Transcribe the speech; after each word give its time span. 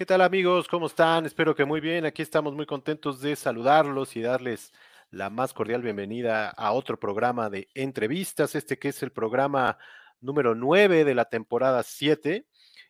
¿Qué 0.00 0.06
tal 0.06 0.22
amigos? 0.22 0.66
¿Cómo 0.66 0.86
están? 0.86 1.26
Espero 1.26 1.54
que 1.54 1.66
muy 1.66 1.78
bien. 1.78 2.06
Aquí 2.06 2.22
estamos 2.22 2.54
muy 2.54 2.64
contentos 2.64 3.20
de 3.20 3.36
saludarlos 3.36 4.16
y 4.16 4.22
darles 4.22 4.72
la 5.10 5.28
más 5.28 5.52
cordial 5.52 5.82
bienvenida 5.82 6.48
a 6.48 6.72
otro 6.72 6.98
programa 6.98 7.50
de 7.50 7.68
entrevistas, 7.74 8.54
este 8.54 8.78
que 8.78 8.88
es 8.88 9.02
el 9.02 9.12
programa 9.12 9.76
número 10.22 10.54
9 10.54 11.04
de 11.04 11.14
la 11.14 11.26
temporada 11.26 11.82
7. 11.82 12.46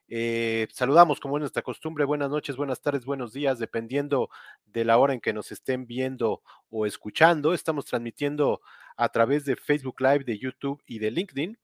Eh, 0.07 0.69
saludamos 0.73 1.19
como 1.19 1.37
es 1.37 1.41
nuestra 1.41 1.63
costumbre, 1.63 2.05
buenas 2.05 2.31
noches, 2.31 2.55
buenas 2.55 2.81
tardes, 2.81 3.05
buenos 3.05 3.33
días, 3.33 3.59
dependiendo 3.59 4.31
de 4.67 4.85
la 4.85 4.97
hora 4.97 5.13
en 5.13 5.21
que 5.21 5.33
nos 5.33 5.51
estén 5.51 5.89
viendo 5.89 6.43
o 6.69 6.87
escuchando. 6.87 7.55
Estamos 7.55 7.87
transmitiendo 7.87 8.61
a 8.97 9.09
través 9.09 9.45
de 9.45 9.57
Facebook 9.57 10.01
Live, 10.01 10.23
de 10.23 10.39
YouTube 10.39 10.81
y 10.87 11.01
de 11.01 11.11
LinkedIn. 11.11 11.59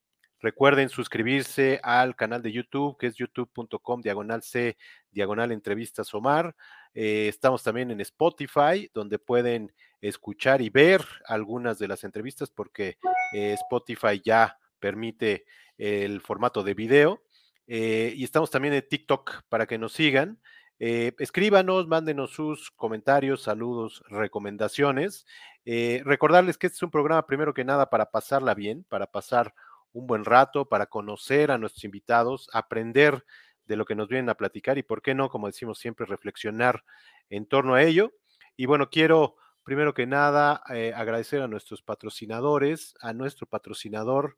Recuerden 0.47 0.89
suscribirse 0.89 1.81
al 1.83 2.15
canal 2.15 2.41
de 2.41 2.53
YouTube, 2.53 2.97
que 2.97 3.09
es 3.09 3.17
youtube.com 3.17 4.01
diagonal 4.01 4.45
C, 4.45 4.77
diagonal 5.11 5.51
entrevistas 5.51 6.15
Omar. 6.15 6.55
Eh, 6.95 7.27
estamos 7.27 7.65
también 7.65 7.91
en 7.91 8.01
Spotify, 8.01 8.89
donde 8.95 9.19
pueden 9.19 9.75
escuchar 10.01 10.63
y 10.63 10.71
ver 10.71 11.05
algunas 11.27 11.81
de 11.81 11.89
las 11.89 12.05
entrevistas, 12.05 12.49
porque 12.49 12.97
eh, 13.33 13.55
Spotify 13.55 14.23
ya 14.25 14.57
permite 14.79 15.47
el 15.79 16.21
formato 16.21 16.63
de 16.63 16.75
video. 16.75 17.25
Eh, 17.67 18.13
y 18.15 18.23
estamos 18.23 18.49
también 18.49 18.75
en 18.75 18.89
TikTok 18.89 19.43
para 19.49 19.67
que 19.67 19.79
nos 19.79 19.95
sigan. 19.95 20.41
escríbanos, 20.79 21.89
mándenos 21.89 22.31
sus 22.31 22.71
comentarios, 22.71 23.43
saludos, 23.43 24.05
recomendaciones. 24.11 25.27
recordarles 25.65 26.57
que 26.57 26.69
este 26.69 26.77
es 26.77 26.83
un 26.85 26.93
programa, 26.93 27.27
primero 27.27 27.53
que 27.53 27.65
nada, 27.65 27.91
para 27.91 28.13
pasarla 28.13 28.55
bien, 28.55 28.85
para 28.89 29.11
pasar 29.11 29.53
un 29.97 30.07
buen 30.07 30.25
rato 30.25 30.69
para 30.69 30.87
conocer 30.87 31.51
a 31.51 31.59
nuestros 31.59 31.85
invitados, 31.85 32.51
aprender 32.53 33.25
de 33.65 33.77
lo 33.77 33.87
que 33.87 33.95
nos 33.95 34.09
vienen 34.09 34.29
a 34.29 34.37
platicar 34.37 34.77
y, 34.77 34.83
por 34.83 35.01
qué 35.01 35.15
no, 35.15 35.31
como 35.31 35.47
decimos 35.47 35.79
siempre, 35.79 36.07
reflexionar 36.07 36.85
en 37.31 37.47
torno 37.47 37.75
a 37.75 37.83
ello. 37.83 38.13
Y 38.57 38.67
bueno, 38.67 38.91
quiero 38.91 39.37
primero 39.65 39.95
que 39.95 40.07
nada 40.07 40.63
eh, 40.69 40.93
agradecer 40.95 41.41
a 41.41 41.49
nuestros 41.49 41.83
patrocinadores, 41.83 42.95
a 43.01 43.15
nuestro 43.15 43.47
patrocinador. 43.47 44.37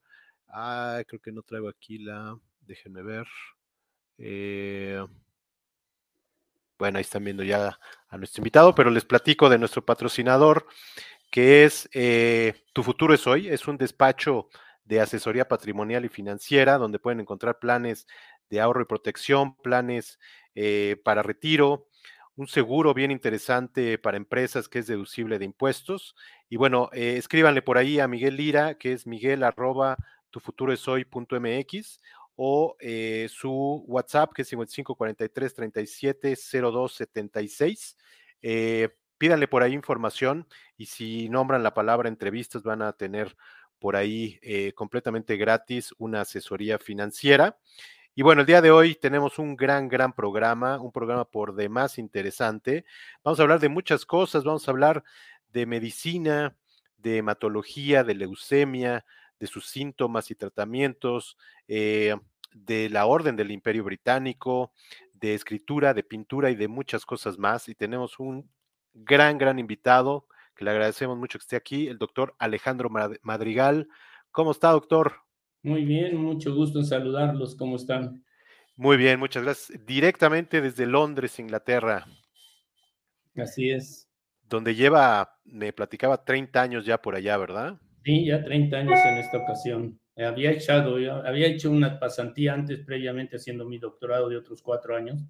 Ah, 0.49 1.03
creo 1.07 1.21
que 1.21 1.33
no 1.33 1.43
traigo 1.43 1.69
aquí 1.69 1.99
la, 1.99 2.39
déjenme 2.61 3.03
ver. 3.03 3.27
Eh, 4.17 5.05
bueno, 6.79 6.99
ahí 6.99 7.03
están 7.03 7.25
viendo 7.25 7.43
ya 7.43 7.79
a 8.09 8.17
nuestro 8.17 8.41
invitado, 8.41 8.75
pero 8.77 8.91
les 8.91 9.05
platico 9.05 9.49
de 9.51 9.59
nuestro 9.59 9.85
patrocinador, 9.85 10.67
que 11.33 11.65
es 11.65 11.89
eh, 11.93 12.65
Tu 12.73 12.85
Futuro 12.85 13.13
es 13.13 13.27
Hoy. 13.27 13.49
Es 13.49 13.67
un 13.67 13.77
despacho 13.77 14.49
de 14.89 15.01
asesoría 15.01 15.47
patrimonial 15.47 16.07
y 16.07 16.09
financiera, 16.09 16.79
donde 16.79 16.99
pueden 16.99 17.21
encontrar 17.21 17.59
planes 17.59 18.07
de 18.49 18.61
ahorro 18.61 18.83
y 18.83 18.87
protección, 18.87 19.55
planes 19.57 20.19
eh, 20.55 20.97
para 21.05 21.23
retiro, 21.23 21.89
un 22.37 22.49
seguro 22.49 22.95
bien 22.95 23.11
interesante 23.11 23.99
para 23.99 24.17
empresas 24.17 24.67
que 24.69 24.79
es 24.79 24.87
deducible 24.87 25.39
de 25.39 25.45
impuestos. 25.45 26.17
Y 26.49 26.57
bueno, 26.57 26.89
eh, 26.95 27.17
escríbanle 27.19 27.61
por 27.61 27.77
ahí 27.77 28.01
a 28.01 28.09
Miguel 28.09 28.37
Lira, 28.37 28.79
que 28.79 28.93
es 28.95 29.07
miguel 29.07 29.43
arroba 29.43 29.99
tufuturoesoy.mx 30.31 32.01
o 32.37 32.77
eh, 32.81 33.29
su 33.31 33.85
WhatsApp, 33.87 34.33
que 34.33 34.43
es 34.43 34.49
5543 34.49 35.55
37 35.55 36.37
02 36.63 36.95
76. 36.95 37.97
pídanle 39.19 39.49
por 39.49 39.63
ahí 39.63 39.75
información 39.75 40.47
y 40.79 40.87
si 40.87 41.29
nombran 41.29 41.63
la 41.63 41.75
palabra 41.75 42.09
entrevistas 42.09 42.63
van 42.63 42.81
a 42.81 42.93
tener 42.93 43.37
por 43.79 43.97
ahí 43.97 44.39
eh, 44.43 44.73
completamente 44.75 45.37
gratis 45.37 45.95
una 45.99 46.23
asesoría 46.23 46.79
financiera. 46.79 47.59
Y 48.15 48.23
bueno, 48.23 48.41
el 48.41 48.47
día 48.47 48.61
de 48.61 48.73
hoy 48.73 48.97
tenemos 48.97 49.39
un 49.39 49.55
gran, 49.55 49.89
gran 49.89 50.13
programa, 50.13 50.81
un 50.81 50.91
programa 50.91 51.25
por 51.25 51.55
demás 51.55 51.99
interesante. 51.99 52.85
Vamos 53.23 53.39
a 53.39 53.43
hablar 53.43 53.61
de 53.61 53.69
muchas 53.69 54.05
cosas, 54.05 54.43
vamos 54.43 54.67
a 54.67 54.73
hablar 54.73 55.05
de 55.53 55.67
medicina, 55.67 56.57
de 56.97 57.19
hematología, 57.19 58.03
de 58.03 58.15
leucemia, 58.15 59.05
de 59.39 59.47
sus 59.47 59.67
síntomas 59.67 60.31
y 60.33 60.35
tratamientos, 60.35 61.37
eh, 61.69 62.17
de 62.53 62.91
la 62.91 63.07
orden 63.07 63.37
del 63.37 63.53
Imperio 63.53 63.85
Británico, 63.85 64.73
de 65.13 65.35
escritura, 65.35 65.95
de 65.95 66.03
pintura 66.03 66.51
y 66.51 66.57
de 66.57 66.67
muchas 66.67 67.07
cosas 67.07 67.39
más. 67.39 67.69
Y 67.69 67.77
tenemos 67.77 68.19
un 68.19 68.51
gran, 68.95 69.39
gran 69.39 69.59
invitado 69.59 70.27
que 70.59 70.65
le 70.65 70.73
agradecemos 70.73 71.17
mucho 71.17 71.39
que 71.39 71.45
esté 71.45 71.55
aquí, 71.55 71.87
el 71.87 71.99
doctor 71.99 72.35
Alejandro 72.41 72.91
Madrigal. 73.23 73.89
¿Cómo 74.33 74.51
está, 74.51 74.71
doctor? 74.73 75.13
Muy 75.63 75.85
bien, 75.85 76.17
mucho 76.17 76.53
gusto 76.53 76.81
en 76.81 76.85
saludarlos. 76.85 77.55
¿Cómo 77.55 77.77
están? 77.77 78.25
Muy 78.75 78.97
bien, 78.97 79.21
muchas 79.21 79.45
gracias. 79.45 79.87
Directamente 79.87 80.61
desde 80.61 80.85
Londres, 80.87 81.39
Inglaterra. 81.39 82.07
Así 83.37 83.71
es. 83.71 84.11
Donde 84.43 84.75
lleva, 84.75 85.39
me 85.45 85.73
platicaba, 85.73 86.25
30 86.25 86.61
años 86.61 86.85
ya 86.85 87.01
por 87.01 87.15
allá, 87.15 87.37
¿verdad? 87.37 87.79
Sí, 88.05 88.27
ya 88.27 88.43
30 88.43 88.79
años 88.79 88.99
en 89.05 89.19
esta 89.19 89.39
ocasión. 89.39 90.01
Había 90.17 90.51
echado, 90.51 90.97
había 91.25 91.47
hecho 91.47 91.71
una 91.71 92.01
pasantía 92.01 92.55
antes, 92.55 92.81
previamente 92.85 93.37
haciendo 93.37 93.65
mi 93.65 93.79
doctorado 93.79 94.29
de 94.29 94.37
otros 94.37 94.61
cuatro 94.61 94.97
años 94.97 95.23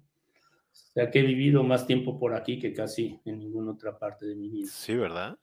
o 0.89 0.91
sea 0.93 1.11
que 1.11 1.19
he 1.19 1.23
vivido 1.23 1.63
más 1.63 1.85
tiempo 1.85 2.19
por 2.19 2.33
aquí 2.33 2.59
que 2.59 2.73
casi 2.73 3.19
en 3.25 3.39
ninguna 3.39 3.71
otra 3.71 3.97
parte 3.97 4.25
de 4.25 4.35
mi 4.35 4.49
vida. 4.49 4.69
Sí, 4.71 4.95
¿verdad? 4.95 5.37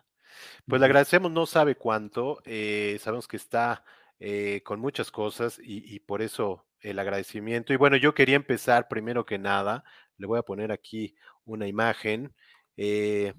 Pues 0.66 0.80
le 0.80 0.86
agradecemos, 0.86 1.30
no 1.30 1.46
sabe 1.46 1.76
cuánto, 1.76 2.42
eh, 2.44 2.98
sabemos 3.00 3.28
que 3.28 3.36
está 3.36 3.84
eh, 4.18 4.62
con 4.64 4.80
muchas 4.80 5.10
cosas 5.10 5.60
y, 5.62 6.00
por 6.00 6.22
eso 6.22 6.66
el 6.80 6.98
agradecimiento. 6.98 7.72
Y 7.72 7.76
bueno, 7.76 7.96
yo 7.96 8.14
quería 8.14 8.36
empezar 8.36 8.88
primero 8.88 9.24
que 9.26 9.38
nada, 9.38 9.84
le 10.18 10.26
voy 10.26 10.38
a 10.38 10.42
poner 10.42 10.72
aquí 10.72 11.14
una 11.44 11.66
imagen. 11.66 12.34
Eh, 12.76 13.32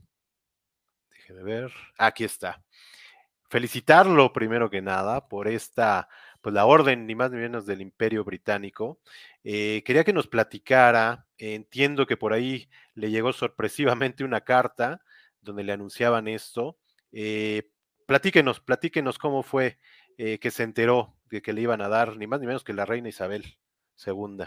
déjeme 1.12 1.44
ver, 1.44 1.72
aquí 1.98 2.24
está. 2.24 2.64
Felicitarlo 3.50 4.34
primero 4.34 4.70
que 4.70 4.82
nada 4.82 5.28
por 5.28 5.48
esta 5.48 6.10
pues 6.42 6.54
la 6.54 6.66
orden, 6.66 7.08
ni 7.08 7.16
más 7.16 7.32
ni 7.32 7.38
menos 7.38 7.66
del 7.66 7.82
Imperio 7.82 8.24
Británico. 8.24 9.00
Eh, 9.44 9.84
quería 9.86 10.04
que 10.04 10.14
nos 10.14 10.28
platicara, 10.28 11.26
entiendo 11.38 12.06
que 12.06 12.18
por 12.18 12.34
ahí 12.34 12.70
le 12.94 13.12
llegó 13.12 13.34
sorpresivamente 13.34 14.24
una 14.24 14.42
carta 14.42 15.02
donde 15.42 15.64
le 15.64 15.74
anunciaban 15.74 16.28
esto. 16.28 16.78
Eh, 17.12 17.70
platíquenos, 18.06 18.60
platíquenos 18.60 19.18
cómo 19.18 19.44
fue 19.44 19.78
eh, 20.18 20.40
que 20.40 20.52
se 20.52 20.64
enteró 20.64 21.16
de 21.30 21.42
que 21.42 21.54
le 21.54 21.62
iban 21.62 21.82
a 21.82 21.90
dar, 21.90 22.18
ni 22.18 22.28
más 22.28 22.40
ni 22.40 22.48
menos 22.48 22.64
que 22.64 22.74
la 22.74 22.86
reina 22.86 23.10
Isabel 23.10 23.44
II. 24.06 24.46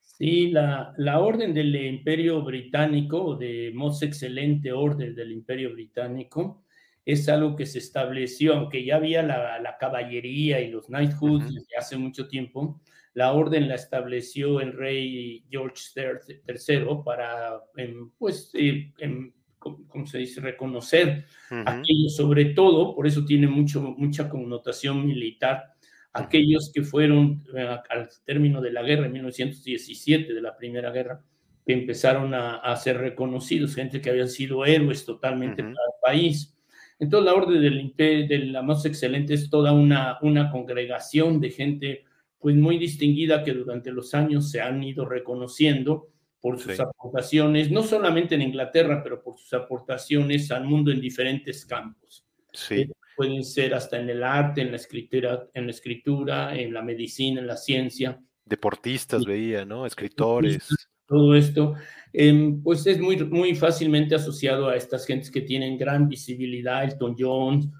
Sí, 0.00 0.50
la, 0.50 0.94
la 0.96 1.20
orden 1.20 1.52
del 1.52 1.76
Imperio 1.76 2.42
Británico, 2.42 3.36
de 3.36 3.70
most 3.74 4.02
excelente 4.02 4.72
orden 4.72 5.14
del 5.14 5.32
Imperio 5.32 5.72
Británico, 5.72 6.64
es 7.06 7.28
algo 7.28 7.54
que 7.54 7.66
se 7.66 7.78
estableció, 7.78 8.54
aunque 8.54 8.84
ya 8.84 8.96
había 8.96 9.22
la, 9.22 9.76
caballería 9.78 10.60
y 10.60 10.70
los 10.70 10.86
knighthoods 10.86 11.54
desde 11.54 11.76
hace 11.78 11.96
mucho 11.96 12.26
tiempo, 12.26 12.82
la 13.14 13.32
orden 13.32 13.68
la 13.68 13.76
estableció 13.76 14.60
el 14.60 14.72
rey 14.72 15.44
George 15.48 15.82
III 15.96 16.84
para, 17.04 17.60
em, 17.76 18.10
pues, 18.18 18.50
eh, 18.54 18.92
em, 18.98 19.32
¿cómo 19.58 20.06
se 20.06 20.18
dice?, 20.18 20.40
reconocer 20.40 21.24
aquellos, 21.64 22.16
sobre 22.16 22.46
todo, 22.46 22.94
por 22.94 23.06
eso 23.06 23.24
tiene 23.24 23.46
mucho, 23.46 23.80
mucha 23.80 24.28
connotación 24.28 25.06
militar, 25.06 25.74
aquellos 26.12 26.72
que 26.74 26.82
fueron 26.82 27.44
eh, 27.54 27.78
al 27.88 28.08
término 28.24 28.60
de 28.60 28.72
la 28.72 28.82
guerra 28.82 29.06
en 29.06 29.12
1917, 29.12 30.34
de 30.34 30.42
la 30.42 30.56
Primera 30.56 30.90
Guerra, 30.90 31.22
que 31.64 31.72
empezaron 31.72 32.34
a, 32.34 32.74
ser 32.76 32.98
reconocidos, 32.98 33.74
gente 33.74 34.00
que 34.00 34.10
habían 34.10 34.28
sido 34.28 34.64
héroes 34.64 35.04
totalmente 35.04 35.62
para 35.62 35.72
el 35.72 36.00
país. 36.02 36.55
Entonces 36.98 37.26
la 37.26 37.34
Orden 37.34 37.60
del 37.60 38.28
de 38.28 38.38
la 38.46 38.62
más 38.62 38.84
excelente 38.86 39.34
es 39.34 39.50
toda 39.50 39.72
una, 39.72 40.18
una 40.22 40.50
congregación 40.50 41.40
de 41.40 41.50
gente 41.50 42.04
pues 42.38 42.54
muy 42.56 42.78
distinguida 42.78 43.44
que 43.44 43.52
durante 43.52 43.90
los 43.90 44.14
años 44.14 44.50
se 44.50 44.60
han 44.60 44.82
ido 44.82 45.04
reconociendo 45.04 46.08
por 46.40 46.60
sus 46.60 46.78
aportaciones, 46.78 47.70
no 47.70 47.82
solamente 47.82 48.36
en 48.36 48.42
Inglaterra, 48.42 49.02
pero 49.02 49.22
por 49.22 49.36
sus 49.36 49.52
aportaciones 49.52 50.50
al 50.52 50.64
mundo 50.64 50.92
en 50.92 51.00
diferentes 51.00 51.66
campos. 51.66 52.24
Sí. 52.52 52.82
Eh, 52.82 52.90
pueden 53.16 53.44
ser 53.44 53.74
hasta 53.74 53.98
en 53.98 54.10
el 54.10 54.22
arte, 54.22 54.60
en 54.60 54.70
la 54.70 54.76
escritura, 54.76 55.48
en 55.54 55.64
la 55.64 55.70
escritura, 55.70 56.54
en 56.54 56.72
la 56.72 56.82
medicina, 56.82 57.40
en 57.40 57.46
la 57.46 57.56
ciencia. 57.56 58.20
Deportistas 58.44 59.24
veía, 59.24 59.64
¿no? 59.64 59.86
Escritores 59.86 60.68
todo 61.06 61.34
esto, 61.34 61.74
em, 62.12 62.62
pues 62.62 62.86
es 62.86 63.00
muy, 63.00 63.16
muy 63.24 63.54
fácilmente 63.54 64.14
asociado 64.14 64.68
a 64.68 64.76
estas 64.76 65.06
gentes 65.06 65.30
que 65.30 65.40
tienen 65.40 65.78
gran 65.78 66.08
visibilidad, 66.08 66.84
Elton 66.84 67.16
John, 67.18 67.72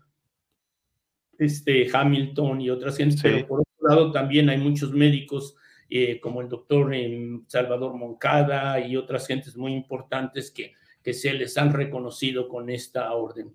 este, 1.39 1.89
Hamilton 1.93 2.61
y 2.61 2.71
otras 2.71 2.97
gentes, 2.97 3.21
pero 3.23 3.47
por 3.47 3.61
otro 3.61 3.89
lado 3.89 4.13
también 4.13 4.49
hay 4.49 4.59
muchos 4.59 4.93
médicos 4.93 5.57
eh, 5.89 6.19
como 6.21 6.41
el 6.41 6.49
doctor 6.49 6.95
em, 6.95 7.45
Salvador 7.47 7.95
Moncada 7.95 8.81
y 8.81 8.97
otras 8.97 9.27
gentes 9.27 9.57
muy 9.57 9.73
importantes 9.73 10.51
que, 10.51 10.73
que 11.03 11.13
se 11.13 11.33
les 11.33 11.57
han 11.57 11.73
reconocido 11.73 12.49
con 12.49 12.69
esta 12.69 13.13
orden. 13.13 13.55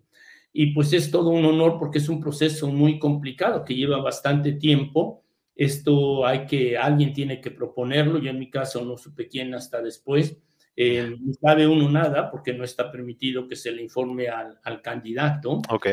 Y 0.53 0.67
pues 0.67 0.93
es 0.93 1.11
todo 1.11 1.29
un 1.29 1.45
honor 1.45 1.77
porque 1.77 1.97
es 1.97 2.09
un 2.09 2.21
proceso 2.21 2.67
muy 2.67 2.99
complicado 2.99 3.63
que 3.63 3.75
lleva 3.75 4.01
bastante 4.01 4.53
tiempo. 4.53 5.23
Esto 5.55 6.25
hay 6.25 6.45
que, 6.45 6.77
alguien 6.77 7.13
tiene 7.13 7.41
que 7.41 7.51
proponerlo, 7.51 8.19
yo 8.19 8.29
en 8.29 8.39
mi 8.39 8.49
caso 8.49 8.83
no 8.83 8.97
supe 8.97 9.27
quién 9.27 9.53
hasta 9.53 9.81
después, 9.81 10.37
eh, 10.75 11.15
no 11.19 11.33
sabe 11.33 11.67
uno 11.67 11.89
nada 11.89 12.31
porque 12.31 12.53
no 12.53 12.63
está 12.63 12.91
permitido 12.91 13.47
que 13.47 13.55
se 13.55 13.71
le 13.71 13.81
informe 13.81 14.29
al, 14.29 14.59
al 14.63 14.81
candidato. 14.81 15.61
Ok. 15.69 15.87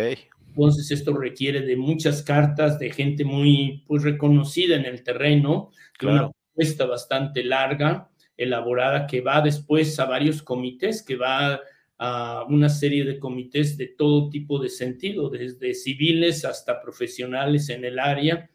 Entonces 0.49 0.91
esto 0.91 1.17
requiere 1.17 1.61
de 1.61 1.77
muchas 1.77 2.23
cartas 2.23 2.79
de 2.79 2.91
gente 2.91 3.25
muy 3.25 3.85
pues, 3.87 4.03
reconocida 4.03 4.77
en 4.77 4.87
el 4.87 5.03
terreno, 5.03 5.71
Claro. 5.99 6.15
una 6.17 6.33
propuesta 6.33 6.87
bastante 6.87 7.45
larga, 7.45 8.09
elaborada, 8.37 9.07
que 9.07 9.21
va 9.21 9.41
después 9.41 9.99
a 9.99 10.07
varios 10.07 10.43
comités, 10.43 11.03
que 11.03 11.17
va 11.17 11.61
a 11.99 12.45
una 12.49 12.69
serie 12.69 13.05
de 13.05 13.19
comités 13.19 13.77
de 13.77 13.89
todo 13.89 14.31
tipo 14.31 14.61
de 14.61 14.69
sentido, 14.69 15.29
desde 15.29 15.75
civiles 15.75 16.45
hasta 16.45 16.81
profesionales 16.81 17.69
en 17.69 17.85
el 17.85 17.99
área, 17.99 18.49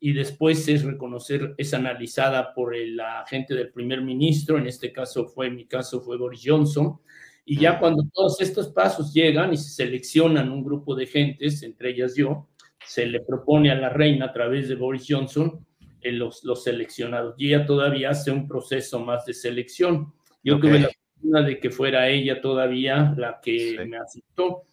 y 0.00 0.12
después 0.12 0.68
es 0.68 0.84
reconocer, 0.84 1.54
es 1.58 1.74
analizada 1.74 2.54
por 2.54 2.74
el 2.74 2.98
agente 3.00 3.54
del 3.54 3.70
primer 3.72 4.00
ministro, 4.02 4.58
en 4.58 4.66
este 4.66 4.92
caso 4.92 5.26
fue, 5.26 5.48
en 5.48 5.56
mi 5.56 5.66
caso 5.66 6.00
fue 6.00 6.16
Boris 6.16 6.42
Johnson, 6.44 7.00
y 7.44 7.58
ya 7.58 7.78
cuando 7.78 8.04
todos 8.12 8.40
estos 8.40 8.68
pasos 8.68 9.12
llegan 9.14 9.52
y 9.52 9.56
se 9.56 9.70
seleccionan 9.70 10.50
un 10.50 10.62
grupo 10.62 10.94
de 10.94 11.06
gentes, 11.06 11.62
entre 11.62 11.90
ellas 11.90 12.14
yo, 12.14 12.46
se 12.86 13.06
le 13.06 13.20
propone 13.20 13.70
a 13.70 13.74
la 13.74 13.88
reina 13.88 14.26
a 14.26 14.32
través 14.32 14.68
de 14.68 14.74
Boris 14.74 15.06
Johnson 15.08 15.66
eh, 16.00 16.12
los, 16.12 16.44
los 16.44 16.62
seleccionados. 16.62 17.34
Y 17.38 17.48
ella 17.48 17.66
todavía 17.66 18.10
hace 18.10 18.30
un 18.30 18.46
proceso 18.46 19.00
más 19.00 19.24
de 19.26 19.34
selección. 19.34 20.12
Yo 20.44 20.56
Ok. 20.56 20.62
tuve 20.62 20.78
la 20.80 20.90
fortuna 20.90 21.42
de 21.42 21.58
que 21.58 21.70
fuera 21.70 22.08
ella 22.08 22.40
todavía 22.40 23.14
la 23.16 23.40
que 23.42 23.58
Sí. 23.58 23.88
me 23.88 23.96
aceptó. 23.96 24.64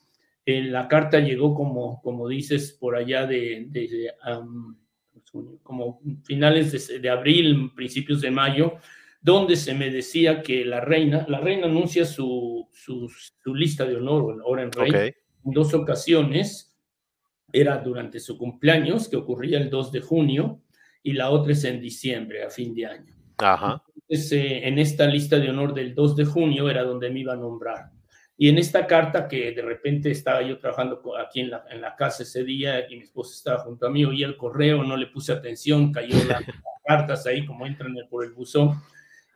Eh, 0.45 0.63
la 0.63 0.87
carta 0.87 1.19
llegó 1.19 1.55
como, 1.55 2.01
como 2.01 2.27
dices, 2.27 2.73
por 2.79 2.95
allá 2.95 3.25
de, 3.25 3.65
de, 3.69 3.87
de, 3.87 4.11
um, 4.37 4.75
como 5.63 6.01
finales 6.23 6.87
de, 6.87 6.99
de 6.99 7.09
abril, 7.09 7.71
principios 7.75 8.21
de 8.21 8.31
mayo, 8.31 8.77
donde 9.21 9.55
se 9.55 9.73
me 9.73 9.89
decía 9.89 10.43
que 10.43 10.63
la 10.63 10.81
reina, 10.81 11.25
la 11.27 11.39
reina 11.39 11.65
anuncia 11.65 12.05
su, 12.05 12.69
su, 12.71 13.11
su 13.43 13.55
lista 13.55 13.83
de 13.85 13.95
honor, 13.95 14.41
ahora 14.45 14.61
en 14.61 14.71
rey, 14.71 15.13
en 15.43 15.51
dos 15.51 15.73
ocasiones, 15.73 16.77
era 17.51 17.77
durante 17.77 18.19
su 18.19 18.37
cumpleaños, 18.37 19.07
que 19.07 19.15
ocurría 19.15 19.57
el 19.57 19.69
2 19.69 19.91
de 19.91 20.01
junio, 20.01 20.61
y 21.01 21.13
la 21.13 21.29
otra 21.29 21.53
es 21.53 21.63
en 21.63 21.81
diciembre, 21.81 22.43
a 22.43 22.49
fin 22.49 22.75
de 22.75 22.85
año. 22.85 23.15
Ajá. 23.37 23.81
Entonces, 23.95 24.31
eh, 24.33 24.67
en 24.67 24.77
esta 24.77 25.07
lista 25.07 25.39
de 25.39 25.49
honor 25.49 25.73
del 25.73 25.95
2 25.95 26.15
de 26.15 26.25
junio 26.25 26.69
era 26.69 26.83
donde 26.83 27.09
me 27.09 27.21
iba 27.21 27.33
a 27.33 27.37
nombrar. 27.37 27.91
Y 28.37 28.49
en 28.49 28.57
esta 28.57 28.85
carta 28.85 29.27
que 29.27 29.51
de 29.53 29.61
repente 29.61 30.11
estaba 30.11 30.41
yo 30.41 30.59
trabajando 30.59 31.01
aquí 31.17 31.41
en 31.41 31.51
la, 31.51 31.65
en 31.69 31.79
la 31.79 31.95
casa 31.95 32.23
ese 32.23 32.43
día 32.43 32.89
y 32.89 32.97
mi 32.97 33.03
esposa 33.03 33.33
estaba 33.33 33.59
junto 33.59 33.87
a 33.87 33.89
mí, 33.89 34.03
oí 34.03 34.23
el 34.23 34.35
correo, 34.35 34.83
no 34.83 34.97
le 34.97 35.07
puse 35.07 35.31
atención, 35.31 35.93
cayó 35.93 36.15
las 36.25 36.43
cartas 36.85 37.25
ahí 37.25 37.45
como 37.45 37.65
entran 37.65 37.95
por 38.09 38.25
el 38.25 38.33
buzón. 38.33 38.81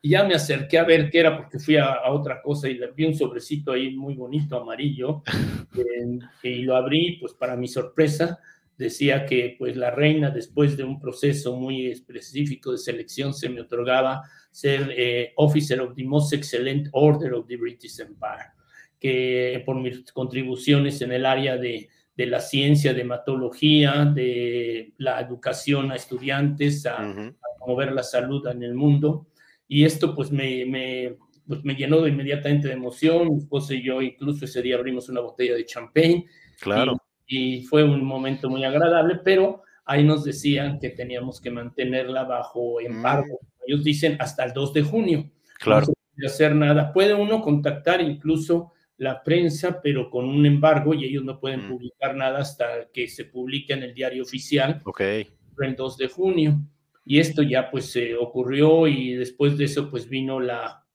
Y 0.02 0.12
ya 0.12 0.24
me 0.24 0.34
acerqué 0.34 0.78
a 0.78 0.84
ver 0.84 1.10
qué 1.10 1.20
era 1.20 1.36
porque 1.36 1.60
fui 1.60 1.76
a, 1.76 1.86
a 1.86 2.12
otra 2.12 2.42
cosa 2.42 2.70
y 2.70 2.80
vi 2.96 3.06
un 3.06 3.16
sobrecito 3.16 3.72
ahí 3.72 3.96
muy 3.96 4.16
bonito, 4.16 4.62
amarillo, 4.62 5.24
eh, 5.78 6.20
y 6.44 6.62
lo 6.64 6.76
abrí, 6.76 7.18
pues 7.20 7.34
para 7.34 7.56
mi 7.56 7.68
sorpresa, 7.68 8.40
decía 8.80 9.26
que 9.26 9.56
pues 9.60 9.76
la 9.76 9.92
reina 9.92 10.32
después 10.32 10.78
de 10.78 10.86
un 10.86 11.02
proceso 11.02 11.56
muy 11.58 11.88
específico 11.88 12.72
de 12.72 12.78
selección 12.78 13.34
se 13.34 13.50
me 13.50 13.60
otorgaba 13.60 14.24
ser 14.52 14.94
eh, 14.96 15.34
Officer 15.36 15.82
of 15.82 15.94
the 15.96 16.06
Most 16.06 16.32
Excellent 16.34 16.88
Order 16.94 17.34
of 17.34 17.46
the 17.48 17.58
British 17.58 18.00
Empire, 18.00 18.54
que 19.00 19.64
por 19.66 19.78
mis 19.80 20.12
contribuciones 20.12 21.02
en 21.02 21.12
el 21.12 21.26
área 21.26 21.58
de, 21.58 21.90
de 22.16 22.26
la 22.26 22.40
ciencia, 22.42 22.94
de 22.94 23.02
hematología, 23.02 24.06
de 24.06 24.94
la 24.98 25.20
educación 25.22 25.92
a 25.92 25.96
estudiantes, 25.96 26.86
a, 26.86 27.10
Ujú. 27.10 27.22
a 27.22 27.58
promover 27.58 27.92
la 27.94 28.04
salud 28.04 28.46
en 28.48 28.64
el 28.64 28.74
mundo. 28.76 29.28
Y 29.68 29.86
esto 29.86 30.16
pues 30.16 30.32
me, 30.32 30.66
me, 30.66 31.16
pues 31.48 31.64
me 31.64 31.76
llenó 31.76 32.02
de 32.02 32.10
inmediatamente 32.10 32.68
de 32.68 32.74
emoción. 32.74 33.30
Mi 33.30 33.38
esposa 33.40 33.74
y 33.74 33.84
yo 33.84 34.02
incluso 34.02 34.46
ese 34.46 34.62
día 34.62 34.76
abrimos 34.76 35.08
una 35.10 35.22
botella 35.22 35.56
de 35.56 35.66
champagne 35.66 36.26
Claro. 36.60 36.98
y, 37.26 37.60
y 37.60 37.64
fue 37.64 37.84
un 37.84 38.04
momento 38.04 38.50
muy 38.50 38.64
agradable, 38.66 39.20
pero 39.24 39.62
ahí 39.86 40.04
nos 40.04 40.24
decían 40.26 40.78
que 40.80 40.90
teníamos 40.90 41.40
que 41.40 41.52
mantenerla 41.52 42.24
bajo 42.26 42.82
embargo. 42.82 43.40
Ellos 43.66 43.84
dicen 43.84 44.18
hasta 44.20 44.44
el 44.44 44.52
2 44.54 44.74
de 44.74 44.82
junio. 44.82 45.20
Mm. 45.20 45.32
Claro. 45.60 45.80
No 45.82 45.86
se 45.86 45.94
puede 46.16 46.28
hacer 46.28 46.56
nada. 46.56 46.92
Puede 46.92 47.14
uno 47.14 47.42
contactar 47.42 48.02
incluso 48.02 48.74
la 49.00 49.24
prensa, 49.24 49.82
pero 49.82 50.10
con 50.10 50.26
un 50.30 50.46
embargo 50.46 50.94
y 50.94 51.06
ellos 51.06 51.24
no 51.24 51.40
pueden 51.40 51.66
Mm. 51.66 51.70
publicar 51.70 52.16
nada 52.16 52.40
hasta 52.40 52.90
que 52.94 53.08
se 53.08 53.26
publique 53.26 53.74
en 53.74 53.84
el 53.84 53.94
diario 53.94 54.24
oficial 54.24 54.82
Ok. 54.86 55.02
el 55.02 55.76
2 55.76 55.98
de 55.98 56.08
junio. 56.10 56.60
Y 57.06 57.20
esto 57.20 57.42
ya 57.42 57.72
pues 57.72 57.86
se 57.92 58.16
ocurrió 58.16 58.88
y 58.88 59.14
después 59.14 59.58
de 59.58 59.66
eso 59.66 59.90
pues 59.90 60.08
vino 60.08 60.40
la, 60.40 60.86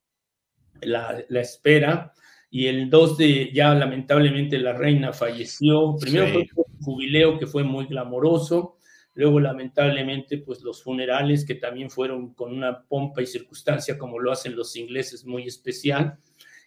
la, 0.82 1.24
la 1.28 1.40
espera 1.40 2.12
y 2.50 2.66
el 2.66 2.88
2 2.88 3.16
de, 3.18 3.50
ya 3.52 3.74
lamentablemente 3.74 4.58
la 4.58 4.72
reina 4.74 5.12
falleció. 5.12 5.96
Primero 6.00 6.26
Sí. 6.26 6.46
fue 6.54 6.64
un 6.68 6.80
jubileo 6.82 7.38
que 7.38 7.46
fue 7.46 7.64
muy 7.64 7.86
glamoroso, 7.86 8.76
luego 9.14 9.40
lamentablemente 9.40 10.38
pues 10.38 10.60
los 10.62 10.82
funerales 10.82 11.44
que 11.44 11.54
también 11.56 11.90
fueron 11.90 12.34
con 12.34 12.52
una 12.52 12.82
pompa 12.84 13.22
y 13.22 13.26
circunstancia 13.26 13.96
como 13.98 14.18
lo 14.20 14.30
hacen 14.30 14.54
los 14.54 14.76
ingleses 14.76 15.24
muy 15.24 15.44
especial. 15.46 16.18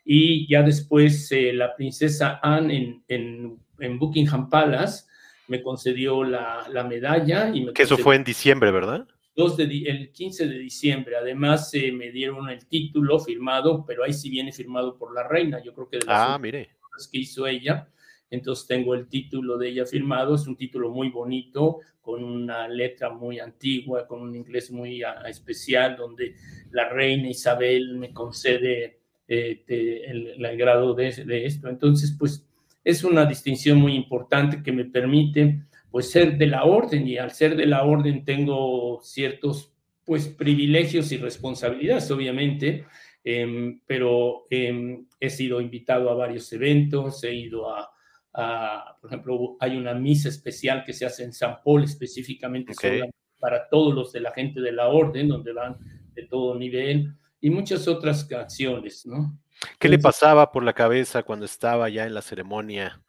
Y 0.10 0.48
ya 0.48 0.64
después 0.64 1.30
eh, 1.34 1.52
la 1.52 1.76
princesa 1.76 2.40
Anne 2.42 2.78
en, 2.78 3.04
en, 3.10 3.60
en 3.80 4.00
Buckingham 4.00 4.50
Palace 4.50 5.04
me 5.50 5.62
concedió 5.62 6.24
la, 6.24 6.66
la 6.72 6.86
medalla 6.86 7.50
y 7.54 7.66
me 7.66 7.74
Que 7.74 7.84
eso 7.84 7.98
fue 7.98 8.16
en 8.16 8.24
diciembre, 8.24 8.72
¿verdad? 8.72 9.06
2 9.36 9.58
de, 9.58 9.64
el 9.86 10.12
15 10.14 10.48
de 10.48 10.60
diciembre. 10.60 11.18
Además, 11.18 11.74
eh, 11.74 11.92
me 11.92 12.10
dieron 12.12 12.50
el 12.50 12.66
título 12.68 13.20
firmado, 13.20 13.84
pero 13.86 14.06
ahí 14.06 14.14
sí 14.14 14.30
viene 14.30 14.54
firmado 14.54 14.98
por 14.98 15.14
la 15.14 15.28
reina. 15.28 15.62
Yo 15.62 15.74
creo 15.74 15.90
que 15.90 15.98
de 16.00 16.06
las 16.06 16.30
Ah, 16.30 16.40
mire. 16.40 16.70
cosas 16.80 17.10
que 17.12 17.18
hizo 17.20 17.46
ella. 17.46 17.90
Entonces 18.30 18.66
tengo 18.66 18.94
el 18.96 19.08
título 19.10 19.58
de 19.58 19.70
ella 19.70 19.86
firmado. 19.86 20.36
Es 20.36 20.48
un 20.48 20.56
título 20.56 20.90
muy 20.90 21.10
bonito, 21.10 21.80
con 22.02 22.24
una 22.24 22.68
letra 22.70 23.10
muy 23.10 23.40
antigua, 23.40 24.08
con 24.08 24.22
un 24.22 24.36
inglés 24.36 24.72
muy 24.72 25.04
ah, 25.04 25.22
especial, 25.28 25.98
donde 25.98 26.34
la 26.72 26.88
reina 26.90 27.28
Isabel 27.30 27.96
me 27.98 28.14
concede 28.14 28.97
eh, 29.28 29.64
el, 30.08 30.46
el 30.46 30.58
grado 30.58 30.94
de, 30.94 31.12
de 31.12 31.46
esto. 31.46 31.68
Entonces, 31.70 32.16
pues 32.18 32.46
es 32.84 33.04
una 33.04 33.26
distinción 33.26 33.80
muy 33.80 33.96
importante 33.96 34.64
que 34.64 34.72
me 34.72 34.86
permite 34.86 35.62
pues 35.92 36.10
ser 36.10 36.38
de 36.38 36.48
la 36.48 36.64
orden 36.64 37.06
y 37.08 37.18
al 37.18 37.32
ser 37.32 37.56
de 37.58 37.66
la 37.66 37.84
orden 37.84 38.24
tengo 38.24 39.00
ciertos 39.02 39.74
pues 40.06 40.30
privilegios 40.30 41.12
y 41.12 41.18
responsabilidades 41.18 42.10
obviamente 42.12 42.86
em, 43.26 43.82
pero 43.86 44.46
em, 44.50 45.06
he 45.20 45.30
sido 45.30 45.60
invitado 45.60 46.10
a 46.10 46.14
varios 46.16 46.52
eventos 46.54 47.22
he 47.26 47.34
ido 47.34 47.70
a, 47.70 47.90
a, 48.34 48.98
por 49.02 49.10
ejemplo 49.10 49.58
hay 49.60 49.76
una 49.76 49.94
misa 49.94 50.30
especial 50.30 50.86
que 50.86 50.94
se 50.94 51.06
hace 51.06 51.24
en 51.26 51.34
San 51.34 51.58
Paul 51.64 51.84
específicamente 51.84 52.72
Ok. 52.72 52.82
sola 52.82 53.06
para 53.40 53.68
todos 53.70 53.94
los 53.94 54.14
de 54.14 54.22
la 54.22 54.32
gente 54.32 54.62
de 54.62 54.72
la 54.72 54.88
orden 54.88 55.28
donde 55.28 55.52
van 55.52 55.78
de 56.14 56.24
todo 56.24 56.58
nivel 56.58 57.14
y 57.42 57.50
muchas 57.50 57.88
otras 57.88 58.26
canciones 58.26 59.06
no 59.06 59.38
¿Qué 59.80 59.90
le 59.90 59.98
pasaba 59.98 60.52
por 60.52 60.64
la 60.64 60.74
cabeza 60.74 61.24
cuando 61.24 61.46
estaba 61.46 61.90
ya 61.90 62.06
en 62.06 62.14
la 62.14 62.22
ceremonia? 62.22 63.02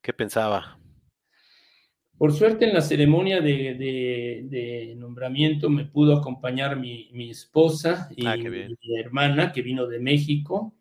¿Qué 0.00 0.12
pensaba? 0.12 0.78
Por 2.18 2.32
suerte 2.32 2.64
en 2.64 2.72
la 2.72 2.80
ceremonia 2.80 3.40
de, 3.40 3.74
de- 3.74 4.40
de 4.44 4.94
nombramiento 4.96 5.68
me 5.68 5.84
pudo 5.84 6.16
acompañar 6.16 6.76
mi, 6.78 7.10
mi 7.12 7.30
esposa 7.30 8.08
y 8.16 8.26
Ah, 8.26 8.36
mi 8.36 9.00
hermana 9.00 9.52
que 9.52 9.62
vino 9.62 9.86
de 9.86 9.98
México 9.98 10.74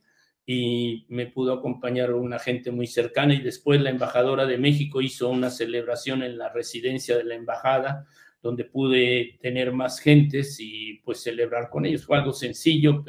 y 0.45 1.05
me 1.09 1.25
pudo 1.25 1.53
acompañar 1.53 2.13
una 2.13 2.39
gente 2.39 2.71
muy 2.71 2.88
cercana 2.88 3.33
y 3.33 3.41
después 3.41 3.81
la 3.81 3.89
embajadora 3.89 4.45
de 4.45 4.59
México 4.59 5.01
hizo 5.01 5.29
una 5.29 5.50
celebración 5.50 6.21
en 6.24 6.38
la 6.38 6.50
residencia 6.50 7.17
de 7.17 7.24
la 7.25 7.35
embajada 7.35 8.05
donde 8.45 8.63
pude 8.63 9.39
tener 9.41 9.73
más 9.73 9.99
gentes 9.99 10.59
y 10.59 11.01
pues 11.03 11.23
celebrar 11.23 11.67
con 11.71 11.83
ellos. 11.83 12.05
Fue 12.05 12.15
algo 12.15 12.31
sencillo, 12.31 13.03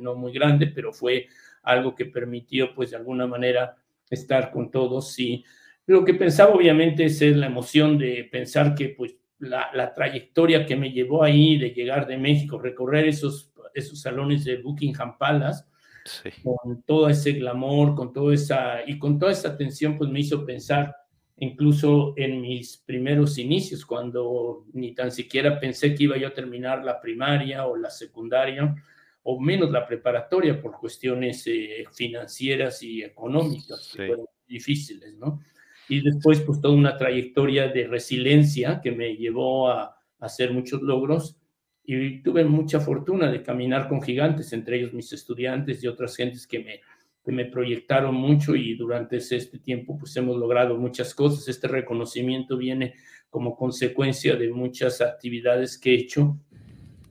no 0.00 0.14
muy 0.14 0.32
grande, 0.32 0.68
pero 0.68 0.92
fue 0.92 1.26
algo 1.64 1.92
que 1.96 2.06
permitió 2.06 2.72
pues 2.72 2.92
de 2.92 2.96
alguna 2.96 3.26
manera 3.26 3.76
estar 4.08 4.52
con 4.52 4.70
todos 4.70 5.18
y 5.18 5.44
lo 5.86 6.04
que 6.04 6.14
pensaba 6.14 6.54
obviamente 6.54 7.04
es 7.04 7.20
la 7.20 7.46
emoción 7.46 7.98
de 7.98 8.28
pensar 8.30 8.76
que 8.76 8.90
pues 8.90 9.16
la, 9.40 9.70
la, 9.74 9.92
trayectoria 9.92 10.64
que 10.64 10.76
me 10.76 10.92
llevó 10.92 11.24
ahí 11.24 11.58
de 11.58 11.70
llegar 11.70 12.06
de 12.06 12.16
México, 12.16 12.58
recorrer 12.58 13.08
esos, 13.08 13.52
esos 13.74 14.00
salones 14.00 14.44
de 14.44 14.58
Buckingham 14.58 15.18
Palace, 15.18 15.64
Sí. 16.04 16.30
con 16.44 16.82
todo 16.82 17.08
ese 17.08 17.32
glamour, 17.32 17.96
con 17.96 18.12
toda 18.12 18.32
esa, 18.32 18.88
y 18.88 18.96
con 18.96 19.18
toda 19.18 19.32
esa 19.32 19.48
atención, 19.48 19.98
pues 19.98 20.08
me 20.08 20.20
hizo 20.20 20.46
pensar 20.46 20.94
incluso 21.38 22.14
en 22.16 22.40
mis 22.40 22.78
primeros 22.78 23.38
inicios, 23.38 23.84
cuando 23.84 24.64
ni 24.72 24.94
tan 24.94 25.10
siquiera 25.12 25.60
pensé 25.60 25.94
que 25.94 26.04
iba 26.04 26.16
yo 26.16 26.28
a 26.28 26.34
terminar 26.34 26.84
la 26.84 27.00
primaria 27.00 27.66
o 27.66 27.76
la 27.76 27.90
secundaria, 27.90 28.74
o 29.22 29.40
menos 29.40 29.70
la 29.70 29.86
preparatoria 29.86 30.60
por 30.62 30.78
cuestiones 30.78 31.46
eh, 31.46 31.84
financieras 31.92 32.82
y 32.82 33.02
económicas, 33.02 33.84
Sí. 33.84 33.98
que 33.98 34.06
fueron 34.06 34.26
difíciles, 34.46 35.14
¿no? 35.18 35.40
Y 35.88 36.00
después, 36.00 36.40
pues 36.40 36.60
toda 36.60 36.74
una 36.74 36.96
trayectoria 36.96 37.68
de 37.68 37.86
resiliencia 37.86 38.80
que 38.80 38.92
me 38.92 39.16
llevó 39.16 39.68
a, 39.70 39.82
a 39.82 39.96
hacer 40.20 40.52
muchos 40.52 40.80
logros 40.82 41.36
y 41.84 42.22
tuve 42.22 42.44
mucha 42.44 42.80
fortuna 42.80 43.30
de 43.30 43.42
caminar 43.42 43.88
con 43.88 44.00
gigantes, 44.02 44.52
entre 44.52 44.78
ellos 44.78 44.92
mis 44.92 45.12
estudiantes 45.12 45.82
y 45.84 45.86
otras 45.86 46.16
gentes 46.16 46.46
que 46.46 46.58
me, 46.60 46.80
que 47.26 47.32
me 47.32 47.46
proyectaron 47.46 48.14
mucho 48.14 48.54
y 48.54 48.76
durante 48.76 49.16
este 49.16 49.58
tiempo 49.58 49.98
pues 49.98 50.16
hemos 50.16 50.36
logrado 50.36 50.76
muchas 50.76 51.12
cosas. 51.12 51.48
Este 51.48 51.66
reconocimiento 51.66 52.56
viene 52.56 52.94
como 53.28 53.56
consecuencia 53.56 54.36
de 54.36 54.48
muchas 54.48 55.00
actividades 55.00 55.76
que 55.76 55.90
he 55.90 55.98
hecho 55.98 56.38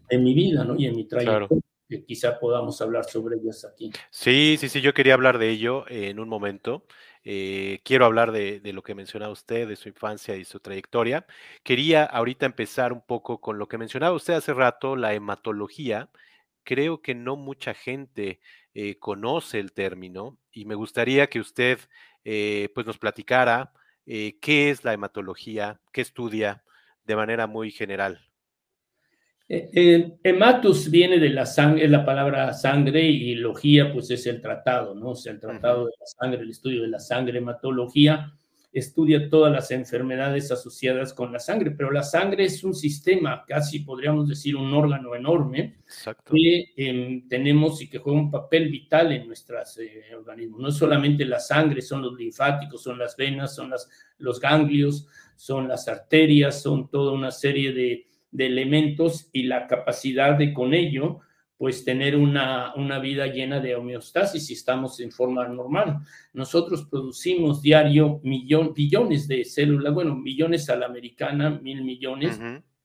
en 0.10 0.24
mi 0.24 0.34
vida 0.34 0.63
¿no? 0.63 0.77
y 0.77 0.86
en 0.86 0.95
mi 0.95 1.05
trayectoria. 1.05 1.62
Que 1.89 2.05
quizá 2.05 2.39
podamos 2.39 2.81
hablar 2.81 3.03
sobre 3.03 3.36
ellas 3.36 3.65
aquí. 3.65 3.91
Sí, 4.10 4.55
sí, 4.57 4.69
sí, 4.69 4.79
yo 4.79 4.93
quería 4.93 5.15
hablar 5.15 5.38
de 5.38 5.50
ello 5.50 5.84
en 5.89 6.22
un 6.22 6.29
momento. 6.29 6.86
Eh, 7.25 7.81
quiero 7.84 8.05
hablar 8.05 8.31
de, 8.31 8.62
lo 8.72 8.84
que 8.84 8.95
mencionaba 8.95 9.34
usted, 9.34 9.67
de 9.67 9.75
su 9.75 9.89
infancia 9.89 10.38
y 10.38 10.45
su 10.45 10.62
trayectoria. 10.62 11.25
Quería 11.62 12.05
ahorita 12.05 12.45
empezar 12.45 12.93
un 12.93 13.01
poco 13.01 13.41
con 13.41 13.60
lo 13.60 13.67
que 13.67 13.77
mencionaba 13.77 14.15
usted 14.15 14.36
hace 14.36 14.53
rato, 14.53 14.95
la 14.95 15.13
hematología. 15.13 16.10
Creo 16.63 17.01
que 17.01 17.13
no 17.15 17.36
mucha 17.36 17.74
gente 17.74 18.39
eh, 18.75 19.00
conoce 19.00 19.60
el 19.60 19.72
término 19.72 20.38
y 20.51 20.65
me 20.65 20.75
gustaría 20.75 21.27
que 21.27 21.39
usted 21.39 21.79
eh, 22.24 22.70
pues 22.75 22.86
nos 22.86 23.00
platicara 23.00 23.72
qué 24.05 24.70
es 24.70 24.84
la 24.84 24.94
hematología, 24.94 25.79
qué 25.91 26.01
estudia 26.01 26.63
de 27.05 27.15
manera 27.15 27.48
muy 27.48 27.72
general. 27.72 28.20
Eh, 29.48 30.17
hematus 30.24 30.89
viene 30.89 31.20
de 31.20 31.29
la 31.29 31.46
sangre, 31.46 31.86
es 31.86 31.91
la 31.91 32.03
palabra 32.03 32.51
sangre 32.53 33.01
y 33.01 33.36
logía 33.36 33.94
pues 33.94 34.10
es 34.12 34.25
el 34.25 34.41
tratado, 34.41 34.96
¿no? 34.96 35.12
O 35.12 35.15
sea, 35.15 35.34
el 35.34 35.39
tratado 35.39 35.86
de 35.86 35.94
la 36.00 36.05
sangre, 36.05 36.41
el 36.41 36.50
estudio 36.50 36.82
de 36.82 36.88
la 36.88 37.00
sangre, 37.00 37.38
hematología 37.38 38.34
estudia 38.75 39.29
todas 39.29 39.51
las 39.51 39.72
enfermedades 39.72 40.51
asociadas 40.51 41.13
con 41.13 41.32
la 41.34 41.39
sangre, 41.39 41.72
pero 41.72 41.91
la 41.91 42.03
sangre 42.03 42.46
es 42.46 42.63
un 42.63 42.75
sistema, 42.75 43.44
casi 43.48 43.79
podríamos 43.79 44.27
decir 44.27 44.55
un 44.55 44.74
órgano 44.74 45.15
enorme 45.15 45.77
que 46.25 46.74
em, 46.77 47.27
tenemos 47.27 47.82
y 47.82 47.89
que 47.89 48.00
juega 48.00 48.20
un 48.20 48.29
papel 48.29 48.70
vital 48.70 49.12
en 49.12 49.27
nuestros 49.27 49.77
eh, 49.79 50.13
organismos. 50.15 50.60
No 50.60 50.72
solamente 50.72 51.25
la 51.25 51.39
sangre, 51.39 51.82
son 51.82 52.01
los 52.01 52.15
linfáticos, 52.15 52.84
son 52.84 53.00
las 53.00 53.15
venas, 53.15 53.55
son 53.55 53.72
las, 53.72 53.89
los 54.17 54.39
ganglios, 54.39 55.08
son 55.36 55.67
las 55.67 55.88
arterias, 55.88 56.62
son 56.62 56.89
toda 56.89 57.13
una 57.13 57.32
serie 57.32 57.74
de 57.74 58.08
de 58.36 58.48
elementos 58.48 59.29
y 59.32 59.44
la 59.44 59.65
capacidad 59.67 60.38
de 60.38 60.53
con 60.53 60.74
ello, 60.74 61.22
pues 61.58 61.86
tener 61.86 62.18
una, 62.18 62.74
una 62.76 63.00
vida 63.00 63.28
llena 63.28 63.60
de 63.60 63.76
homeostasis 63.76 64.46
si 64.46 64.54
estamos 64.54 65.00
en 65.00 65.12
forma 65.12 65.48
normal. 65.48 66.00
Nosotros 66.34 66.86
producimos 66.90 67.62
diario 67.62 68.20
millón, 68.24 68.74
billones 68.74 69.28
de 69.28 69.46
células, 69.46 69.94
bueno, 69.94 70.16
millones 70.16 70.70
a 70.70 70.76
la 70.76 70.88
americana, 70.88 71.50
mil 71.50 71.84
millones 71.84 72.40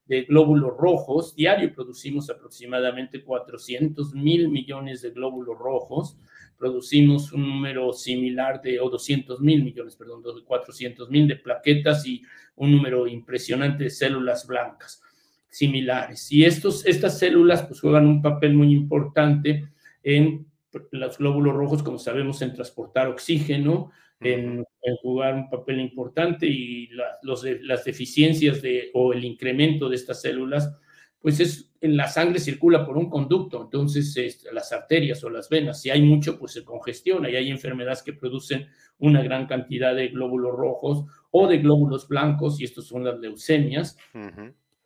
de 0.06 0.22
glóbulos 0.22 0.76
rojos. 0.76 1.34
Diario 1.34 1.74
producimos 1.74 2.30
aproximadamente 2.30 3.24
400 3.24 4.14
mil 4.14 4.48
millones 4.48 5.02
de 5.02 5.10
glóbulos 5.10 5.58
rojos. 5.58 6.16
Producimos 6.56 7.32
un 7.32 7.48
número 7.48 7.92
similar 7.92 8.60
de, 8.62 8.78
o 8.80 8.88
200 8.88 9.40
mil 9.40 9.64
millones, 9.64 9.96
perdón, 9.96 10.22
400 10.44 11.10
mil 11.10 11.26
de 11.26 11.36
plaquetas 11.36 12.06
y 12.06 12.22
un 12.54 12.70
número 12.70 13.08
impresionante 13.08 13.84
de 13.84 13.90
células 13.90 14.46
blancas 14.46 15.02
similares. 15.50 16.30
Y 16.32 16.44
estos, 16.44 16.86
estas 16.86 17.18
células 17.18 17.64
pues, 17.64 17.80
juegan 17.80 18.06
un 18.06 18.22
papel 18.22 18.54
muy 18.54 18.72
importante 18.72 19.68
en 20.02 20.46
los 20.92 21.18
glóbulos 21.18 21.54
rojos, 21.54 21.82
como 21.82 21.98
sabemos, 21.98 22.40
en 22.42 22.54
transportar 22.54 23.08
oxígeno, 23.08 23.90
en, 24.20 24.64
jugar 25.02 25.34
un 25.34 25.50
papel 25.50 25.80
importante 25.80 26.46
y 26.46 26.88
los, 27.22 27.44
las 27.62 27.84
deficiencias 27.84 28.62
de, 28.62 28.90
o 28.94 29.12
el 29.12 29.24
incremento 29.24 29.88
de 29.88 29.96
estas 29.96 30.22
células, 30.22 30.70
pues 31.20 31.40
es, 31.40 31.72
en 31.80 31.96
la 31.96 32.06
sangre 32.06 32.38
circula 32.38 32.86
por 32.86 32.96
un 32.96 33.10
conducto, 33.10 33.62
entonces 33.62 34.44
las 34.52 34.72
arterias 34.72 35.22
o 35.24 35.30
las 35.30 35.48
venas, 35.48 35.80
si 35.80 35.90
hay 35.90 36.02
mucho, 36.02 36.38
pues 36.38 36.52
se 36.52 36.64
congestiona 36.64 37.30
y 37.30 37.36
hay 37.36 37.50
enfermedades 37.50 38.02
que 38.02 38.12
producen 38.12 38.68
una 38.98 39.22
gran 39.22 39.46
cantidad 39.46 39.94
de 39.94 40.08
glóbulos 40.08 40.54
rojos 40.54 41.04
o 41.30 41.46
de 41.46 41.58
glóbulos 41.58 42.08
blancos, 42.08 42.60
y 42.60 42.64
estos 42.64 42.86
son 42.86 43.04
las 43.04 43.18
leucemias 43.18 43.96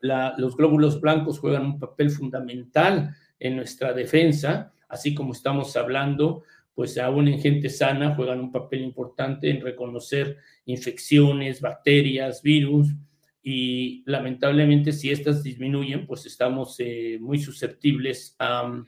los 0.04 0.56
glóbulos 0.56 1.00
blancos 1.00 1.38
juegan 1.38 1.64
un 1.64 1.78
papel 1.78 2.10
fundamental 2.10 3.16
en 3.38 3.56
nuestra 3.56 3.92
defensa, 3.92 4.72
así 4.88 5.14
como 5.14 5.32
estamos 5.32 5.76
hablando, 5.76 6.42
pues 6.74 6.98
aún 6.98 7.28
en 7.28 7.40
gente 7.40 7.70
sana 7.70 8.14
juegan 8.14 8.40
un 8.40 8.52
papel 8.52 8.82
importante 8.82 9.48
en 9.48 9.60
reconocer 9.60 10.38
infecciones, 10.66 11.60
bacterias, 11.60 12.42
virus, 12.42 12.88
y 13.42 14.02
lamentablemente 14.06 14.92
si 14.92 15.10
estas 15.10 15.42
disminuyen, 15.42 16.06
pues 16.06 16.26
estamos 16.26 16.76
eh, 16.78 17.18
muy 17.20 17.38
susceptibles 17.38 18.34
a, 18.38 18.82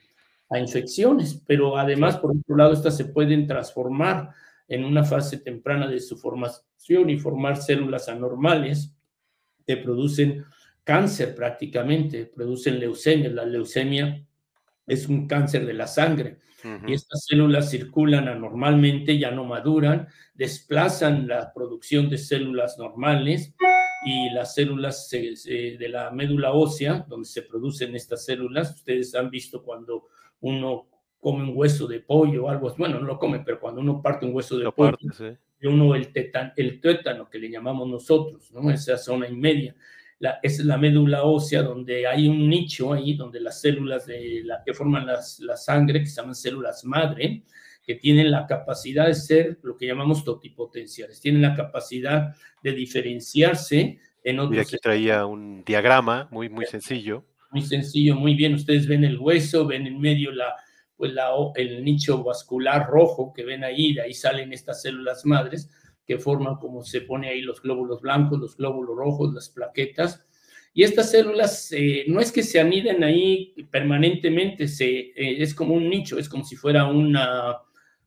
a 0.51 0.59
infecciones, 0.59 1.43
pero 1.47 1.77
además, 1.77 2.17
por 2.19 2.33
otro 2.33 2.57
lado, 2.57 2.73
estas 2.73 2.97
se 2.97 3.07
pueden 3.07 3.47
transformar 3.47 4.31
en 4.69 4.85
una 4.85 5.05
fase 5.05 5.39
temprana 5.39 5.87
de 5.87 6.01
su 6.01 6.17
formación 6.17 7.11
y 7.11 7.19
formar 7.19 7.57
células 7.57 8.09
anormales 8.09 8.95
que 9.67 9.77
producen 9.77 10.45
cáncer 10.87 11.35
prácticamente, 11.35 12.27
producen 12.27 12.79
leucemia. 12.79 13.29
La 13.29 13.45
leucemia 13.45 14.25
es 14.87 15.09
un 15.09 15.27
cáncer 15.27 15.67
de 15.67 15.75
la 15.75 15.89
sangre. 15.89 16.39
Y 16.87 16.95
estas 16.95 17.27
células 17.27 17.71
circulan 17.71 18.27
anormalmente, 18.27 19.19
ya 19.19 19.31
no 19.31 19.45
maduran, 19.45 20.09
desplazan 20.35 21.29
la 21.29 21.53
producción 21.53 22.09
de 22.09 22.19
células 22.19 22.77
normales 22.77 23.55
y 24.05 24.31
las 24.31 24.55
células 24.55 25.09
de 25.11 25.89
la 25.89 26.11
médula 26.11 26.53
ósea, 26.53 27.05
donde 27.09 27.29
se 27.29 27.43
producen 27.43 27.95
estas 27.95 28.25
células, 28.25 28.75
ustedes 28.75 29.15
han 29.15 29.31
visto 29.31 29.63
cuando 29.63 30.07
uno 30.41 30.89
come 31.21 31.45
un 31.45 31.53
hueso 31.55 31.87
de 31.87 32.01
pollo 32.01 32.47
o 32.47 32.49
algo, 32.49 32.73
bueno, 32.77 32.99
no 32.99 33.07
lo 33.07 33.19
come, 33.19 33.41
pero 33.41 33.61
cuando 33.61 33.81
uno 33.81 34.03
parte 34.03 34.27
un 34.27 34.35
hueso 34.35 34.59
de 34.59 34.71
pollo, 34.73 34.97
uno 35.63 35.95
el, 35.95 36.13
el 36.57 36.81
tétano 36.81 37.31
que 37.31 37.39
le 37.39 37.49
llamamos 37.49 37.89
nosotros, 37.89 38.53
¿no? 38.53 38.71
Esa 38.73 38.99
zona 38.99 39.29
y 39.29 39.37
media 39.37 39.75
la, 40.19 40.39
es 40.43 40.65
la 40.65 40.79
médula 40.79 41.25
ósea 41.25 41.63
donde 41.63 42.07
hay 42.07 42.29
un 42.29 42.49
nicho 42.49 42.93
ahí 42.93 43.15
donde 43.15 43.41
las 43.41 43.61
células 43.61 44.07
de 44.07 44.43
la 44.45 44.63
que 44.65 44.73
forman 44.73 45.07
las, 45.07 45.41
la 45.41 45.57
sangre, 45.57 46.01
que 46.01 46.07
se 46.07 46.21
llaman 46.21 46.35
células 46.35 46.85
madre, 46.85 47.43
que 47.83 47.95
tienen 47.97 48.31
la 48.31 48.47
capacidad 48.47 49.07
de 49.07 49.15
ser 49.15 49.59
lo 49.63 49.77
que 49.77 49.87
llamamos 49.87 50.25
totipotenciales, 50.25 51.21
tienen 51.21 51.43
la 51.43 51.55
capacidad 51.55 52.35
de 52.63 52.73
diferenciarse 52.73 53.99
en 54.25 54.41
otros. 54.41 54.57
Y 54.57 54.61
aquí 54.61 54.77
traía 54.83 55.27
un 55.27 55.63
diagrama 55.65 56.29
muy, 56.31 56.49
muy 56.49 56.67
sencillo. 56.67 57.25
Muy 57.53 57.63
sencillo, 57.63 58.17
muy 58.17 58.35
bien. 58.35 58.55
Ustedes 58.55 58.89
ven 58.89 59.05
el 59.05 59.19
hueso, 59.19 59.67
ven 59.67 59.87
en 59.87 60.01
medio 60.01 60.33
la, 60.33 60.55
pues 60.97 61.13
la, 61.13 61.31
el 61.55 61.85
nicho 61.85 62.25
vascular 62.25 62.89
rojo 62.89 63.33
que 63.33 63.45
ven 63.45 63.63
ahí, 63.63 63.95
de 63.95 64.03
ahí 64.03 64.15
salen 64.15 64.53
estas 64.53 64.83
células 64.83 65.25
madres 65.25 65.71
que 66.07 66.19
forman 66.19 66.57
como 66.57 66.83
se 66.85 67.01
pone 67.01 67.29
ahí 67.29 67.43
los 67.43 67.61
glóbulos 67.61 68.01
blancos, 68.01 68.39
los 68.39 68.57
glóbulos 68.57 68.97
rojos, 68.97 69.35
las 69.35 69.49
plaquetas. 69.49 70.25
Y 70.73 70.85
estas 70.85 71.11
células 71.11 71.73
eh, 71.73 72.05
no 72.07 72.21
es 72.21 72.31
que 72.31 72.43
se 72.43 72.61
aniden 72.61 73.03
ahí 73.03 73.55
permanentemente, 73.71 74.69
se, 74.69 74.87
eh, 74.89 75.43
es 75.43 75.55
como 75.55 75.75
un 75.75 75.89
nicho, 75.89 76.19
es 76.19 76.29
como 76.29 76.45
si 76.45 76.55
fuera 76.55 76.85
una, 76.87 77.57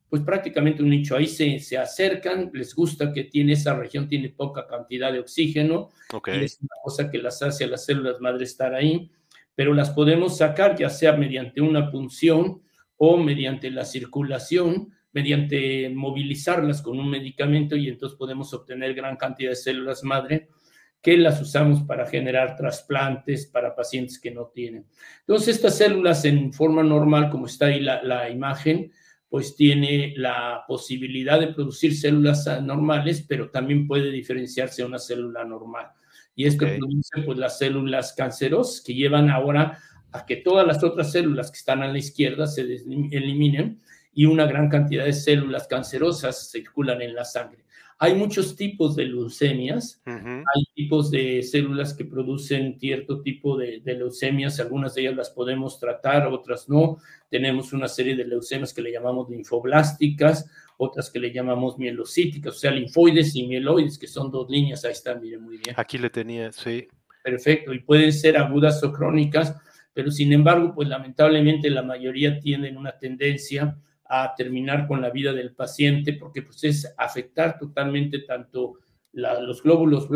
pues 0.07 0.21
prácticamente 0.21 0.81
un 0.81 0.89
nicho. 0.89 1.15
Ahí 1.15 1.27
se, 1.27 1.59
se 1.59 1.77
acercan, 1.77 2.51
les 2.53 2.73
gusta 2.73 3.11
que 3.11 3.25
tiene 3.25 3.53
esa 3.53 3.75
región, 3.75 4.07
tiene 4.07 4.29
poca 4.29 4.67
cantidad 4.67 5.11
de 5.11 5.19
oxígeno, 5.19 5.89
y 6.27 6.43
es 6.43 6.59
una 6.61 6.75
cosa 6.83 7.09
que 7.09 7.17
las 7.17 7.41
hace 7.41 7.65
a 7.65 7.67
las 7.67 7.85
células 7.85 8.21
madre 8.21 8.45
estar 8.45 8.73
ahí, 8.73 9.11
pero 9.55 9.73
las 9.73 9.89
podemos 9.89 10.37
sacar 10.37 10.77
ya 10.77 10.89
sea 10.89 11.13
mediante 11.13 11.61
una 11.61 11.91
punción 11.91 12.61
o 12.97 13.17
mediante 13.17 13.71
la 13.71 13.83
circulación 13.83 14.93
mediante 15.11 15.89
movilizarlas 15.89 16.81
con 16.81 16.99
un 16.99 17.09
medicamento 17.09 17.75
y 17.75 17.87
entonces 17.87 18.17
podemos 18.17 18.53
obtener 18.53 18.93
gran 18.93 19.17
cantidad 19.17 19.51
de 19.51 19.55
células 19.55 20.03
madre 20.03 20.49
que 21.01 21.17
las 21.17 21.41
usamos 21.41 21.83
para 21.83 22.05
generar 22.05 22.55
trasplantes 22.55 23.45
para 23.45 23.75
pacientes 23.75 24.19
que 24.19 24.31
no 24.31 24.47
tienen. 24.47 24.85
Entonces, 25.21 25.55
estas 25.55 25.77
células 25.77 26.25
en 26.25 26.51
forma 26.51 26.83
normal, 26.83 27.29
como 27.29 27.45
está 27.45 27.67
ahí 27.67 27.79
la, 27.79 28.29
imagen, 28.29 28.91
pues 29.29 29.55
tiene 29.55 30.13
la 30.17 30.63
posibilidad 30.67 31.39
de 31.39 31.53
producir 31.53 31.95
células 31.95 32.45
normales, 32.63 33.23
pero 33.27 33.49
también 33.49 33.87
puede 33.87 34.11
diferenciarse 34.11 34.81
a 34.81 34.87
una 34.87 34.99
célula 34.99 35.45
normal. 35.45 35.87
Y 36.35 36.45
esto 36.45 36.65
produce 36.65 37.21
pues 37.25 37.37
las 37.37 37.57
células 37.57 38.13
cancerosas 38.13 38.81
que 38.81 38.93
llevan 38.93 39.29
ahora 39.29 39.77
a 40.11 40.25
que 40.25 40.37
todas 40.37 40.65
las 40.65 40.83
otras 40.83 41.11
células 41.11 41.51
que 41.51 41.57
están 41.57 41.83
a 41.83 41.87
la 41.87 41.97
izquierda 41.97 42.47
se 42.47 42.61
eliminen 42.61 43.79
y 44.19 44.25
una 44.25 44.45
gran 44.45 44.67
cantidad 44.67 45.05
de 45.05 45.13
células 45.13 45.65
cancerosas 45.65 46.51
circulan 46.51 47.01
en 47.01 47.15
la 47.15 47.23
sangre. 47.23 47.63
Hay 47.99 48.15
muchos 48.15 48.57
tipos 48.57 48.97
de 48.97 49.05
leucemias, 49.05 50.01
hay 50.05 50.65
tipos 50.75 51.09
de 51.09 51.41
células 51.41 51.93
que 51.93 52.03
producen 52.03 52.77
cierto 52.77 53.21
tipo 53.21 53.55
de, 53.55 53.81
leucemias, 53.85 54.59
algunas 54.59 54.93
de 54.95 55.03
ellas 55.03 55.15
las 55.15 55.29
podemos 55.29 55.79
tratar, 55.79 56.27
otras 56.27 56.67
no. 56.67 56.97
Tenemos 57.29 57.71
una 57.71 57.87
serie 57.87 58.17
de 58.17 58.25
leucemias 58.25 58.73
que 58.73 58.81
le 58.81 58.91
llamamos 58.91 59.29
linfoblásticas, 59.29 60.51
otras 60.75 61.09
que 61.09 61.19
le 61.19 61.31
llamamos 61.31 61.77
mielocíticas, 61.77 62.57
o 62.57 62.59
sea, 62.59 62.71
linfoides 62.71 63.37
y 63.37 63.47
mieloides, 63.47 63.97
que 63.97 64.07
son 64.07 64.29
dos 64.31 64.49
líneas, 64.49 64.83
ahí 64.83 64.91
están, 64.91 65.21
miren 65.21 65.43
muy 65.43 65.59
bien. 65.59 65.75
Aquí 65.77 65.97
le 65.97 66.09
tenía, 66.09 66.51
sí. 66.51 66.89
Perfecto, 67.23 67.73
y 67.73 67.79
pueden 67.79 68.11
ser 68.11 68.35
agudas 68.35 68.83
o 68.83 68.91
crónicas, 68.91 69.55
pero 69.93 70.11
sin 70.11 70.33
embargo, 70.33 70.73
pues 70.75 70.89
lamentablemente 70.89 71.69
la 71.69 71.83
mayoría 71.83 72.37
tienen 72.41 72.75
una 72.75 72.97
tendencia 72.97 73.77
a 74.09 74.33
terminar 74.35 74.87
con 74.87 75.01
la 75.01 75.11
vida 75.11 75.31
del 75.33 75.53
paciente 75.53 76.13
porque 76.13 76.41
pues 76.41 76.63
es 76.63 76.93
afectar 76.97 77.57
totalmente 77.59 78.19
tanto 78.19 78.79
los 79.13 79.63
glóbulos 79.63 80.07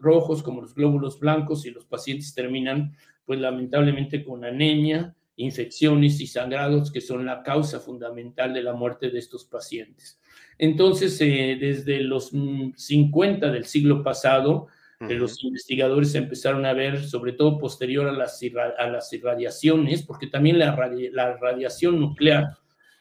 rojos 0.00 0.42
como 0.42 0.62
los 0.62 0.74
glóbulos 0.74 1.18
blancos 1.18 1.66
y 1.66 1.70
los 1.70 1.84
pacientes 1.84 2.34
terminan 2.34 2.96
pues 3.24 3.40
lamentablemente 3.40 4.24
con 4.24 4.44
anemia, 4.44 5.14
infecciones 5.34 6.20
y 6.20 6.26
sangrados 6.26 6.92
que 6.92 7.00
son 7.00 7.26
la 7.26 7.42
causa 7.42 7.80
fundamental 7.80 8.54
de 8.54 8.62
la 8.62 8.72
muerte 8.72 9.10
de 9.10 9.18
estos 9.18 9.44
pacientes. 9.44 10.20
Entonces, 10.58 11.20
eh, 11.20 11.58
desde 11.60 12.00
los 12.00 12.30
50 12.30 13.50
del 13.50 13.64
siglo 13.64 14.02
pasado, 14.02 14.68
eh, 15.00 15.14
los 15.14 15.42
investigadores 15.44 16.14
empezaron 16.14 16.64
a 16.64 16.72
ver, 16.72 17.04
sobre 17.04 17.32
todo 17.32 17.58
posterior 17.58 18.08
a 18.08 18.12
las, 18.12 18.40
a 18.78 18.86
las 18.88 19.12
irradiaciones, 19.12 20.02
porque 20.02 20.26
también 20.26 20.58
la, 20.58 20.74
radiación 20.74 22.00
nuclear 22.00 22.56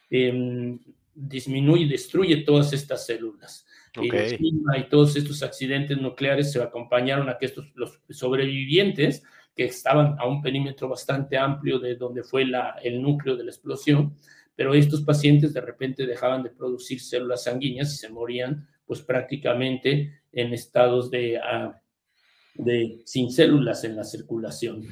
em, 0.10 0.80
disminuye 1.14 1.84
y 1.84 1.90
destruye 1.90 2.38
todas 2.38 2.74
estas 2.74 3.06
células. 3.06 3.66
Y, 4.02 4.84
todos 4.90 5.16
estos 5.16 5.42
accidentes 5.42 5.98
nucleares 5.98 6.52
se 6.52 6.62
acompañaron 6.62 7.30
a 7.30 7.38
que 7.38 7.46
estos, 7.46 7.72
los 7.76 8.02
sobrevivientes, 8.10 9.24
que 9.56 9.66
estaban 9.66 10.18
a 10.20 10.28
un 10.28 10.42
perímetro 10.42 10.90
bastante 10.90 11.38
amplio 11.38 11.80
de 11.80 11.96
donde 11.96 12.24
fue 12.24 12.46
la, 12.46 12.76
el 12.84 13.02
núcleo 13.02 13.38
de 13.38 13.46
la 13.46 13.52
explosión, 13.52 14.14
pero 14.56 14.74
estos 14.74 15.02
pacientes 15.02 15.54
de 15.54 15.62
repente 15.62 16.06
dejaban 16.06 16.44
de 16.44 16.50
producir 16.50 17.00
células 17.00 17.44
sanguíneas 17.44 17.94
y 17.94 17.98
se 17.98 18.10
morían 18.10 18.68
pues 18.86 19.02
prácticamente 19.02 20.22
en 20.32 20.54
estados 20.54 21.10
de, 21.10 21.38
ah, 21.38 21.82
de 22.54 23.02
sin 23.06 23.32
células 23.32 23.84
en 23.84 23.96
la 23.96 24.04
circulación. 24.04 24.84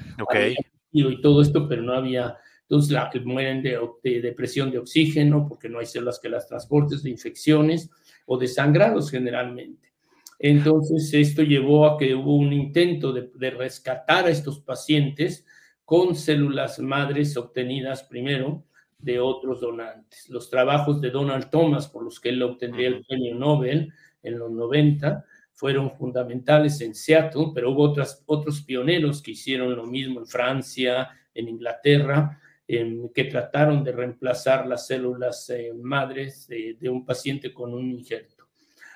Y 0.91 1.21
todo 1.21 1.41
esto, 1.41 1.67
pero 1.67 1.81
no 1.81 1.93
había, 1.93 2.37
entonces 2.73 2.91
la, 2.91 3.11
mueren 3.23 3.61
de, 3.61 3.79
de, 4.03 4.19
depresión 4.19 4.71
de 4.71 4.79
oxígeno 4.79 5.45
porque 5.47 5.69
no 5.69 5.77
hay 5.77 5.85
células 5.85 6.19
que 6.19 6.27
las 6.27 6.47
transportes, 6.47 7.03
de 7.03 7.11
infecciones 7.11 7.91
o 8.25 8.35
de 8.35 8.47
sangrados 8.47 9.11
generalmente. 9.11 9.93
Entonces 10.39 11.13
esto 11.13 11.43
llevó 11.43 11.85
a 11.85 11.99
que 11.99 12.15
hubo 12.15 12.35
un 12.35 12.51
intento 12.51 13.13
de, 13.13 13.29
de 13.35 13.51
rescatar 13.51 14.25
a 14.25 14.31
estos 14.31 14.59
pacientes 14.59 15.45
con 15.85 16.15
células 16.15 16.79
madres 16.79 17.37
obtenidas 17.37 18.01
primero 18.01 18.63
de 18.97 19.19
otros 19.19 19.61
donantes. 19.61 20.27
Los 20.29 20.49
trabajos 20.49 20.99
de 20.99 21.11
Donald 21.11 21.51
Thomas, 21.51 21.87
por 21.87 22.03
los 22.03 22.19
que 22.19 22.29
él 22.29 22.41
obtendría 22.41 22.87
el 22.87 23.05
premio 23.05 23.35
Nobel 23.35 23.93
en 24.23 24.39
los 24.39 24.49
90, 24.49 25.23
fueron 25.51 25.91
fundamentales 25.91 26.81
en 26.81 26.95
Seattle, 26.95 27.51
pero 27.53 27.69
hubo 27.69 27.83
otras, 27.83 28.23
otros 28.25 28.63
pioneros 28.63 29.21
que 29.21 29.31
hicieron 29.31 29.75
lo 29.75 29.85
mismo 29.85 30.21
en 30.21 30.25
Francia, 30.25 31.09
en 31.35 31.49
Inglaterra, 31.49 32.39
que 32.65 33.23
trataron 33.25 33.83
de 33.83 33.91
reemplazar 33.91 34.65
las 34.67 34.87
células 34.87 35.49
eh, 35.49 35.71
madres 35.75 36.47
de, 36.47 36.77
de, 36.79 36.89
un 36.89 37.05
paciente 37.05 37.53
con 37.53 37.73
un 37.73 37.91
injerto. 37.91 38.47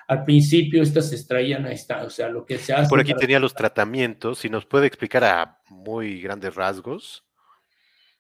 Al 0.08 0.24
principio 0.24 0.82
estas 0.82 1.10
se 1.10 1.16
extraían 1.16 1.66
a 1.66 1.72
esta, 1.72 2.04
o 2.04 2.10
sea, 2.10 2.30
lo 2.30 2.46
que 2.46 2.58
se 2.58 2.74
hace... 2.74 2.88
Por 2.88 3.02
aquí 3.02 3.14
tenía 3.14 3.40
los 3.40 3.54
tratamientos, 3.54 4.40
si 4.40 4.50
nos 4.50 4.66
puede 4.66 4.88
explicar 4.88 5.24
a 5.26 5.60
muy 5.70 6.22
grandes 6.22 6.56
rasgos. 6.56 7.26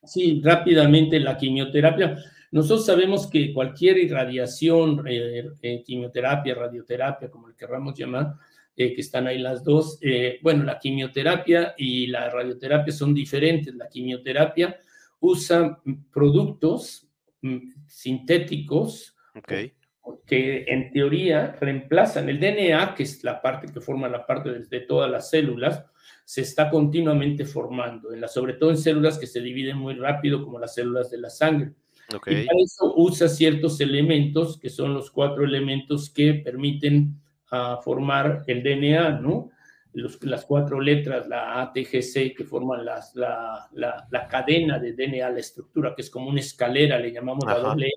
Sí, 0.04 0.42
rápidamente 0.44 1.20
la 1.20 1.38
quimioterapia. 1.38 2.18
Nosotros 2.51 2.86
sabemos 2.86 3.27
que 3.27 3.54
cualquier 3.54 3.98
irradiación, 3.98 5.06
eh, 5.08 5.50
eh, 5.62 5.84
quimioterapia, 5.84 6.56
radioterapia, 6.56 7.30
como 7.30 7.48
le 7.50 7.56
querramos 7.56 7.98
llamar, 7.98 8.34
eh, 8.75 8.94
que 8.94 9.01
están 9.01 9.27
ahí 9.27 9.38
las 9.39 9.63
dos, 9.63 10.00
bueno, 10.42 10.63
la 10.63 10.77
quimioterapia 10.80 11.74
y 11.77 12.08
la 12.08 12.30
radioterapia 12.30 12.94
son 12.94 13.13
diferentes. 13.13 13.74
La 13.75 13.89
quimioterapia 13.89 14.77
usa 15.19 15.81
productos 16.12 17.07
mm, 17.41 17.57
sintéticos 17.88 19.15
que 20.25 20.65
en 20.67 20.92
teoría 20.92 21.55
reemplazan 21.59 22.29
el 22.29 22.39
DNA, 22.39 22.96
que 22.96 23.03
es 23.03 23.24
la 23.24 23.42
parte 23.42 23.72
que 23.72 23.81
forma 23.81 24.07
la 24.07 24.25
parte 24.25 24.51
de 24.51 24.79
todas 24.81 25.09
las 25.09 25.29
células, 25.29 25.85
se 26.25 26.42
está 26.42 26.70
continuamente 26.70 27.46
formando, 27.46 28.13
en 28.13 28.22
la, 28.22 28.27
sobre 28.27 28.53
todo 28.53 28.70
en 28.70 28.77
células 28.77 29.18
que 29.18 29.27
se 29.27 29.42
dividen 29.42 29.77
muy 29.77 29.94
rápido, 29.94 30.44
como 30.44 30.59
las 30.59 30.75
células 30.75 31.09
de 31.09 31.20
la 31.20 31.29
sangre. 31.29 31.74
Y 32.09 32.46
para 32.46 32.59
eso 32.63 32.94
usa 32.96 33.27
ciertos 33.27 33.79
elementos, 33.81 34.59
que 34.59 34.70
son 34.70 34.94
los 34.94 35.11
cuatro 35.11 35.44
elementos 35.44 36.09
que 36.09 36.35
permiten 36.35 37.20
uh, 37.51 37.81
formar 37.81 38.44
el 38.48 38.63
DNA, 38.63 39.20
¿no? 39.20 39.50
Los, 39.98 40.24
las 40.24 40.46
cuatro 40.46 40.79
letras, 40.79 41.27
la 41.27 41.62
ATGC, 41.62 42.36
que 42.36 42.46
forman 42.46 42.86
las, 42.86 43.16
la, 43.16 43.68
la, 43.74 44.07
la, 44.12 44.27
cadena 44.27 44.77
de 44.77 44.94
DNA, 44.94 45.29
la 45.29 45.40
estructura, 45.40 45.96
que 45.96 46.03
es 46.03 46.10
como 46.10 46.29
una 46.29 46.40
escalera, 46.40 47.00
le 47.00 47.12
llamamos 47.12 47.46
la 47.46 47.57
doble 47.57 47.92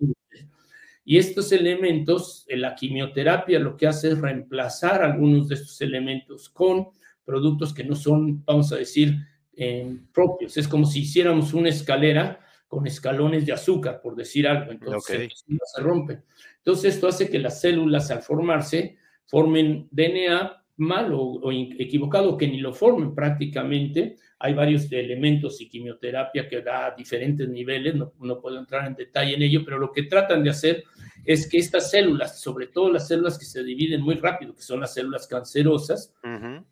Y 1.05 1.19
estos 1.19 1.53
elementos, 1.53 2.47
en 2.49 2.63
la 2.63 2.75
quimioterapia 2.75 3.59
lo 3.59 3.77
que 3.77 3.87
hace 3.87 4.13
es 4.13 4.19
reemplazar 4.19 5.03
algunos 5.03 5.49
de 5.49 5.57
estos 5.57 5.81
elementos 5.83 6.49
con 6.49 6.89
productos 7.25 7.75
que 7.75 7.85
no 7.85 7.95
son, 7.95 8.45
vamos 8.45 8.73
a 8.73 8.77
decir, 8.77 9.17
eh, 9.53 9.99
propios. 10.15 10.57
Es 10.57 10.67
como 10.67 10.87
si 10.87 11.01
hiciéramos 11.01 11.53
una 11.53 11.69
escalera 11.69 12.41
con 12.67 12.87
escalones 12.87 13.45
de 13.45 13.53
azúcar, 13.53 14.01
por 14.01 14.17
decir 14.17 14.49
algo. 14.49 14.73
Entonces 14.73 15.45
se 15.45 15.83
rompen. 15.83 16.25
Entonces 16.57 16.95
esto 16.95 17.09
hace 17.09 17.29
que 17.29 17.39
las 17.39 17.61
células 17.61 18.11
al 18.11 18.23
formarse 18.23 18.97
formen 19.27 19.87
DNA 19.91 20.60
mal 20.81 21.13
o, 21.13 21.53
equivocado, 21.53 22.37
que 22.37 22.49
ni 22.49 22.59
lo 22.59 22.73
formen 22.73 23.15
prácticamente. 23.15 24.17
Hay 24.39 24.55
varios 24.55 24.91
elementos 24.91 25.61
y 25.61 25.69
quimioterapia 25.69 26.49
que 26.49 26.63
da 26.63 26.95
diferentes 26.97 27.49
niveles, 27.49 27.95
no, 27.95 28.13
no, 28.19 28.41
puedo 28.41 28.59
entrar 28.59 28.87
en 28.87 28.95
detalle 28.95 29.35
en 29.35 29.43
ello, 29.43 29.63
pero 29.65 29.79
lo 29.79 29.93
que 29.93 30.05
tratan 30.05 30.43
de 30.43 30.51
hacer 30.51 30.85
es 31.25 31.49
que 31.49 31.59
estas 31.59 31.91
células, 31.91 32.41
sobre 32.41 32.69
todo 32.69 32.91
las 32.91 33.07
células 33.07 33.39
que 33.39 33.45
se 33.45 33.63
dividen 33.63 34.01
muy 34.01 34.15
rápido, 34.15 34.55
que 34.55 34.63
son 34.63 34.81
las 34.81 34.95
células 34.95 35.27
cancerosas, 35.27 36.15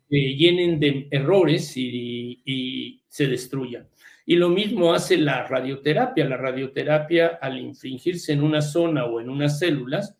eh, 0.09 0.35
llenen 0.35 0.79
de 0.79 1.07
errores 1.11 1.77
y, 1.77 2.41
y 2.43 3.03
se 3.07 3.27
destruyan. 3.27 3.87
Y 4.25 4.35
lo 4.35 4.49
mismo 4.49 4.93
hace 4.93 5.17
la 5.17 5.47
radioterapia. 5.47 6.23
La 6.23 6.37
radioterapia, 6.37 7.39
al 7.41 7.57
infringirse 7.57 8.33
en 8.33 8.43
una 8.43 8.61
zona 8.61 9.05
o 9.05 9.19
en 9.19 9.27
unas 9.27 9.57
células, 9.57 10.15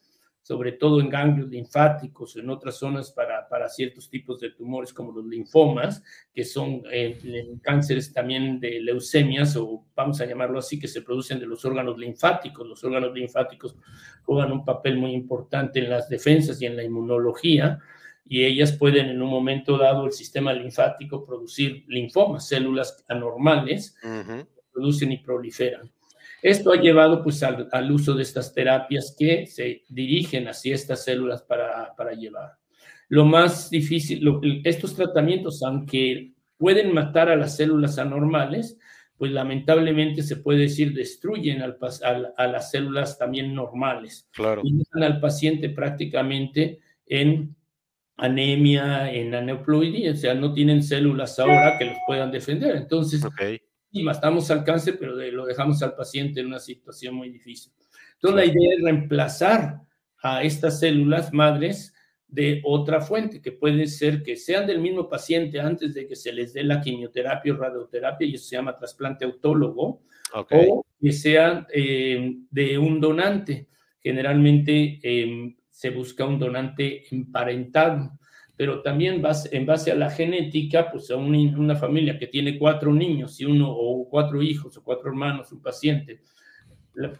sobre 0.50 0.72
todo 0.72 1.00
en 1.00 1.10
ganglios 1.10 1.48
linfáticos, 1.48 2.36
en 2.36 2.50
otras 2.50 2.76
zonas 2.76 3.12
para, 3.12 3.39
para 3.50 3.68
ciertos 3.68 4.10
tipos 4.10 4.40
de 4.40 4.52
tumores 4.52 4.94
como 4.94 5.12
los 5.12 5.26
linfomas, 5.26 6.04
que 6.34 6.46
son 6.46 6.84
eh, 6.92 7.58
cánceres 7.62 8.14
también 8.14 8.60
de 8.60 8.80
leucemias, 8.80 9.56
o 9.58 9.86
vamos 9.96 10.22
a 10.22 10.26
llamarlo 10.26 10.60
así, 10.60 10.80
que 10.80 10.88
se 10.88 11.02
producen 11.02 11.40
de 11.40 11.48
los 11.48 11.66
órganos 11.66 11.98
linfáticos. 11.98 12.68
Los 12.68 12.84
órganos 12.84 13.14
linfáticos 13.14 13.76
juegan 14.24 14.52
un 14.52 14.64
papel 14.64 14.98
muy 14.98 15.12
importante 15.12 15.80
en 15.80 15.90
las 15.90 16.08
defensas 16.08 16.62
y 16.62 16.66
en 16.66 16.78
la 16.78 16.84
inmunología, 16.84 17.80
y 18.26 18.46
ellas 18.46 18.74
pueden 18.74 19.08
en 19.08 19.22
un 19.22 19.30
momento 19.30 19.78
dado 19.78 20.06
el 20.06 20.12
sistema 20.12 20.54
linfático 20.54 21.26
producir 21.26 21.84
linfomas, 21.88 22.48
células 22.48 23.04
anormales, 23.10 23.98
que 24.02 24.46
producen 24.72 25.12
y 25.12 25.18
proliferan. 25.18 25.92
Esto 26.42 26.72
ha 26.72 26.78
llevado 26.78 27.22
pues 27.22 27.44
al, 27.44 27.92
uso 27.92 28.14
de 28.14 28.24
estas 28.24 28.54
terapias 28.54 29.16
que 29.18 29.46
se 29.46 29.84
dirigen 29.90 30.48
hacia 30.48 30.74
estas 30.74 31.04
células 31.04 31.42
para, 31.42 31.94
para 31.96 32.14
llevar. 32.14 32.54
Lo 33.10 33.26
más 33.26 33.70
difícil, 33.70 34.24
estos 34.64 34.96
tratamientos, 34.96 35.62
aunque 35.64 36.34
pueden 36.58 36.94
matar 36.94 37.30
a 37.30 37.36
las 37.36 37.58
células 37.58 37.98
anormales, 37.98 38.78
pues 39.18 39.32
lamentablemente 39.32 40.24
se 40.24 40.38
puede 40.38 40.62
decir 40.62 40.94
destruyen 40.94 41.62
al, 41.62 41.78
a 42.38 42.48
las 42.48 42.72
células 42.72 43.18
también 43.18 43.54
normales. 43.54 44.30
Claro. 44.32 44.62
Y 44.64 44.78
dejan 44.78 45.04
al 45.04 45.20
paciente 45.20 45.70
prácticamente 45.70 46.80
en 47.06 47.56
anemia, 48.16 49.12
en 49.12 49.34
aneuploidía, 49.34 50.12
o 50.12 50.16
sea, 50.16 50.34
no 50.34 50.54
tienen 50.54 50.84
células 50.84 51.40
ahora 51.40 51.78
que 51.78 51.86
los 51.86 51.98
puedan 52.08 52.32
defender. 52.32 52.76
Entonces, 52.76 53.26
okay 53.26 53.60
y 53.92 54.04
matamos 54.04 54.50
al 54.52 54.64
cáncer, 54.64 54.98
pero 55.00 55.14
lo 55.14 55.46
dejamos 55.46 55.82
al 55.82 55.96
paciente 55.96 56.40
en 56.40 56.48
una 56.48 56.60
situación 56.60 57.16
muy 57.16 57.30
difícil. 57.30 57.74
Entonces, 58.14 58.36
la 58.36 58.46
idea 58.46 58.76
es 58.76 58.84
reemplazar 58.84 59.82
a 60.22 60.44
estas 60.44 60.80
células 60.80 61.34
madres 61.34 61.94
de 62.30 62.62
otra 62.64 63.02
fuente, 63.02 63.42
que 63.42 63.52
puede 63.52 63.88
ser 63.88 64.22
que 64.24 64.36
sean 64.36 64.68
del 64.68 64.80
mismo 64.80 65.10
paciente 65.10 65.60
antes 65.60 65.94
de 65.94 66.08
que 66.08 66.16
se 66.16 66.32
les 66.32 66.54
dé 66.54 66.64
la 66.64 66.80
quimioterapia 66.80 67.54
o 67.54 67.58
radioterapia, 67.58 68.28
y 68.28 68.36
eso 68.36 68.48
se 68.48 68.56
llama 68.56 68.76
trasplante 68.76 69.26
autólogo, 69.26 70.02
o 70.34 70.86
que 71.02 71.12
sean 71.12 71.66
eh, 71.74 72.36
de 72.52 72.78
un 72.78 73.02
donante. 73.02 73.68
Generalmente 74.02 75.00
em, 75.02 75.56
se 75.70 75.90
busca 75.90 76.26
un 76.26 76.40
donante 76.40 77.04
emparentado 77.12 78.20
pero 78.60 78.82
también 78.82 79.24
en 79.52 79.66
base 79.66 79.90
a 79.90 79.96
la 79.96 80.10
genética, 80.10 80.92
pues 80.92 81.10
a 81.12 81.16
una 81.16 81.78
familia 81.78 82.20
que 82.20 82.28
tiene 82.28 82.60
cuatro 82.60 82.94
niños 82.94 83.40
y 83.40 83.46
uno 83.46 83.72
o 83.72 84.10
cuatro 84.10 84.42
hijos 84.42 84.76
o 84.76 84.84
cuatro 84.84 85.08
hermanos, 85.08 85.54
un 85.54 85.62
paciente, 85.62 86.20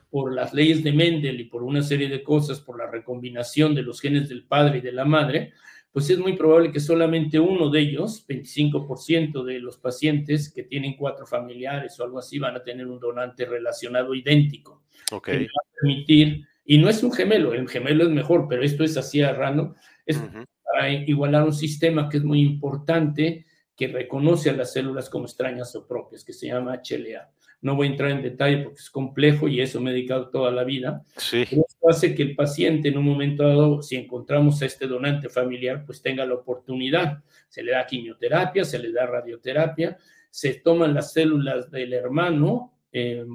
por 0.10 0.34
las 0.34 0.54
leyes 0.54 0.84
de 0.84 0.92
Mendel 0.92 1.40
y 1.40 1.46
por 1.46 1.64
una 1.64 1.82
serie 1.82 2.10
de 2.10 2.24
cosas, 2.24 2.60
por 2.60 2.78
la 2.78 2.90
recombinación 2.90 3.76
de 3.76 3.84
los 3.84 4.02
genes 4.02 4.30
del 4.30 4.46
padre 4.46 4.80
y 4.80 4.82
de 4.82 4.92
la 4.92 5.06
madre, 5.06 5.54
pues 5.92 6.10
es 6.10 6.20
muy 6.20 6.34
probable 6.34 6.72
que 6.72 6.80
solamente 6.80 7.40
uno 7.40 7.70
de 7.70 7.80
ellos, 7.80 8.26
25% 8.28 9.44
de 9.44 9.60
los 9.60 9.78
pacientes 9.78 10.54
que 10.54 10.64
tienen 10.64 10.96
cuatro 10.96 11.26
familiares 11.26 12.00
o 12.00 12.04
algo 12.04 12.20
así, 12.20 12.38
van 12.38 12.56
a 12.56 12.64
tener 12.64 12.86
un 12.88 13.00
donante 13.00 13.46
relacionado 13.46 14.14
idéntico. 14.14 14.84
Ok. 15.12 15.26
Que 15.26 15.40
va 15.40 15.46
a 15.46 15.82
permitir, 15.82 16.46
y 16.64 16.78
no 16.78 16.90
es 16.90 17.02
un 17.02 17.12
gemelo, 17.12 17.54
el 17.54 17.68
gemelo 17.68 18.04
es 18.04 18.10
mejor, 18.10 18.48
pero 18.48 18.64
esto 18.64 18.84
es 18.84 18.98
así 18.98 19.22
a 19.22 19.34
random, 19.34 19.74
es 20.06 20.22
para 20.64 20.92
igualar 20.92 21.44
un 21.44 21.54
sistema 21.54 22.08
que 22.08 22.18
es 22.18 22.24
muy 22.24 22.42
importante, 22.42 23.46
que 23.76 23.88
reconoce 23.88 24.50
a 24.50 24.54
las 24.54 24.74
células 24.74 25.10
como 25.10 25.26
extrañas 25.26 25.76
o 25.76 25.88
propias, 25.88 26.24
que 26.24 26.34
se 26.34 26.48
llama 26.48 26.82
HLA. 26.84 27.32
No 27.62 27.76
voy 27.76 27.88
a 27.88 27.92
entrar 27.92 28.12
en 28.12 28.22
detalle 28.22 28.60
porque 28.64 28.80
es 28.80 28.90
complejo 28.90 29.48
y 29.48 29.60
eso 29.60 29.82
me 29.82 29.90
he 29.92 29.94
dedicado 29.94 30.30
toda 30.30 30.50
la 30.52 30.64
vida. 30.64 31.04
Sí. 31.18 31.44
Pero 31.50 31.64
Esto 31.68 31.90
hace 31.90 32.16
que 32.16 32.24
el 32.24 32.36
paciente 32.36 32.88
en 32.90 32.98
un 32.98 33.06
momento 33.06 33.44
dado, 33.48 33.82
si 33.82 33.96
encontramos 33.98 34.62
a 34.62 34.66
este 34.66 34.88
donante 34.88 35.28
familiar, 35.30 35.84
pues 35.86 36.02
tenga 36.02 36.26
la 36.26 36.36
oportunidad. 36.36 37.22
Se 37.50 37.62
le 37.64 37.72
da 37.74 37.86
quimioterapia, 37.86 38.64
se 38.64 38.80
le 38.80 38.92
da 38.94 39.06
radioterapia, 39.06 39.98
se 40.30 40.54
toman 40.56 40.94
las 40.94 41.12
células 41.14 41.70
del 41.72 41.92
hermano. 41.94 42.74
eh, 42.92 43.26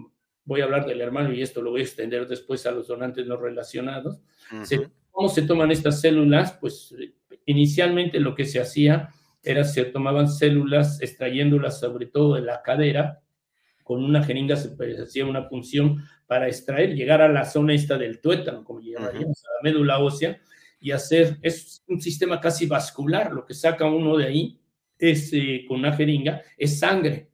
voy 0.46 0.60
a 0.60 0.64
hablar 0.64 0.84
del 0.84 1.00
hermano 1.00 1.32
y 1.32 1.40
esto 1.40 1.62
lo 1.62 1.70
voy 1.70 1.80
a 1.80 1.84
extender 1.84 2.26
después 2.28 2.66
a 2.66 2.70
los 2.70 2.86
donantes 2.88 3.26
no 3.26 3.36
relacionados. 3.36 4.20
Se- 4.64 4.78
Ujú. 4.78 4.90
¿Cómo 5.10 5.28
se 5.28 5.42
toman 5.42 5.70
estas 5.70 6.00
células? 6.00 6.52
Pues 6.60 6.94
inicialmente 7.46 8.20
lo 8.20 8.34
que 8.34 8.44
se 8.44 8.60
hacía 8.60 9.08
era 9.42 9.64
se 9.64 9.84
tomaban 9.84 10.28
células 10.28 11.00
extrayéndolas 11.00 11.78
sobre 11.80 12.06
todo 12.06 12.34
de 12.34 12.42
la 12.42 12.62
cadera, 12.62 13.20
con 13.84 14.02
una 14.02 14.24
jeringa 14.24 14.56
se 14.56 14.70
pues, 14.70 14.98
hacía 14.98 15.26
una 15.26 15.48
punción 15.48 16.02
para 16.26 16.48
extraer, 16.48 16.94
llegar 16.94 17.22
a 17.22 17.28
la 17.28 17.44
zona 17.44 17.74
esta 17.74 17.96
del 17.96 18.20
tuétano, 18.20 18.64
como 18.64 18.80
llegaríamos 18.80 19.44
a 19.44 19.48
la 19.56 19.70
médula 19.70 19.98
ósea, 19.98 20.40
y 20.80 20.90
hacer, 20.90 21.38
es 21.42 21.84
un 21.86 22.00
sistema 22.00 22.40
casi 22.40 22.66
vascular, 22.66 23.32
lo 23.32 23.46
que 23.46 23.54
saca 23.54 23.84
uno 23.86 24.16
de 24.16 24.26
ahí 24.26 24.58
es 24.98 25.32
eh, 25.32 25.64
con 25.68 25.78
una 25.80 25.92
jeringa, 25.92 26.42
es 26.56 26.78
sangre, 26.78 27.30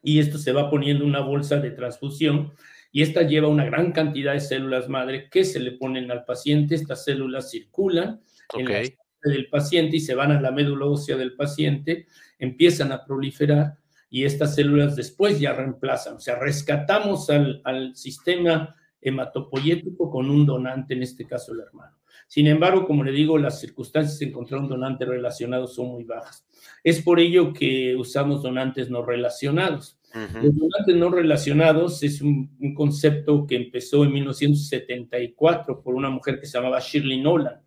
y 0.00 0.20
esto 0.20 0.38
se 0.38 0.52
va 0.52 0.70
poniendo 0.70 1.04
en 1.04 1.10
una 1.10 1.20
bolsa 1.20 1.60
de 1.60 1.72
transfusión, 1.72 2.52
y 2.92 3.02
esta 3.02 3.22
lleva 3.22 3.48
una 3.48 3.64
gran 3.64 3.90
cantidad 3.90 4.32
de 4.32 4.40
células 4.40 4.88
madre 4.88 5.28
que 5.28 5.44
se 5.44 5.58
le 5.58 5.72
ponen 5.72 6.10
al 6.12 6.24
paciente, 6.24 6.76
estas 6.76 7.04
células 7.04 7.50
circulan 7.50 8.22
en 8.56 8.66
Ok. 8.66 8.70
la 8.70 9.30
del 9.30 9.48
paciente 9.48 9.96
y 9.96 10.00
se 10.00 10.14
van 10.14 10.30
a 10.30 10.40
la 10.40 10.52
médula 10.52 10.86
ósea 10.86 11.16
del 11.16 11.34
paciente, 11.34 12.06
empiezan 12.38 12.92
a 12.92 13.04
proliferar 13.04 13.78
y 14.10 14.24
estas 14.24 14.54
células 14.54 14.96
después 14.96 15.40
ya 15.40 15.52
reemplazan, 15.52 16.16
o 16.16 16.20
sea, 16.20 16.36
rescatamos 16.38 17.30
al, 17.30 17.60
al 17.64 17.94
sistema 17.96 18.74
hematopoyético 19.00 20.10
con 20.10 20.30
un 20.30 20.46
donante, 20.46 20.94
en 20.94 21.02
este 21.02 21.26
caso 21.26 21.52
el 21.52 21.60
hermano. 21.60 21.96
Sin 22.26 22.46
embargo, 22.46 22.86
como 22.86 23.04
le 23.04 23.12
digo, 23.12 23.36
las 23.38 23.60
circunstancias 23.60 24.18
de 24.18 24.26
encontrar 24.26 24.60
un 24.60 24.68
donante 24.68 25.04
relacionado 25.04 25.66
son 25.66 25.88
muy 25.88 26.04
bajas. 26.04 26.46
Es 26.82 27.02
por 27.02 27.20
ello 27.20 27.52
que 27.52 27.94
usamos 27.96 28.42
donantes 28.42 28.88
no 28.90 29.02
relacionados. 29.04 29.98
Los 30.14 30.54
donantes 30.56 30.96
no 30.96 31.10
relacionados 31.10 32.02
es 32.04 32.22
un, 32.22 32.56
un 32.60 32.74
concepto 32.74 33.46
que 33.46 33.56
empezó 33.56 34.04
en 34.04 34.12
1974 34.12 35.82
por 35.82 35.94
una 35.94 36.08
mujer 36.08 36.38
que 36.40 36.46
se 36.46 36.56
llamaba 36.56 36.80
Shirley 36.80 37.20
Nolan. 37.20 37.60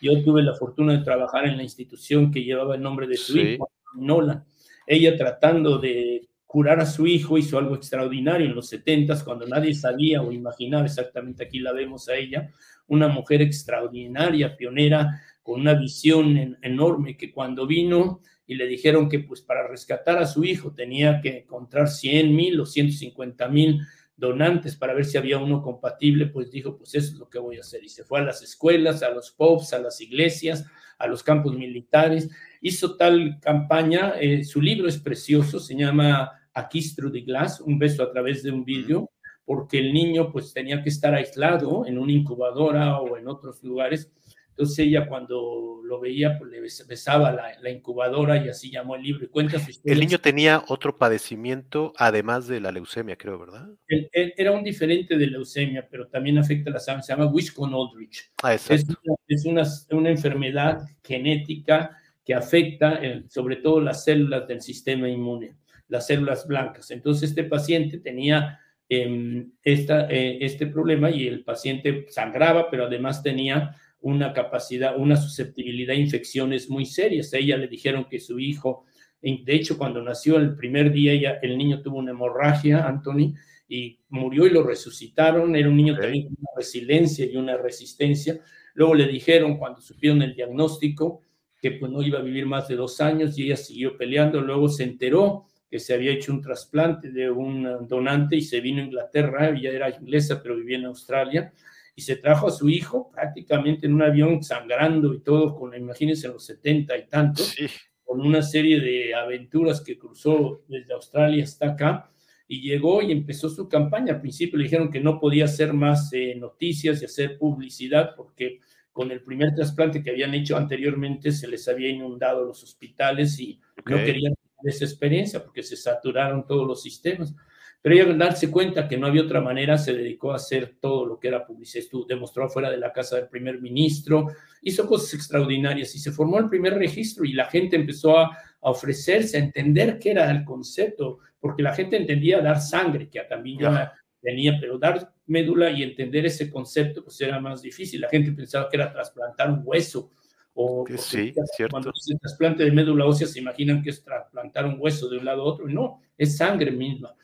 Yo 0.00 0.20
tuve 0.22 0.42
la 0.42 0.54
fortuna 0.54 0.92
de 0.94 1.04
trabajar 1.04 1.46
en 1.46 1.56
la 1.56 1.62
institución 1.62 2.30
que 2.32 2.42
llevaba 2.42 2.74
el 2.74 2.82
nombre 2.82 3.06
de 3.06 3.16
su 3.16 3.34
Sí. 3.34 3.40
hijo, 3.40 3.70
Nolan. 3.94 4.44
Ella 4.86 5.16
tratando 5.16 5.78
de 5.78 6.28
curar 6.46 6.80
a 6.80 6.86
su 6.86 7.06
hijo 7.06 7.38
hizo 7.38 7.58
algo 7.58 7.74
extraordinario 7.74 8.46
en 8.46 8.54
los 8.54 8.68
70 8.68 9.22
cuando 9.24 9.46
nadie 9.46 9.74
sabía 9.74 10.22
o 10.22 10.32
imaginaba 10.32 10.84
exactamente, 10.84 11.44
aquí 11.44 11.60
la 11.60 11.72
vemos 11.72 12.08
a 12.08 12.16
ella, 12.16 12.50
una 12.86 13.08
mujer 13.08 13.40
extraordinaria, 13.42 14.56
pionera, 14.56 15.20
con 15.42 15.60
una 15.60 15.74
visión 15.74 16.36
en- 16.36 16.58
enorme 16.62 17.16
que 17.16 17.32
cuando 17.32 17.66
vino 17.66 18.20
y 18.46 18.54
le 18.54 18.66
dijeron 18.66 19.08
que 19.08 19.20
pues 19.20 19.40
para 19.40 19.66
rescatar 19.66 20.18
a 20.18 20.26
su 20.26 20.44
hijo 20.44 20.72
tenía 20.74 21.20
que 21.20 21.38
encontrar 21.38 21.88
100 21.88 22.34
mil 22.34 22.60
o 22.60 22.66
150 22.66 23.48
mil 23.48 23.80
donantes 24.16 24.76
para 24.76 24.92
ver 24.94 25.04
si 25.04 25.16
había 25.18 25.38
uno 25.38 25.62
compatible, 25.62 26.26
pues 26.26 26.50
dijo, 26.50 26.76
pues 26.76 26.94
eso 26.94 27.12
es 27.14 27.18
lo 27.18 27.28
que 27.28 27.38
voy 27.38 27.56
a 27.56 27.60
hacer. 27.60 27.82
Y 27.82 27.88
se 27.88 28.04
fue 28.04 28.20
a 28.20 28.24
las 28.24 28.42
escuelas, 28.42 29.02
a 29.02 29.10
los 29.10 29.30
POPs, 29.32 29.72
a 29.72 29.78
las 29.80 30.00
iglesias, 30.00 30.64
a 30.98 31.06
los 31.06 31.22
campos 31.22 31.56
militares, 31.56 32.28
hizo 32.62 32.96
tal 32.96 33.38
campaña, 33.40 34.14
eh, 34.20 34.44
su 34.44 34.62
libro 34.62 34.88
es 34.88 34.96
precioso, 34.98 35.60
se 35.60 35.76
llama 35.76 36.30
A 36.54 36.68
Through 36.68 37.12
the 37.12 37.20
Glass, 37.20 37.60
un 37.60 37.78
beso 37.78 38.02
a 38.02 38.10
través 38.12 38.42
de 38.42 38.50
un 38.52 38.64
vidrio, 38.64 39.10
porque 39.44 39.78
el 39.80 39.92
niño 39.92 40.30
pues 40.32 40.52
tenía 40.54 40.82
que 40.82 40.88
estar 40.88 41.12
aislado 41.14 41.84
en 41.86 41.98
una 41.98 42.12
incubadora 42.12 42.98
o 43.00 43.16
en 43.18 43.26
otros 43.28 43.62
lugares. 43.64 44.10
Entonces 44.50 44.78
ella 44.80 45.08
cuando 45.08 45.80
lo 45.84 45.98
veía, 45.98 46.38
pues 46.38 46.50
le 46.50 46.60
bes- 46.62 46.86
besaba 46.86 47.32
la, 47.32 47.58
la 47.60 47.70
incubadora 47.70 48.36
y 48.44 48.48
así 48.50 48.70
llamó 48.70 48.94
el 48.96 49.02
libro 49.02 49.24
y 49.24 49.28
cuenta 49.28 49.58
su 49.58 49.70
historia. 49.70 49.94
El 49.94 50.00
niño 50.00 50.18
tenía 50.20 50.62
otro 50.68 50.96
padecimiento 50.98 51.92
además 51.96 52.46
de 52.46 52.60
la 52.60 52.70
leucemia, 52.70 53.16
creo, 53.16 53.38
¿verdad? 53.38 53.68
Él- 53.88 54.08
él 54.12 54.34
era 54.36 54.52
un 54.52 54.62
diferente 54.62 55.16
de 55.16 55.26
leucemia, 55.26 55.88
pero 55.90 56.06
también 56.06 56.38
afecta 56.38 56.70
la 56.70 56.78
sangre, 56.80 57.02
se 57.02 57.12
llama 57.14 57.26
Wisconsin-Aldrich. 57.32 58.30
Ah, 58.42 58.54
Es, 58.54 58.68
una, 58.70 59.14
es 59.26 59.44
una, 59.46 59.62
una 59.98 60.10
enfermedad 60.10 60.82
genética 61.02 61.98
que 62.24 62.34
afecta 62.34 62.98
eh, 63.02 63.24
sobre 63.28 63.56
todo 63.56 63.80
las 63.80 64.04
células 64.04 64.46
del 64.46 64.60
sistema 64.60 65.08
inmune, 65.08 65.56
las 65.88 66.06
células 66.06 66.46
blancas. 66.46 66.90
Entonces 66.90 67.30
este 67.30 67.44
paciente 67.44 67.98
tenía 67.98 68.58
eh, 68.88 69.46
esta, 69.62 70.08
eh, 70.10 70.38
este 70.40 70.66
problema 70.66 71.10
y 71.10 71.26
el 71.26 71.44
paciente 71.44 72.06
sangraba, 72.08 72.70
pero 72.70 72.86
además 72.86 73.22
tenía 73.22 73.74
una 74.00 74.32
capacidad, 74.32 74.96
una 74.98 75.16
susceptibilidad 75.16 75.94
a 75.96 75.98
infecciones 75.98 76.68
muy 76.68 76.86
serias. 76.86 77.32
A 77.32 77.38
ella 77.38 77.56
le 77.56 77.68
dijeron 77.68 78.06
que 78.10 78.18
su 78.20 78.38
hijo, 78.38 78.84
de 79.20 79.54
hecho, 79.54 79.78
cuando 79.78 80.02
nació 80.02 80.36
el 80.36 80.56
primer 80.56 80.92
día, 80.92 81.12
ella- 81.12 81.38
el 81.42 81.56
niño 81.56 81.80
tuvo 81.82 81.98
una 81.98 82.10
hemorragia, 82.10 82.86
Anthony, 82.86 83.34
y 83.68 84.00
murió 84.08 84.46
y 84.46 84.50
lo 84.50 84.64
resucitaron. 84.64 85.54
Era 85.54 85.68
un 85.68 85.76
niño 85.76 85.94
Ok. 85.94 86.00
también 86.00 86.24
con 86.24 86.36
una 86.40 86.50
resiliencia 86.56 87.24
y 87.26 87.36
una 87.36 87.56
resistencia. 87.56 88.40
Luego 88.74 88.94
le 88.96 89.06
dijeron, 89.06 89.56
cuando 89.56 89.80
supieron 89.80 90.20
el 90.22 90.34
diagnóstico, 90.34 91.22
que 91.62 91.70
pues 91.70 91.90
no 91.92 92.02
iba 92.02 92.18
a 92.18 92.22
vivir 92.22 92.44
más 92.44 92.66
de 92.66 92.74
dos 92.74 93.00
años 93.00 93.38
y 93.38 93.44
ella 93.44 93.56
siguió 93.56 93.96
peleando. 93.96 94.40
Luego 94.40 94.68
se 94.68 94.82
enteró 94.82 95.46
que 95.70 95.78
se 95.78 95.94
había 95.94 96.12
hecho 96.12 96.32
un 96.32 96.42
trasplante 96.42 97.10
de 97.10 97.30
un 97.30 97.86
donante 97.88 98.36
y 98.36 98.42
se 98.42 98.60
vino 98.60 98.82
a 98.82 98.84
Inglaterra, 98.84 99.48
ella 99.48 99.70
era 99.70 99.88
inglesa 99.88 100.42
pero 100.42 100.56
vivía 100.56 100.76
en 100.76 100.84
Australia, 100.84 101.52
y 101.94 102.02
se 102.02 102.16
trajo 102.16 102.48
a 102.48 102.50
su 102.50 102.68
hijo 102.68 103.10
prácticamente 103.10 103.86
en 103.86 103.94
un 103.94 104.02
avión 104.02 104.42
sangrando 104.42 105.14
y 105.14 105.20
todo, 105.20 105.54
con, 105.54 105.74
imagínense, 105.74 106.26
en 106.26 106.34
los 106.34 106.44
70 106.44 106.98
y 106.98 107.06
tantos, 107.06 107.46
Sí, 107.46 107.66
con 108.12 108.20
una 108.20 108.42
serie 108.42 108.78
de 108.80 109.14
aventuras 109.14 109.80
que 109.80 109.96
cruzó 109.96 110.62
desde 110.68 110.92
Australia 110.92 111.44
hasta 111.44 111.68
acá 111.68 112.10
y 112.46 112.60
llegó 112.60 113.00
y 113.00 113.10
empezó 113.10 113.48
su 113.48 113.70
campaña. 113.70 114.12
Al 114.12 114.20
principio 114.20 114.58
le 114.58 114.64
dijeron 114.64 114.90
que 114.90 115.00
no 115.00 115.18
podía 115.18 115.46
hacer 115.46 115.72
más 115.72 116.12
eh, 116.12 116.34
noticias 116.34 117.00
y 117.00 117.06
hacer 117.06 117.38
publicidad 117.38 118.14
porque 118.14 118.60
con 118.92 119.10
el 119.10 119.22
primer 119.22 119.54
trasplante 119.54 120.02
que 120.02 120.10
habían 120.10 120.34
hecho 120.34 120.56
anteriormente 120.56 121.32
se 121.32 121.48
les 121.48 121.66
había 121.68 121.88
inundado 121.88 122.44
los 122.44 122.62
hospitales 122.62 123.38
y 123.40 123.58
no 123.86 123.96
querían 123.96 124.34
tener 124.34 124.74
esa 124.74 124.84
experiencia 124.84 125.42
porque 125.42 125.62
se 125.62 125.76
saturaron 125.76 126.46
todos 126.46 126.66
los 126.66 126.82
sistemas. 126.82 127.34
Pero 127.80 127.96
ella 127.96 128.04
al 128.04 128.18
darse 128.18 128.48
cuenta 128.48 128.86
que 128.86 128.96
no 128.96 129.08
había 129.08 129.22
otra 129.22 129.40
manera, 129.40 129.76
se 129.76 129.92
dedicó 129.92 130.32
a 130.32 130.36
hacer 130.36 130.76
todo 130.80 131.04
lo 131.04 131.18
que 131.18 131.26
era 131.26 131.44
publicidad. 131.44 131.84
Demostró 132.06 132.48
fuera 132.48 132.70
de 132.70 132.76
la 132.76 132.92
casa 132.92 133.16
del 133.16 133.28
primer 133.28 133.60
ministro, 133.60 134.28
hizo 134.62 134.86
cosas 134.86 135.14
extraordinarias 135.14 135.92
y 135.96 135.98
se 135.98 136.12
formó 136.12 136.38
el 136.38 136.48
primer 136.48 136.74
registro 136.74 137.24
y 137.24 137.32
la 137.32 137.46
gente 137.46 137.74
empezó 137.74 138.16
a, 138.18 138.26
a 138.26 138.70
ofrecerse, 138.70 139.36
a 139.36 139.40
entender 139.40 139.98
qué 139.98 140.12
era 140.12 140.30
el 140.30 140.44
concepto, 140.44 141.18
porque 141.40 141.64
la 141.64 141.74
gente 141.74 141.96
entendía 141.96 142.40
dar 142.40 142.60
sangre, 142.60 143.08
que 143.10 143.20
también 143.22 143.58
ya. 143.58 143.92
Tenía, 144.22 144.56
pero 144.60 144.78
dar 144.78 145.12
médula 145.26 145.70
y 145.70 145.82
entender 145.82 146.24
ese 146.24 146.50
concepto 146.50 147.04
pues 147.04 147.20
era 147.20 147.38
más 147.40 147.60
difícil. 147.60 148.00
La 148.00 148.08
gente 148.08 148.32
pensaba 148.32 148.68
que 148.68 148.76
era 148.76 148.92
trasplantar 148.92 149.50
un 149.50 149.60
hueso. 149.64 150.10
O, 150.54 150.84
sí, 150.96 151.32
cierto. 151.56 151.72
Cuando 151.72 151.92
se 151.94 152.16
trasplante 152.16 152.64
de 152.64 152.70
médula 152.70 153.06
ósea 153.06 153.26
se 153.26 153.40
imaginan 153.40 153.82
que 153.82 153.90
es 153.90 154.04
trasplantar 154.04 154.66
un 154.66 154.76
hueso 154.78 155.08
de 155.08 155.18
un 155.18 155.24
lado 155.24 155.42
a 155.42 155.46
otro. 155.46 155.66
No, 155.66 156.00
es 156.16 156.36
sangre 156.36 156.70
misma. 156.70 157.14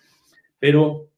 Pero 0.58 1.11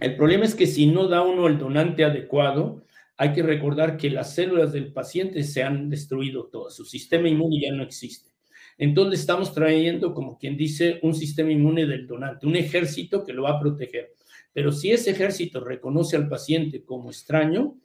el 0.00 0.16
problema 0.16 0.44
es 0.44 0.54
que 0.54 0.66
si 0.66 0.86
no 0.86 1.08
da 1.08 1.22
uno 1.22 1.46
el 1.46 1.58
donante 1.58 2.04
adecuado, 2.04 2.82
hay 3.16 3.32
que 3.32 3.42
recordar 3.42 3.96
que 3.96 4.10
las 4.10 4.34
células 4.34 4.72
del 4.72 4.92
paciente 4.92 5.44
se 5.44 5.62
han 5.62 5.88
destruido 5.90 6.46
todas, 6.46 6.74
su 6.74 6.84
sistema 6.84 7.28
inmune 7.28 7.60
ya 7.60 7.72
no 7.72 7.82
existe. 7.82 8.30
Entonces 8.78 9.20
estamos 9.20 9.54
trayendo, 9.54 10.14
como 10.14 10.38
quien 10.38 10.56
dice, 10.56 10.98
un 11.02 11.14
sistema 11.14 11.52
inmune 11.52 11.86
del 11.86 12.06
donante, 12.06 12.46
un 12.46 12.56
ejército 12.56 13.24
que 13.24 13.32
lo 13.32 13.44
va 13.44 13.50
a 13.50 13.60
proteger. 13.60 14.14
Pero 14.52 14.72
si 14.72 14.92
ese 14.92 15.10
ejército 15.10 15.60
reconoce 15.60 16.16
al 16.16 16.28
paciente 16.28 16.84
como 16.84 17.10
extraño, 17.10 17.76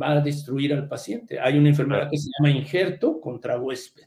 va 0.00 0.12
a 0.12 0.20
destruir 0.20 0.72
al 0.72 0.88
paciente. 0.88 1.40
Hay 1.40 1.58
una 1.58 1.70
enfermedad 1.70 2.08
que 2.10 2.18
se 2.18 2.30
llama 2.38 2.56
injerto 2.56 3.20
contra 3.20 3.58
huésped, 3.58 4.04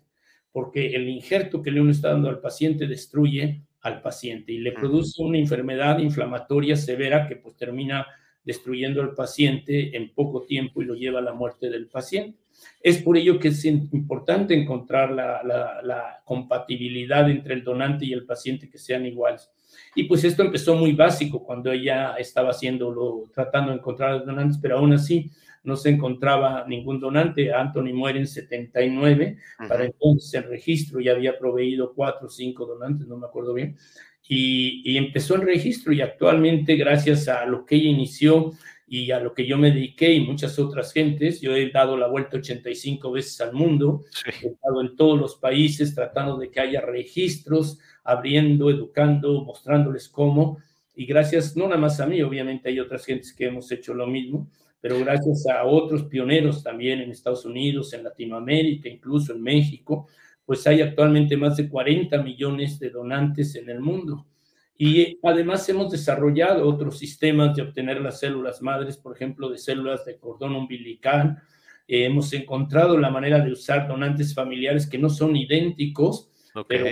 porque 0.51 0.95
el 0.95 1.09
injerto 1.09 1.61
que 1.61 1.71
le 1.71 1.81
uno 1.81 1.91
está 1.91 2.09
dando 2.09 2.29
al 2.29 2.39
paciente 2.39 2.87
destruye 2.87 3.63
al 3.81 4.01
paciente 4.01 4.51
y 4.51 4.57
le 4.57 4.71
produce 4.71 5.21
una 5.21 5.37
enfermedad 5.37 5.99
inflamatoria 5.99 6.75
severa 6.75 7.27
que 7.27 7.35
pues 7.35 7.55
termina 7.55 8.07
destruyendo 8.43 9.01
al 9.01 9.13
paciente 9.13 9.95
en 9.95 10.13
poco 10.13 10.45
tiempo 10.45 10.81
y 10.81 10.85
lo 10.85 10.95
lleva 10.95 11.19
a 11.19 11.23
la 11.23 11.33
muerte 11.33 11.69
del 11.69 11.87
paciente. 11.87 12.39
Es 12.81 13.01
por 13.01 13.17
ello 13.17 13.39
que 13.39 13.49
es 13.49 13.65
importante 13.65 14.53
encontrar 14.53 15.11
la, 15.11 15.41
la, 15.43 16.21
compatibilidad 16.23 17.29
entre 17.29 17.53
el 17.53 17.63
donante 17.63 18.05
y 18.05 18.13
el 18.13 18.25
paciente 18.25 18.69
que 18.69 18.79
sean 18.79 19.05
iguales. 19.05 19.51
Y 19.95 20.03
pues 20.05 20.23
esto 20.23 20.43
empezó 20.43 20.75
muy 20.75 20.93
básico 20.93 21.43
cuando 21.43 21.71
ella 21.71 22.15
estaba 22.17 22.51
haciéndolo, 22.51 23.29
tratando 23.33 23.71
de 23.71 23.77
encontrar 23.77 24.25
donantes, 24.25 24.57
pero 24.61 24.77
aún 24.77 24.93
así 24.93 25.31
no 25.63 25.75
se 25.75 25.89
encontraba 25.89 26.65
ningún 26.67 26.99
donante. 26.99 27.53
Anthony 27.53 27.93
muere 27.93 28.19
en 28.19 28.27
79, 28.27 29.37
para 29.67 29.85
entonces 29.85 30.33
el 30.35 30.49
registro 30.49 30.99
ya 30.99 31.13
había 31.13 31.37
proveído 31.37 31.93
cuatro 31.93 32.27
o 32.27 32.29
cinco 32.29 32.65
donantes, 32.65 33.07
no 33.07 33.17
me 33.17 33.25
acuerdo 33.25 33.53
bien, 33.53 33.77
y, 34.27 34.81
y, 34.83 34.97
empezó 34.97 35.35
el 35.35 35.41
registro 35.41 35.93
y 35.93 36.01
actualmente 36.01 36.75
gracias 36.75 37.27
a 37.27 37.45
lo 37.45 37.63
que 37.63 37.75
ella 37.75 37.89
inició 37.89 38.53
y 38.87 39.11
a 39.11 39.19
lo 39.19 39.33
que 39.33 39.45
yo 39.45 39.57
me 39.57 39.71
dediqué 39.71 40.13
y 40.13 40.19
muchas 40.19 40.57
otras 40.59 40.93
gentes, 40.93 41.41
yo 41.41 41.55
he 41.55 41.69
dado 41.71 41.97
la 41.97 42.07
vuelta 42.07 42.37
85 42.37 43.11
veces 43.11 43.41
al 43.41 43.53
mundo, 43.53 44.03
he 44.25 44.47
estado 44.47 44.81
en 44.81 44.95
todos 44.95 45.19
los 45.19 45.35
países 45.35 45.95
tratando 45.95 46.37
de 46.37 46.51
que 46.51 46.59
haya 46.59 46.81
registros, 46.81 47.79
abriendo, 48.05 48.69
educando, 48.69 49.43
mostrándoles 49.43 50.07
cómo, 50.07 50.59
y 50.95 51.05
gracias 51.05 51.57
no 51.57 51.67
nada 51.67 51.81
más 51.81 51.99
a 51.99 52.07
mí, 52.07 52.21
obviamente 52.21 52.69
hay 52.69 52.79
otras 52.79 53.05
gentes 53.05 53.33
que 53.33 53.47
hemos 53.47 53.69
hecho 53.71 53.93
lo 53.93 54.07
mismo, 54.07 54.49
pero 54.79 54.99
gracias 54.99 55.45
a 55.47 55.65
otros 55.65 56.03
pioneros 56.03 56.63
también 56.63 57.01
en 57.01 57.11
Estados 57.11 57.43
Unidos, 57.43 57.91
en 57.93 58.03
Latinoamérica, 58.03 58.87
incluso 58.87 59.33
en 59.33 59.41
México, 59.41 60.07
pues 60.45 60.65
hay 60.67 60.81
actualmente 60.81 61.35
más 61.35 61.57
de 61.57 61.67
40 61.67 62.21
millones 62.21 62.79
de 62.79 62.91
donantes 62.91 63.55
en 63.55 63.69
el 63.69 63.81
mundo. 63.81 64.27
Y 64.77 65.17
además 65.23 65.67
hemos 65.69 65.91
desarrollado 65.91 66.67
otros 66.67 66.99
sistemas 66.99 67.55
de 67.55 67.63
obtener 67.63 67.99
las 68.01 68.19
células 68.19 68.61
madres, 68.61 68.97
por 68.97 69.15
ejemplo, 69.15 69.49
de 69.49 69.57
células 69.57 70.05
de 70.05 70.17
cordón 70.17 70.55
umbilical. 70.55 71.41
Eh, 71.87 72.05
hemos 72.05 72.31
encontrado 72.33 72.97
la 72.97 73.09
manera 73.09 73.39
de 73.39 73.51
usar 73.51 73.87
donantes 73.87 74.35
familiares 74.35 74.85
que 74.85 74.97
no 74.97 75.09
son 75.09 75.35
idénticos, 75.35 76.29
pero 76.67 76.85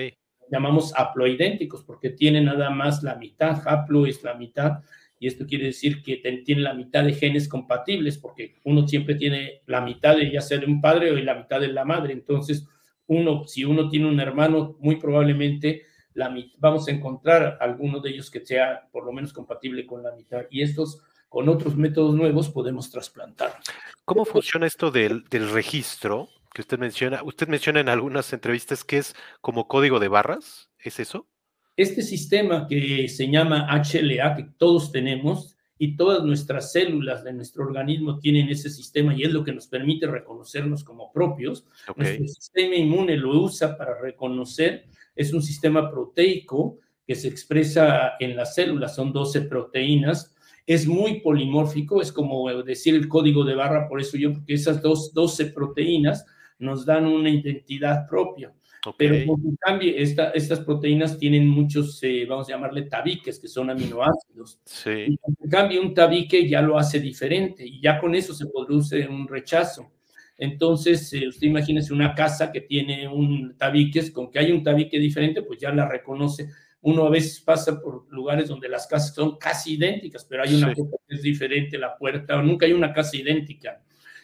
llamamos 0.53 0.93
haploidénticos 0.95 1.83
porque 1.83 2.11
tienen 2.11 2.45
nada 2.45 2.69
más 2.69 3.01
la 3.01 3.15
mitad, 3.15 3.67
haplo 3.67 4.05
es 4.05 4.23
la 4.23 4.35
mitad, 4.35 4.83
y 5.19 5.25
esto 5.25 5.47
quiere 5.47 5.65
decir 5.65 6.03
que 6.03 6.17
tiene 6.45 6.61
la 6.61 6.75
mitad 6.75 7.03
de 7.03 7.13
genes 7.13 7.47
compatibles, 7.47 8.19
porque 8.19 8.55
uno 8.65 8.87
siempre 8.87 9.15
tiene 9.15 9.61
la 9.65 9.81
mitad 9.81 10.15
de 10.15 10.31
ya 10.31 10.41
ser 10.41 10.63
un 10.67 10.79
padre 10.79 11.11
o 11.11 11.15
la 11.15 11.33
mitad 11.33 11.59
de 11.59 11.69
la 11.69 11.85
madre. 11.85 12.13
Entonces, 12.13 12.67
uno, 13.07 13.45
si 13.47 13.65
uno 13.65 13.89
tiene 13.89 14.07
un 14.07 14.19
hermano, 14.19 14.75
muy 14.79 14.97
probablemente 14.97 15.83
la, 16.13 16.35
vamos 16.59 16.87
a 16.87 16.91
encontrar 16.91 17.57
alguno 17.61 17.99
de 17.99 18.11
ellos 18.11 18.29
que 18.29 18.45
sea 18.45 18.87
por 18.91 19.05
lo 19.05 19.11
menos 19.11 19.33
compatible 19.33 19.87
con 19.87 20.03
la 20.03 20.11
mitad. 20.11 20.43
Y 20.51 20.61
estos, 20.61 21.01
con 21.29 21.49
otros 21.49 21.77
métodos 21.77 22.13
nuevos, 22.13 22.49
podemos 22.49 22.91
trasplantar. 22.91 23.53
¿Cómo 24.05 24.25
funciona 24.25 24.67
esto 24.67 24.91
del, 24.91 25.23
del 25.31 25.49
registro 25.49 26.27
que 26.53 26.61
usted 26.61 26.79
menciona? 26.79 27.23
Usted 27.23 27.47
menciona 27.47 27.79
en 27.79 27.89
algunas 27.89 28.31
entrevistas 28.33 28.83
que 28.83 28.99
es 28.99 29.15
como 29.41 29.67
código 29.67 29.99
de 29.99 30.07
barras. 30.07 30.69
¿Es 30.79 30.99
eso? 30.99 31.27
Este 31.75 32.01
sistema 32.01 32.67
que 32.67 33.07
se 33.07 33.29
llama 33.29 33.67
HLA, 33.69 34.35
que 34.35 34.43
todos 34.57 34.91
tenemos, 34.91 35.53
y 35.83 35.97
todas 35.97 36.23
nuestras 36.23 36.71
células 36.71 37.23
de 37.23 37.33
nuestro 37.33 37.65
organismo 37.65 38.19
tienen 38.19 38.47
ese 38.47 38.69
sistema 38.69 39.13
y 39.13 39.23
es 39.23 39.33
lo 39.33 39.43
que 39.43 39.51
nos 39.51 39.67
permite 39.67 40.07
reconocernos 40.07 40.83
como 40.83 41.11
propios. 41.11 41.65
Nuestro 41.97 42.25
sistema 42.27 42.75
inmune 42.75 43.17
lo 43.17 43.41
usa 43.41 43.77
para 43.77 43.99
reconocer, 43.99 44.85
es 45.13 45.33
un 45.33 45.41
sistema 45.41 45.91
proteico 45.91 46.79
que 47.05 47.15
se 47.15 47.27
expresa 47.27 48.13
en 48.19 48.35
las 48.35 48.55
células, 48.55 48.95
son 48.95 49.11
12 49.11 49.41
proteínas, 49.41 50.33
es 50.65 50.87
muy 50.87 51.19
polimórfico, 51.19 52.01
es 52.01 52.13
como 52.13 52.49
decir 52.63 52.95
el 52.95 53.09
código 53.09 53.43
de 53.43 53.55
barra, 53.55 53.89
por 53.89 53.99
eso 53.99 54.15
yo, 54.15 54.31
porque 54.31 54.53
esas 54.53 54.81
dos, 54.81 55.13
12 55.13 55.47
proteínas 55.47 56.25
nos 56.63 56.85
dan 56.85 57.05
una 57.05 57.29
identidad 57.29 58.07
propia. 58.07 58.53
Pero 58.97 59.15
en 59.15 59.55
cambio, 59.61 59.93
estas 59.95 60.59
proteínas 60.61 61.17
tienen 61.17 61.47
muchos, 61.47 62.03
eh, 62.03 62.25
vamos 62.27 62.49
a 62.49 62.51
llamarle 62.51 62.83
tabiques, 62.83 63.39
que 63.39 63.47
son 63.47 63.69
aminoácidos. 63.69 64.59
Sí. 64.65 65.17
en 65.41 65.49
cambio, 65.49 65.81
un 65.81 65.93
tabique 65.93 66.49
ya 66.49 66.61
lo 66.61 66.77
hace 66.77 66.99
diferente 66.99 67.65
y 67.65 67.79
ya 67.79 67.99
con 67.99 68.13
eso 68.13 68.33
se 68.33 68.45
produce 68.47 69.07
un 69.07 69.27
rechazo. 69.27 69.89
Entonces, 70.37 71.13
eh, 71.13 71.27
usted 71.27 71.47
imagínese 71.47 71.93
una 71.93 72.13
casa 72.13 72.51
que 72.51 72.61
tiene 72.61 73.07
un 73.07 73.55
tabique, 73.57 74.11
con 74.11 74.29
que 74.29 74.39
hay 74.39 74.51
un 74.51 74.63
tabique 74.63 74.99
diferente, 74.99 75.43
pues 75.43 75.59
ya 75.59 75.71
la 75.71 75.87
reconoce. 75.87 76.49
Uno 76.81 77.05
a 77.05 77.09
veces 77.09 77.39
pasa 77.39 77.79
por 77.79 78.11
lugares 78.11 78.49
donde 78.49 78.67
las 78.67 78.87
casas 78.87 79.15
son 79.15 79.37
casi 79.37 79.75
idénticas, 79.75 80.25
pero 80.25 80.43
hay 80.43 80.55
una 80.55 80.73
cosa 80.73 80.97
que 81.07 81.15
es 81.15 81.21
diferente, 81.21 81.77
la 81.77 81.97
puerta, 81.97 82.35
o 82.37 82.41
nunca 82.41 82.65
hay 82.65 82.73
una 82.73 82.91
casa 82.91 83.15
idéntica. 83.15 83.81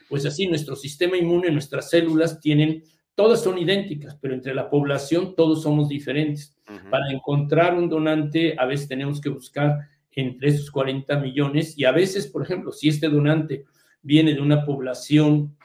Pues 0.10 0.26
así, 0.26 0.48
nuestro 0.48 0.76
sistema 0.76 1.16
inmune, 1.16 1.52
nuestras 1.52 1.90
células 1.90 2.40
tienen 2.40 2.84
todas 3.16 3.44
son 3.44 3.58
idénticas, 3.58 4.18
pero 4.22 4.34
entre 4.34 4.54
la 4.54 4.70
población 4.70 5.36
todos 5.36 5.64
somos 5.64 5.88
diferentes. 5.90 6.56
Para 6.90 7.12
encontrar 7.12 7.76
un 7.76 7.90
donante, 7.90 8.56
a 8.58 8.66
veces 8.66 8.88
tenemos 8.88 9.20
que 9.20 9.30
buscar 9.30 9.80
entre 10.20 10.50
esos 10.50 10.70
40 10.72 11.20
millones 11.20 11.78
y 11.78 11.86
a 11.86 11.92
veces, 11.92 12.28
por 12.28 12.44
ejemplo, 12.44 12.72
si 12.72 12.90
este 12.90 13.10
donante 13.10 13.66
viene 14.02 14.34
de 14.34 14.42
una 14.42 14.66
población, 14.66 15.56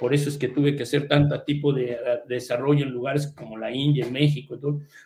por 0.00 0.14
eso 0.14 0.28
es 0.28 0.36
que 0.36 0.48
tuve 0.48 0.76
que 0.76 0.82
hacer 0.82 1.08
tanto 1.08 1.40
tipo 1.42 1.72
de, 1.72 1.96
desarrollo 2.28 2.84
en 2.84 2.92
lugares 2.92 3.32
como 3.36 3.56
la 3.56 3.70
India, 3.70 4.06
México, 4.10 4.58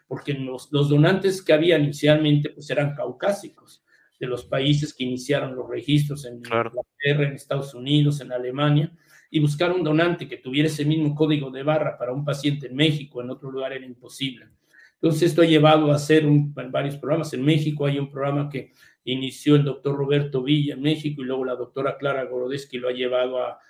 porque 0.07 0.33
los, 0.35 0.72
los, 0.72 0.88
donantes 0.88 1.42
que 1.42 1.53
había 1.53 1.79
inicialmente 1.79 2.51
pues 2.51 2.68
eran 2.70 2.94
caucásicos, 2.94 3.83
de 4.18 4.26
los 4.26 4.44
países 4.44 4.92
que 4.92 5.04
iniciaron 5.04 5.54
los 5.54 5.68
registros 5.68 6.24
en 6.24 6.37
Inglaterra, 6.37 7.28
en 7.28 7.35
Estados 7.35 7.74
Unidos, 7.74 8.20
en 8.20 8.33
Alemania, 8.33 8.92
y 9.31 9.40
buscar 9.40 9.72
un 9.72 9.85
donante 9.85 10.26
que 10.26 10.38
tuviera 10.38 10.68
ese 10.68 10.85
mismo 10.85 11.14
código 11.14 11.50
de 11.50 11.62
barra 11.62 11.96
para 11.98 12.12
un 12.12 12.24
paciente 12.24 12.66
en 12.66 12.74
México, 12.74 13.22
en 13.22 13.31
otro 13.31 13.50
lugar 13.50 13.72
era 13.72 13.85
imposible. 13.85 14.46
Entonces 14.94 15.31
esto 15.31 15.42
ha 15.42 15.46
llevado 15.46 15.92
a 15.92 15.96
hacer 15.96 16.24
varios 16.70 16.96
programas. 16.96 17.33
En 17.33 17.44
México 17.44 17.87
hay 17.87 17.98
un 17.98 18.11
programa 18.11 18.48
que 18.48 18.72
inició 19.04 19.54
el 19.54 19.64
doctor 19.64 19.96
Roberto 19.96 20.42
Villa 20.42 20.74
en 20.74 20.83
México 20.83 21.22
y 21.22 21.24
luego 21.24 21.44
la 21.44 21.54
doctora 21.54 21.96
Clara 21.96 22.24
Gorodesky 22.24 22.78
lo 22.78 22.88
ha 22.88 22.92
llevado 22.92 23.38
a, 23.40 23.61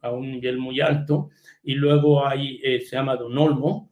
a, 0.00 0.10
un 0.10 0.30
nivel 0.30 0.58
muy 0.58 0.80
alto. 0.80 1.28
Y 1.62 1.74
luego 1.74 2.26
hay, 2.26 2.58
eh, 2.64 2.80
se 2.80 2.96
llama 2.96 3.16
Donolmo, 3.16 3.90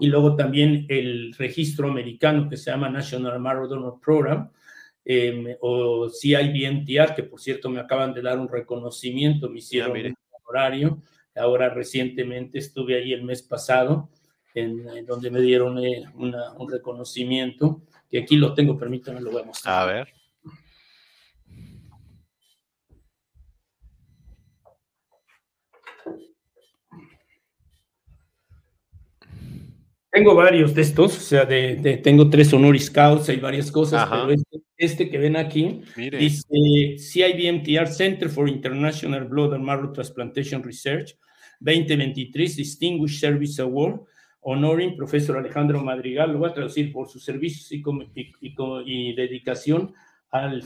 y 0.00 0.06
luego 0.06 0.36
también 0.36 0.86
el 0.88 1.34
registro 1.34 1.88
americano 1.88 2.48
que 2.48 2.56
se 2.56 2.70
llama 2.70 2.88
National 2.88 3.38
Marrow 3.38 3.68
Donor 3.68 4.00
Program, 4.00 4.50
eh, 5.04 5.56
o 5.60 6.08
CIBMTR, 6.08 7.14
que 7.14 7.24
por 7.24 7.40
cierto 7.40 7.68
me 7.68 7.80
acaban 7.80 8.14
de 8.14 8.22
dar 8.22 8.38
un 8.38 8.48
reconocimiento, 8.48 9.48
me 9.48 9.58
hicieron 9.58 9.96
un 9.96 10.14
horario. 10.44 11.02
Ahora 11.34 11.70
recientemente 11.70 12.58
estuve 12.58 12.96
ahí 12.96 13.12
el 13.12 13.22
mes 13.22 13.42
pasado, 13.42 14.10
en, 14.54 15.06
donde 15.06 15.30
me 15.30 15.40
dieron 15.40 15.78
eh, 15.78 16.04
un 16.14 16.70
reconocimiento, 16.70 17.82
que 18.10 18.18
aquí 18.18 18.36
lo 18.36 18.52
tengo, 18.54 18.78
permítanme, 18.78 19.20
lo 19.20 19.30
voy 19.30 19.42
a 19.42 19.46
mostrar. 19.46 19.88
A 19.88 19.92
ver. 19.92 20.21
Tengo 30.12 30.34
varios 30.34 30.74
de 30.74 30.82
estos, 30.82 31.16
o 31.16 31.20
sea, 31.20 31.46
de, 31.46 31.98
tengo 32.04 32.28
tres 32.28 32.52
honoris 32.52 32.90
causa 32.90 33.32
y 33.32 33.40
varias 33.40 33.72
cosas, 33.72 34.06
pero 34.10 34.30
este, 34.30 34.62
este, 34.76 35.08
que 35.08 35.16
ven 35.16 35.36
aquí 35.36 35.80
dice 35.96 36.98
CIBMTR 36.98 37.86
Center 37.86 38.28
for 38.28 38.46
International 38.46 39.24
Blood 39.24 39.54
and 39.54 39.64
Marrow 39.64 39.90
Transplantation 39.90 40.62
Research 40.62 41.16
2023 41.60 42.56
Distinguished 42.56 43.20
Service 43.20 43.62
Award 43.62 44.02
honoring 44.42 44.96
profesor 44.96 45.38
Alejandro 45.38 45.82
Madrigal, 45.82 46.32
lo 46.32 46.40
voy 46.40 46.50
a 46.50 46.54
traducir 46.54 46.92
por 46.92 47.08
sus 47.08 47.24
servicios 47.24 47.72
y, 47.72 47.82
y, 48.84 49.14
dedicación 49.14 49.94
al, 50.30 50.62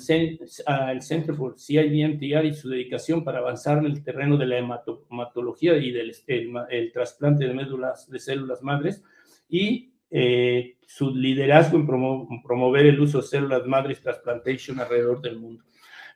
al 0.66 1.02
Center 1.02 1.36
for 1.36 1.54
CIBMTR 1.56 2.46
y 2.46 2.52
su 2.52 2.68
dedicación 2.68 3.22
para 3.22 3.38
avanzar 3.38 3.78
en 3.78 3.86
el 3.86 4.02
terreno 4.02 4.36
de 4.36 4.46
la 4.46 4.58
hematología 4.58 5.76
y 5.76 5.92
del 5.92 6.12
el 6.68 6.90
trasplante 6.90 7.46
de 7.46 7.54
médulas 7.54 8.10
de 8.10 8.18
células 8.18 8.60
madres 8.60 9.04
y 9.48 9.94
eh, 10.10 10.76
su 10.86 11.14
liderazgo 11.14 11.78
en 11.78 12.42
promover 12.42 12.86
el 12.86 13.00
uso 13.00 13.20
de 13.20 13.26
células 13.26 13.66
madres 13.66 14.00
transplantation 14.00 14.78
alrededor 14.80 15.20
del 15.20 15.38
mundo. 15.38 15.64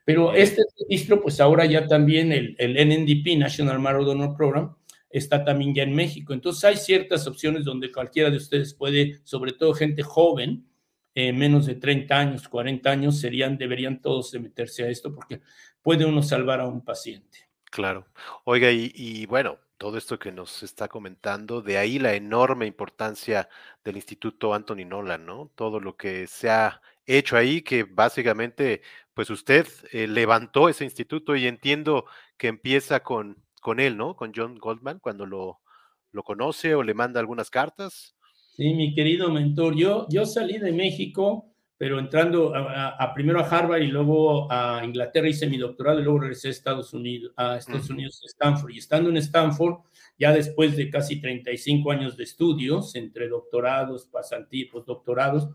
Pero 0.05 0.33
este 0.33 0.63
registro, 0.79 1.21
pues 1.21 1.41
ahora 1.41 1.67
ya 1.67 1.87
también 1.87 2.33
el, 2.33 2.57
el 2.59 2.75
NNDP, 2.75 3.39
National 3.39 3.79
Marrow 3.79 4.05
Donor 4.05 4.37
Program, 4.37 4.75
está 5.11 5.45
también 5.45 5.75
ya 5.75 5.83
en 5.83 5.95
México. 5.95 6.33
Entonces 6.33 6.65
hay 6.65 6.77
ciertas 6.77 7.27
opciones 7.27 7.65
donde 7.65 7.93
cualquiera 7.93 8.31
de 8.31 8.37
ustedes 8.37 8.75
puede, 8.75 9.21
sobre 9.25 9.53
todo 9.53 9.75
gente 9.75 10.03
joven, 10.03 10.67
eh, 11.15 11.33
menos 11.33 11.67
de 11.67 11.75
30 11.75 12.19
años, 12.19 12.49
40 12.49 12.91
años, 12.91 13.19
serían, 13.19 13.59
deberían 13.59 14.01
todos 14.01 14.33
meterse 14.35 14.85
a 14.85 14.89
esto 14.89 15.13
porque 15.13 15.41
puede 15.83 16.05
uno 16.05 16.23
salvar 16.23 16.61
a 16.61 16.69
un 16.69 16.85
paciente. 16.85 17.49
Claro. 17.65 18.07
Oiga, 18.45 18.71
y, 18.71 18.93
y 18.95 19.27
bueno, 19.27 19.59
todo 19.81 19.97
esto 19.97 20.19
que 20.19 20.31
nos 20.31 20.63
está 20.63 20.89
comentando, 20.89 21.63
de 21.63 21.79
ahí 21.79 21.99
la 21.99 22.13
enorme 22.13 22.67
importancia 22.67 23.49
del 23.83 23.97
Instituto 23.97 24.53
Anthony 24.53 24.85
Nolan, 24.87 25.25
¿no? 25.25 25.51
Todo 25.55 25.81
lo 25.81 25.97
que 25.97 26.27
se 26.27 26.51
ha 26.51 26.83
hecho 27.07 27.35
ahí, 27.35 27.63
que 27.63 27.85
básicamente, 27.85 28.83
pues 29.15 29.31
usted 29.31 29.67
eh, 29.91 30.07
levantó 30.07 30.69
ese 30.69 30.85
instituto 30.85 31.35
y 31.35 31.47
entiendo 31.47 32.05
que 32.37 32.49
empieza 32.49 33.03
con, 33.03 33.43
con 33.63 33.81
él, 33.81 33.97
¿no? 33.97 34.17
Con 34.17 34.33
John 34.37 34.59
Goldman, 34.59 34.99
cuando 34.99 35.25
lo, 35.25 35.61
lo 36.13 36.25
conoce 36.25 36.75
o 36.75 36.83
le 36.83 36.93
manda 36.93 37.19
algunas 37.19 37.49
cartas. 37.49 38.15
Sí, 38.55 38.75
mi 38.75 38.95
querido 38.95 39.31
mentor, 39.31 39.77
yo, 39.77 40.07
yo 40.11 40.27
salí 40.27 40.59
de 40.59 40.73
México, 40.73 41.50
pero 41.81 41.99
entrando 41.99 42.53
a, 42.55 43.15
primero 43.15 43.41
a 43.41 43.49
Harvard 43.49 43.81
y 43.81 43.87
luego 43.87 44.53
a 44.53 44.83
Inglaterra 44.85 45.31
hice 45.31 45.49
mi 45.49 45.57
doctorado 45.57 45.99
y 45.99 46.03
luego 46.03 46.19
regresé 46.19 46.49
a 46.49 46.51
Estados 46.51 46.93
Unidos, 46.93 47.33
a 47.37 47.57
Estados 47.57 47.89
Unidos, 47.89 48.21
Stanford. 48.23 48.71
Y 48.73 48.79
estando 48.81 49.09
en 49.09 49.17
Stanford, 49.17 49.79
ya 50.19 50.31
después 50.31 50.77
de 50.77 50.91
casi 50.91 51.23
35 51.23 51.91
años 51.91 52.19
de 52.19 52.25
estudios, 52.25 52.95
entre 52.97 53.29
doctorados, 53.29 54.05
pasantías, 54.05 54.85
doctorados, 54.85 55.49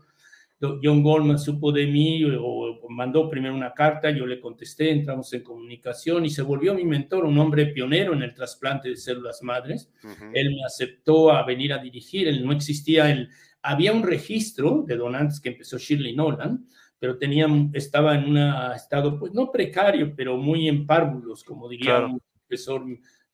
John 0.58 1.04
Goldman 1.04 1.38
supo 1.38 1.70
de 1.70 1.86
mí 1.86 2.24
o 2.24 2.80
mandó 2.88 3.30
primero 3.30 3.54
una 3.54 3.72
carta, 3.72 4.10
yo 4.10 4.26
le 4.26 4.40
contesté, 4.40 4.90
entramos 4.90 5.32
en 5.32 5.44
comunicación 5.44 6.24
y 6.24 6.30
se 6.30 6.42
volvió 6.42 6.74
mi 6.74 6.84
mentor, 6.84 7.24
un 7.24 7.38
hombre 7.38 7.66
pionero 7.66 8.14
en 8.14 8.22
el 8.22 8.34
trasplante 8.34 8.88
de 8.88 8.96
células 8.96 9.44
madres. 9.44 9.92
Él 10.32 10.56
me 10.56 10.64
aceptó 10.64 11.30
a 11.30 11.44
venir 11.44 11.72
a 11.72 11.78
dirigir, 11.78 12.26
él 12.26 12.44
no 12.44 12.52
existía, 12.52 13.12
el, 13.12 13.28
había 13.66 13.92
un 13.92 14.04
registro 14.04 14.84
de 14.86 14.96
donantes 14.96 15.40
que 15.40 15.48
empezó 15.48 15.76
Shirley 15.76 16.14
Nolan, 16.14 16.66
pero 16.98 17.18
tenía, 17.18 17.48
estaba 17.72 18.14
en 18.14 18.30
un 18.30 18.38
estado, 18.74 19.18
pues 19.18 19.32
no 19.32 19.50
precario, 19.50 20.14
pero 20.16 20.36
muy 20.36 20.68
en 20.68 20.86
párvulos, 20.86 21.42
como 21.42 21.68
diría 21.68 22.06
un 22.06 22.20
profesor 22.46 22.84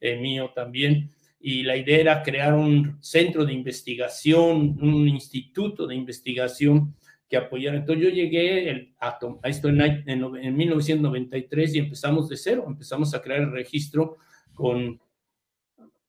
eh, 0.00 0.16
mío 0.18 0.50
también. 0.54 1.12
Y 1.38 1.62
la 1.64 1.76
idea 1.76 1.98
era 1.98 2.22
crear 2.22 2.54
un 2.54 2.96
centro 3.00 3.44
de 3.44 3.52
investigación, 3.52 4.78
un 4.80 5.06
instituto 5.06 5.86
de 5.86 5.96
investigación 5.96 6.94
que 7.28 7.36
apoyar. 7.36 7.74
Entonces 7.74 8.04
yo 8.04 8.10
llegué 8.10 8.94
a, 9.00 9.18
esto 9.44 9.68
en, 9.68 9.80
en, 9.80 10.56
1993 10.56 11.74
y 11.74 11.78
empezamos 11.78 12.28
de 12.28 12.36
cero, 12.36 12.64
empezamos 12.66 13.14
a 13.14 13.20
crear 13.20 13.42
el 13.42 13.52
registro 13.52 14.16
con, 14.54 14.98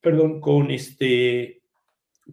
perdón, 0.00 0.40
con 0.40 0.70
este, 0.70 1.63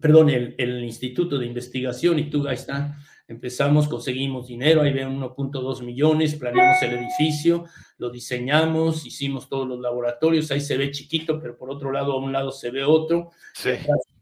perdón, 0.00 0.30
el, 0.30 0.54
el 0.58 0.84
Instituto 0.84 1.38
de 1.38 1.46
Investigación 1.46 2.18
y 2.18 2.30
tú 2.30 2.46
ahí 2.46 2.54
está, 2.54 2.96
empezamos, 3.28 3.88
conseguimos 3.88 4.46
dinero, 4.46 4.82
ahí 4.82 4.92
ven 4.92 5.20
1.2 5.20 5.82
millones, 5.82 6.34
planeamos 6.34 6.82
el 6.82 6.92
edificio, 6.94 7.64
lo 7.98 8.10
diseñamos, 8.10 9.06
hicimos 9.06 9.48
todos 9.48 9.66
los 9.66 9.80
laboratorios, 9.80 10.50
ahí 10.50 10.60
se 10.60 10.76
ve 10.76 10.90
chiquito, 10.90 11.40
pero 11.40 11.56
por 11.56 11.70
otro 11.70 11.90
lado, 11.90 12.12
a 12.12 12.18
un 12.18 12.32
lado 12.32 12.52
se 12.52 12.70
ve 12.70 12.84
otro, 12.84 13.30
sí. 13.54 13.70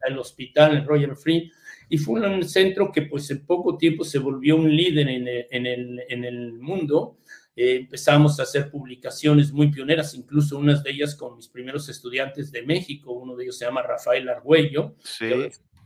el 0.07 0.19
hospital, 0.19 0.77
el 0.77 0.87
Royal 0.87 1.17
Free, 1.17 1.51
y 1.89 1.99
fue 1.99 2.21
un 2.21 2.45
centro 2.45 2.93
que 2.93 3.03
pues 3.03 3.31
en 3.31 3.45
poco 3.45 3.77
tiempo 3.77 4.05
se 4.05 4.21
volvió 4.21 4.57
un 4.57 4.75
líder 4.75 5.09
en 5.09 5.27
el, 5.27 5.47
en 5.51 5.67
el, 5.67 6.03
en 6.09 6.25
el 6.25 6.53
mundo. 6.53 7.19
Eh, 7.63 7.77
empezamos 7.77 8.41
a 8.41 8.45
hacer 8.45 8.71
publicaciones 8.71 9.53
muy 9.53 9.71
pioneras, 9.71 10.15
incluso 10.15 10.57
unas 10.57 10.83
de 10.83 10.93
ellas 10.93 11.15
con 11.15 11.37
mis 11.37 11.47
primeros 11.47 11.91
estudiantes 11.91 12.51
de 12.51 12.63
México, 12.63 13.13
uno 13.13 13.37
de 13.37 13.45
ellos 13.45 13.59
se 13.59 13.67
llama 13.67 13.83
Rafael 13.83 14.27
Argüello, 14.31 14.95
sí. 15.05 15.29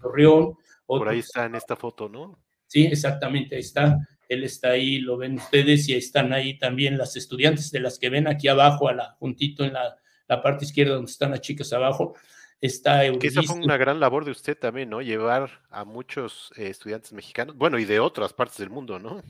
Torreón. 0.00 0.54
Por 0.86 1.08
ahí 1.08 1.18
está 1.18 1.46
en 1.46 1.56
esta 1.56 1.74
foto, 1.74 2.08
¿no? 2.08 2.38
Sí, 2.68 2.84
exactamente, 2.84 3.56
ahí 3.56 3.62
está. 3.62 3.98
Él 4.28 4.44
está 4.44 4.70
ahí, 4.70 4.98
lo 5.00 5.16
ven 5.16 5.34
ustedes, 5.34 5.88
y 5.88 5.94
están 5.94 6.32
ahí 6.32 6.56
también 6.58 6.96
las 6.96 7.16
estudiantes 7.16 7.72
de 7.72 7.80
las 7.80 7.98
que 7.98 8.08
ven 8.08 8.28
aquí 8.28 8.46
abajo, 8.46 8.88
a 8.88 8.92
la, 8.92 9.10
juntito 9.18 9.64
en 9.64 9.72
la, 9.72 9.96
la 10.28 10.40
parte 10.40 10.66
izquierda 10.66 10.94
donde 10.94 11.10
están 11.10 11.32
las 11.32 11.40
chicas 11.40 11.72
abajo 11.72 12.14
está 12.60 13.00
Que 13.18 13.26
esa 13.26 13.42
fue 13.42 13.56
una 13.56 13.76
gran 13.76 13.98
labor 13.98 14.24
de 14.24 14.30
usted 14.30 14.56
también, 14.56 14.90
¿no? 14.90 15.02
Llevar 15.02 15.50
a 15.70 15.84
muchos 15.84 16.52
eh, 16.56 16.68
estudiantes 16.68 17.12
mexicanos, 17.12 17.56
bueno, 17.56 17.80
y 17.80 17.84
de 17.84 17.98
otras 17.98 18.32
partes 18.32 18.58
del 18.58 18.70
mundo, 18.70 19.00
¿no? 19.00 19.22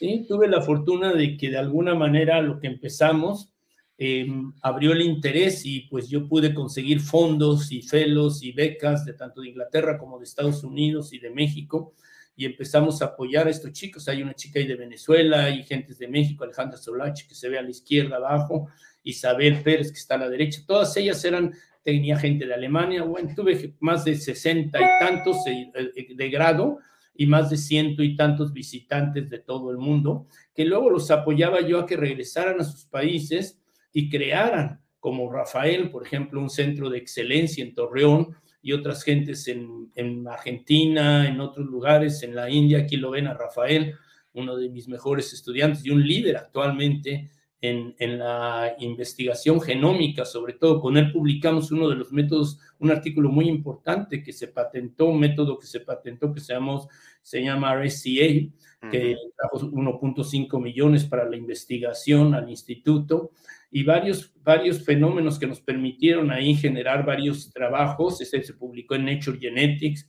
Sí, 0.00 0.24
tuve 0.26 0.48
la 0.48 0.62
fortuna 0.62 1.12
de 1.12 1.36
que 1.36 1.50
de 1.50 1.58
alguna 1.58 1.94
manera 1.94 2.40
lo 2.40 2.58
que 2.58 2.68
empezamos 2.68 3.52
eh, 3.98 4.26
abrió 4.62 4.92
el 4.92 5.02
interés 5.02 5.66
y 5.66 5.80
pues 5.90 6.08
yo 6.08 6.26
pude 6.26 6.54
conseguir 6.54 7.00
fondos 7.00 7.70
y 7.70 7.82
felos 7.82 8.42
y 8.42 8.52
becas 8.52 9.04
de 9.04 9.12
tanto 9.12 9.42
de 9.42 9.50
Inglaterra 9.50 9.98
como 9.98 10.18
de 10.18 10.24
Estados 10.24 10.64
Unidos 10.64 11.12
y 11.12 11.18
de 11.18 11.28
México 11.28 11.92
y 12.34 12.46
empezamos 12.46 13.02
a 13.02 13.08
apoyar 13.08 13.46
a 13.46 13.50
estos 13.50 13.72
chicos. 13.72 14.08
Hay 14.08 14.22
una 14.22 14.32
chica 14.32 14.58
ahí 14.58 14.66
de 14.66 14.76
Venezuela, 14.76 15.44
hay 15.44 15.64
gentes 15.64 15.98
de 15.98 16.08
México, 16.08 16.44
Alejandra 16.44 16.78
Solachi, 16.78 17.28
que 17.28 17.34
se 17.34 17.50
ve 17.50 17.58
a 17.58 17.62
la 17.62 17.68
izquierda 17.68 18.16
abajo, 18.16 18.68
Isabel 19.02 19.62
Pérez, 19.62 19.92
que 19.92 19.98
está 19.98 20.14
a 20.14 20.20
la 20.20 20.30
derecha. 20.30 20.62
Todas 20.66 20.96
ellas 20.96 21.22
eran 21.26 21.52
tenía 21.82 22.18
gente 22.18 22.46
de 22.46 22.54
Alemania, 22.54 23.02
bueno, 23.02 23.34
tuve 23.36 23.74
más 23.80 24.06
de 24.06 24.16
sesenta 24.16 24.80
y 24.80 25.04
tantos 25.04 25.44
de 25.44 26.30
grado 26.30 26.78
y 27.20 27.26
más 27.26 27.50
de 27.50 27.58
ciento 27.58 28.02
y 28.02 28.16
tantos 28.16 28.50
visitantes 28.50 29.28
de 29.28 29.40
todo 29.40 29.70
el 29.70 29.76
mundo, 29.76 30.26
que 30.54 30.64
luego 30.64 30.88
los 30.88 31.10
apoyaba 31.10 31.60
yo 31.60 31.78
a 31.78 31.84
que 31.84 31.94
regresaran 31.94 32.58
a 32.58 32.64
sus 32.64 32.86
países 32.86 33.60
y 33.92 34.08
crearan, 34.08 34.80
como 34.98 35.30
Rafael, 35.30 35.90
por 35.90 36.06
ejemplo, 36.06 36.40
un 36.40 36.48
centro 36.48 36.88
de 36.88 36.96
excelencia 36.96 37.62
en 37.62 37.74
Torreón 37.74 38.34
y 38.62 38.72
otras 38.72 39.04
gentes 39.04 39.46
en, 39.48 39.92
en 39.96 40.26
Argentina, 40.28 41.28
en 41.28 41.42
otros 41.42 41.66
lugares, 41.66 42.22
en 42.22 42.34
la 42.34 42.48
India, 42.48 42.78
aquí 42.78 42.96
lo 42.96 43.10
ven 43.10 43.26
a 43.26 43.34
Rafael, 43.34 43.96
uno 44.32 44.56
de 44.56 44.70
mis 44.70 44.88
mejores 44.88 45.34
estudiantes 45.34 45.84
y 45.84 45.90
un 45.90 46.02
líder 46.02 46.38
actualmente 46.38 47.28
en, 47.60 48.18
la 48.18 48.74
investigación 48.78 49.60
genómica, 49.60 50.24
sobre 50.24 50.54
todo. 50.54 50.80
Con 50.80 50.96
él 50.96 51.12
publicamos 51.12 51.70
uno 51.70 51.88
de 51.88 51.96
los 51.96 52.12
métodos, 52.12 52.58
un 52.78 52.90
artículo 52.90 53.28
muy 53.28 53.48
importante 53.48 54.22
que 54.22 54.32
se 54.32 54.48
patentó, 54.48 55.06
un 55.06 55.20
método 55.20 55.58
que 55.58 55.66
se 55.66 55.80
patentó 55.80 56.32
que 56.32 56.40
se, 56.40 56.54
llama, 56.54 56.80
se 57.22 57.42
llama 57.42 57.74
RSCA, 57.74 58.50
que 58.90 59.14
trajo 59.36 59.60
1.5 59.60 60.62
millones 60.62 61.04
para 61.04 61.28
la 61.28 61.36
investigación 61.36 62.34
al 62.34 62.48
instituto 62.48 63.32
y 63.70 63.84
varios, 63.84 64.32
varios 64.42 64.82
fenómenos 64.82 65.38
que 65.38 65.46
nos 65.46 65.60
permitieron 65.60 66.30
ahí 66.30 66.54
generar 66.54 67.04
varios 67.04 67.52
trabajos. 67.52 68.22
Ese 68.22 68.42
se 68.42 68.54
publicó 68.54 68.94
en 68.94 69.04
Nature 69.04 69.38
Genetics 69.38 70.08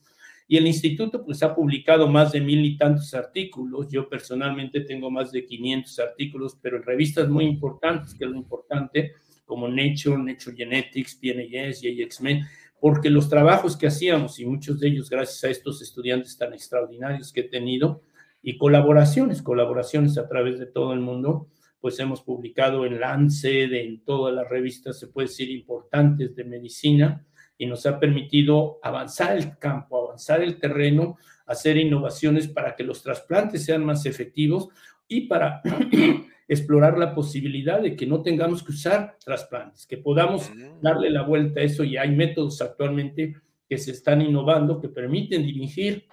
y 0.51 0.57
el 0.57 0.67
instituto 0.67 1.23
pues 1.23 1.41
ha 1.43 1.55
publicado 1.55 2.09
más 2.09 2.33
de 2.33 2.41
mil 2.41 2.65
y 2.65 2.75
tantos 2.75 3.13
artículos. 3.13 3.87
Yo 3.89 4.09
personalmente 4.09 4.81
tengo 4.81 5.09
más 5.09 5.31
de 5.31 5.45
500 5.45 5.99
artículos, 5.99 6.57
pero 6.61 6.75
en 6.75 6.83
revistas 6.83 7.29
muy 7.29 7.45
importantes, 7.45 8.13
que 8.13 8.25
es 8.25 8.31
lo 8.31 8.35
importante, 8.35 9.13
como 9.45 9.69
Nature, 9.69 10.17
Nature 10.17 10.53
Genetics, 10.53 11.15
PNAS 11.15 11.81
y 11.85 12.03
AXMEN, 12.03 12.43
porque 12.81 13.09
los 13.09 13.29
trabajos 13.29 13.77
que 13.77 13.87
hacíamos, 13.87 14.41
y 14.41 14.45
muchos 14.45 14.81
de 14.81 14.89
ellos 14.89 15.09
gracias 15.09 15.41
a 15.45 15.49
estos 15.49 15.81
estudiantes 15.81 16.37
tan 16.37 16.51
extraordinarios 16.51 17.31
que 17.31 17.39
he 17.39 17.47
tenido, 17.47 18.01
y 18.43 18.57
colaboraciones, 18.57 19.41
colaboraciones 19.41 20.17
a 20.17 20.27
través 20.27 20.59
de 20.59 20.65
todo 20.65 20.91
el 20.91 20.99
mundo, 20.99 21.47
pues 21.79 21.97
hemos 22.01 22.23
publicado 22.23 22.85
en 22.85 22.99
Lancet, 22.99 23.71
en 23.71 24.03
todas 24.03 24.35
las 24.35 24.49
revistas, 24.49 24.99
se 24.99 25.07
puede 25.07 25.29
decir, 25.29 25.49
importantes 25.49 26.35
de 26.35 26.43
medicina, 26.43 27.25
y 27.61 27.67
nos 27.67 27.85
ha 27.85 27.99
permitido 27.99 28.79
avanzar 28.81 29.37
el 29.37 29.55
campo, 29.59 30.07
avanzar 30.07 30.41
el 30.41 30.57
terreno, 30.57 31.19
hacer 31.45 31.77
innovaciones 31.77 32.47
para 32.47 32.75
que 32.75 32.83
los 32.83 33.03
trasplantes 33.03 33.63
sean 33.63 33.85
más 33.85 34.07
efectivos 34.07 34.69
y 35.07 35.27
para 35.27 35.61
explorar 36.47 36.97
la 36.97 37.13
posibilidad 37.13 37.79
de 37.79 37.95
que 37.95 38.07
no 38.07 38.23
tengamos 38.23 38.63
que 38.63 38.71
usar 38.71 39.15
trasplantes, 39.23 39.85
que 39.85 39.97
podamos 39.97 40.51
darle 40.81 41.11
la 41.11 41.21
vuelta 41.21 41.59
a 41.59 41.63
eso 41.63 41.83
y 41.83 41.97
hay 41.97 42.09
métodos 42.09 42.63
actualmente 42.63 43.35
que 43.69 43.77
se 43.77 43.91
están 43.91 44.23
innovando 44.23 44.81
que 44.81 44.89
permiten 44.89 45.43
dirigir 45.43 46.07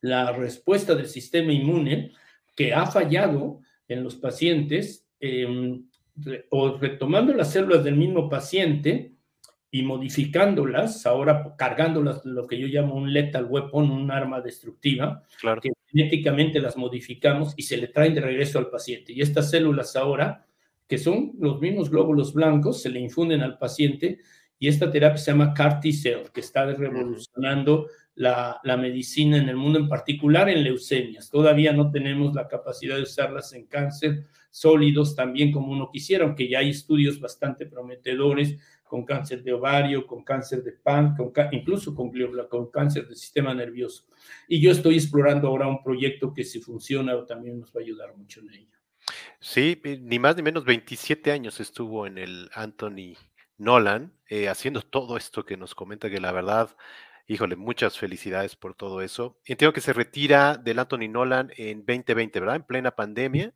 la 0.00 0.32
respuesta 0.32 0.96
del 0.96 1.06
sistema 1.06 1.52
inmune 1.52 2.10
que 2.56 2.74
ha 2.74 2.86
fallado 2.86 3.60
en 3.86 4.02
los 4.02 4.16
pacientes 4.16 5.06
em, 5.20 5.86
o 6.50 6.78
retomando 6.78 7.32
las 7.32 7.52
células 7.52 7.84
del 7.84 7.94
mismo 7.94 8.28
paciente 8.28 9.13
y 9.74 9.82
modificándolas, 9.82 11.04
ahora 11.04 11.56
cargándolas, 11.58 12.24
lo 12.24 12.46
que 12.46 12.56
yo 12.56 12.68
llamo 12.68 12.94
un 12.94 13.12
lethal 13.12 13.46
weapon, 13.46 13.90
un 13.90 14.08
arma 14.08 14.40
destructiva, 14.40 15.24
claro. 15.40 15.60
que 15.60 15.70
genéticamente 15.86 16.60
las 16.60 16.76
modificamos 16.76 17.54
y 17.56 17.62
se 17.62 17.76
le 17.76 17.88
traen 17.88 18.14
de 18.14 18.20
regreso 18.20 18.60
al 18.60 18.70
paciente. 18.70 19.12
Y 19.12 19.20
estas 19.20 19.50
células 19.50 19.96
ahora, 19.96 20.46
que 20.86 20.96
son 20.96 21.32
los 21.40 21.60
mismos 21.60 21.90
glóbulos 21.90 22.34
blancos, 22.34 22.82
se 22.82 22.88
le 22.88 23.00
infunden 23.00 23.40
al 23.40 23.58
paciente 23.58 24.20
y 24.60 24.68
esta 24.68 24.92
terapia 24.92 25.18
se 25.18 25.32
llama 25.32 25.52
CAR 25.54 25.80
T-Cell, 25.80 26.28
que 26.32 26.38
está 26.38 26.66
revolucionando 26.66 27.88
la, 28.14 28.60
la, 28.62 28.76
medicina 28.76 29.38
en 29.38 29.48
el 29.48 29.56
mundo, 29.56 29.80
en 29.80 29.88
particular 29.88 30.48
en 30.48 30.62
leucemias. 30.62 31.30
Todavía 31.30 31.72
no 31.72 31.90
tenemos 31.90 32.32
la 32.32 32.46
capacidad 32.46 32.94
de 32.94 33.02
usarlas 33.02 33.52
en 33.52 33.66
cáncer 33.66 34.22
sólidos 34.54 35.16
también 35.16 35.50
como 35.50 35.72
uno 35.72 35.90
quisiera, 35.92 36.24
aunque 36.24 36.48
ya 36.48 36.60
hay 36.60 36.70
estudios 36.70 37.18
bastante 37.18 37.66
prometedores 37.66 38.56
con 38.94 39.04
cáncer 39.04 39.42
de 39.42 39.52
ovario, 39.52 40.06
con 40.06 40.22
cáncer 40.22 40.62
de 40.62 40.70
pan, 40.70 41.16
con, 41.16 41.32
incluso 41.50 41.96
con, 41.96 42.12
con 42.48 42.70
cáncer 42.70 43.08
del 43.08 43.16
sistema 43.16 43.52
nervioso. 43.52 44.06
Y 44.46 44.60
yo 44.60 44.70
estoy 44.70 44.94
explorando 44.94 45.48
ahora 45.48 45.66
un 45.66 45.82
proyecto 45.82 46.32
que 46.32 46.44
si 46.44 46.60
funciona 46.60 47.26
también 47.26 47.58
nos 47.58 47.74
va 47.74 47.80
a 47.80 47.82
ayudar 47.82 48.16
mucho 48.16 48.38
en 48.38 48.50
ello. 48.50 48.78
Sí, 49.40 49.82
ni 50.00 50.20
más 50.20 50.36
ni 50.36 50.42
menos 50.42 50.64
27 50.64 51.32
años 51.32 51.58
estuvo 51.58 52.06
en 52.06 52.18
el 52.18 52.48
Anthony 52.54 53.16
Nolan 53.58 54.12
eh, 54.28 54.48
haciendo 54.48 54.80
todo 54.82 55.16
esto 55.16 55.44
que 55.44 55.56
nos 55.56 55.74
comenta 55.74 56.08
que 56.08 56.20
la 56.20 56.30
verdad, 56.30 56.76
híjole, 57.26 57.56
muchas 57.56 57.98
felicidades 57.98 58.54
por 58.54 58.76
todo 58.76 59.02
eso. 59.02 59.40
Entiendo 59.44 59.72
que 59.72 59.80
se 59.80 59.92
retira 59.92 60.56
del 60.56 60.78
Anthony 60.78 61.08
Nolan 61.10 61.50
en 61.56 61.78
2020, 61.78 62.38
¿verdad? 62.38 62.56
En 62.56 62.62
plena 62.62 62.92
pandemia 62.92 63.54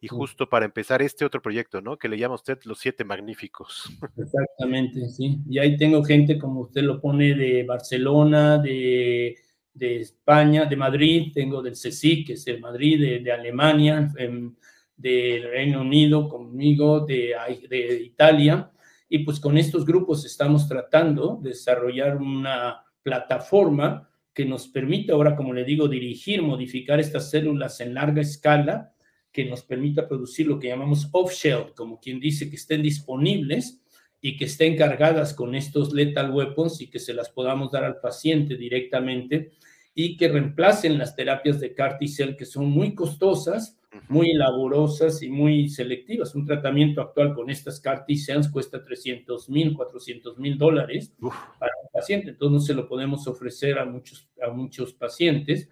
y 0.00 0.08
justo 0.08 0.48
para 0.48 0.64
empezar 0.64 1.02
este 1.02 1.24
otro 1.24 1.42
proyecto, 1.42 1.80
¿no? 1.80 1.96
Que 1.96 2.08
le 2.08 2.18
llama 2.18 2.36
usted 2.36 2.58
Los 2.64 2.78
Siete 2.78 3.04
Magníficos. 3.04 3.90
Exactamente, 4.16 5.08
sí. 5.08 5.40
Y 5.48 5.58
ahí 5.58 5.76
tengo 5.76 6.04
gente, 6.04 6.38
como 6.38 6.60
usted 6.60 6.82
lo 6.82 7.00
pone, 7.00 7.34
de 7.34 7.64
Barcelona, 7.64 8.58
de, 8.58 9.36
España, 9.80 10.66
de 10.66 10.76
Madrid, 10.76 11.32
tengo 11.34 11.62
del 11.62 11.76
CECI, 11.76 12.24
que 12.24 12.34
es 12.34 12.44
de 12.44 12.58
Madrid, 12.58 13.22
de, 13.22 13.32
Alemania, 13.32 14.12
em, 14.16 14.54
del 14.96 15.50
Reino 15.50 15.80
Unido 15.80 16.28
conmigo, 16.28 17.00
de, 17.00 17.34
de 17.68 18.02
Italia. 18.02 18.70
Y 19.08 19.20
pues 19.20 19.40
con 19.40 19.58
estos 19.58 19.84
grupos 19.84 20.24
estamos 20.24 20.68
tratando 20.68 21.40
de 21.42 21.50
desarrollar 21.50 22.16
una 22.18 22.84
plataforma 23.02 24.08
que 24.32 24.44
nos 24.44 24.68
permita 24.68 25.14
ahora, 25.14 25.34
como 25.34 25.52
le 25.52 25.64
digo, 25.64 25.88
dirigir, 25.88 26.42
modificar 26.42 27.00
estas 27.00 27.30
células 27.30 27.80
en 27.80 27.94
larga 27.94 28.20
escala 28.20 28.92
que 29.38 29.44
nos 29.44 29.62
permita 29.62 30.08
producir 30.08 30.48
lo 30.48 30.58
que 30.58 30.66
llamamos 30.66 31.08
off-shelf, 31.12 31.70
como 31.76 32.00
quien 32.00 32.18
dice 32.18 32.50
que 32.50 32.56
estén 32.56 32.82
disponibles 32.82 33.80
y 34.20 34.36
que 34.36 34.46
estén 34.46 34.76
cargadas 34.76 35.32
con 35.32 35.54
estos 35.54 35.92
lethal 35.92 36.32
weapons 36.32 36.80
y 36.80 36.90
que 36.90 36.98
se 36.98 37.14
las 37.14 37.30
podamos 37.30 37.70
dar 37.70 37.84
al 37.84 38.00
paciente 38.00 38.56
directamente 38.56 39.52
y 39.94 40.16
que 40.16 40.26
reemplacen 40.26 40.98
las 40.98 41.14
terapias 41.14 41.60
de 41.60 41.72
CAR 41.72 41.98
T-cell 41.98 42.34
que 42.34 42.46
son 42.46 42.68
muy 42.68 42.96
costosas, 42.96 43.78
muy 44.08 44.32
laborosas 44.32 45.22
y 45.22 45.28
muy 45.28 45.68
selectivas. 45.68 46.34
Un 46.34 46.44
tratamiento 46.44 47.00
actual 47.00 47.32
con 47.32 47.48
estas 47.48 47.78
CAR 47.78 48.06
T-cells 48.06 48.48
cuesta 48.48 48.82
300 48.82 49.48
mil, 49.50 49.72
400 49.72 50.36
mil 50.38 50.58
dólares 50.58 51.14
para 51.60 51.72
un 51.80 51.90
paciente, 51.92 52.30
entonces 52.30 52.52
no 52.52 52.60
se 52.60 52.74
lo 52.74 52.88
podemos 52.88 53.28
ofrecer 53.28 53.78
a 53.78 53.84
muchos, 53.84 54.28
a 54.44 54.50
muchos 54.50 54.94
pacientes 54.94 55.68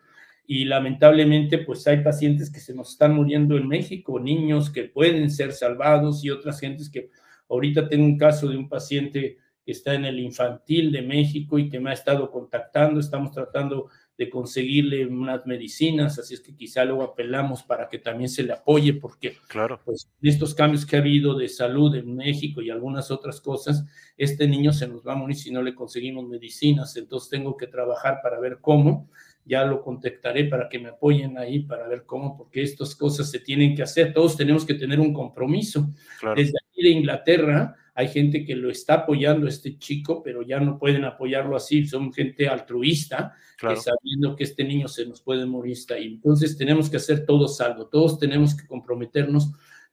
y 0.47 0.65
lamentablemente 0.65 1.59
pues 1.59 1.87
hay 1.87 2.03
pacientes 2.03 2.51
que 2.51 2.61
se 2.61 2.75
nos 2.75 2.91
están 2.91 3.15
muriendo 3.15 3.57
en 3.57 3.67
México, 3.67 4.21
niños 4.21 4.71
que 4.71 4.85
pueden 4.85 5.31
ser 5.31 5.53
salvados 5.53 6.25
y 6.25 6.31
otras 6.31 6.61
gentes 6.61 6.89
que 6.89 7.11
ahorita 7.49 7.89
tengo 7.89 8.05
un 8.05 8.19
caso 8.19 8.49
de 8.49 8.57
un 8.57 8.69
paciente 8.69 9.39
que 9.65 9.73
está 9.73 9.95
en 9.95 10.05
el 10.05 10.21
infantil 10.21 10.93
de 10.93 11.03
México 11.03 11.59
y 11.59 11.69
que 11.69 11.81
me 11.81 11.91
ha 11.91 11.93
estado 11.93 12.31
contactando, 12.31 13.01
estamos 13.01 13.33
tratando 13.33 13.89
de 14.17 14.31
conseguirle 14.31 15.05
unas 15.07 15.45
medicinas, 15.45 16.19
así 16.21 16.35
es 16.35 16.41
que 16.41 16.55
quizá 16.55 16.85
luego 16.85 17.03
apelamos 17.03 17.65
para 17.65 17.89
que 17.89 17.99
también 17.99 18.31
se 18.31 18.45
le 18.45 18.53
apoye, 18.53 18.95
porque 18.95 19.37
claro. 19.49 19.81
pues, 19.85 20.09
estos 20.23 20.55
cambios 20.55 20.87
que 20.87 20.97
ha 20.97 21.01
habido 21.01 21.35
de 21.35 21.49
salud 21.49 21.95
en 21.97 22.15
México 22.15 22.63
y 22.63 22.71
algunas 22.71 23.11
otras 23.11 23.41
cosas, 23.41 23.85
este 24.17 24.47
niño 24.47 24.73
se 24.73 24.87
nos 24.87 25.05
va 25.05 25.15
a 25.15 25.17
morir 25.17 25.37
si 25.37 25.51
no 25.51 25.61
le 25.61 25.75
conseguimos 25.75 26.27
medicinas, 26.29 26.97
entonces 26.97 27.29
tengo 27.29 27.57
que 27.57 27.67
trabajar 27.67 28.21
para 28.23 28.39
ver 28.39 28.59
cómo, 28.61 29.11
ya 29.47 29.65
lo 29.65 29.81
contactaré 29.81 30.45
para 30.45 30.69
que 30.69 30.79
me 30.79 30.89
apoyen 30.89 31.39
ahí 31.39 31.61
para 31.61 31.87
ver 31.87 32.05
cómo, 32.05 32.37
porque 32.37 32.63
estas 32.63 32.95
cosas 32.95 33.31
se 33.31 33.39
tienen 33.39 33.75
que 33.75 33.83
hacer, 33.83 34.13
todos 34.13 34.37
tenemos 34.37 34.67
que 34.67 34.75
tener 34.75 34.99
un 34.99 35.15
compromiso. 35.15 35.89
Desde 36.35 36.59
aquí 36.59 36.83
de 36.83 36.91
Inglaterra 36.91 37.77
hay 37.95 38.09
gente 38.09 38.45
que 38.45 38.57
lo 38.57 38.71
está 38.71 38.95
apoyando 38.95 39.47
a 39.47 39.49
este 39.49 39.79
chico, 39.79 40.23
pero 40.23 40.43
ya 40.43 40.61
no 40.61 40.79
pueden 40.79 41.05
apoyarlo 41.05 41.57
así, 41.57 41.87
son 41.87 42.13
gente 42.13 42.49
altruista, 42.49 43.35
que 43.59 43.77
sabiendo 43.77 44.37
que 44.37 44.45
este 44.45 44.65
niño 44.65 44.89
se 44.89 45.07
nos 45.07 45.23
puede 45.23 45.47
morir 45.47 45.73
está 45.73 45.95
ahí. 45.95 46.07
Entonces 46.07 46.59
tenemos 46.59 46.91
que 46.91 46.99
hacer 46.99 47.25
todos 47.25 47.61
algo, 47.61 47.87
todos 47.87 48.19
tenemos 48.19 48.55
que 48.55 48.67
comprometernos 48.67 49.53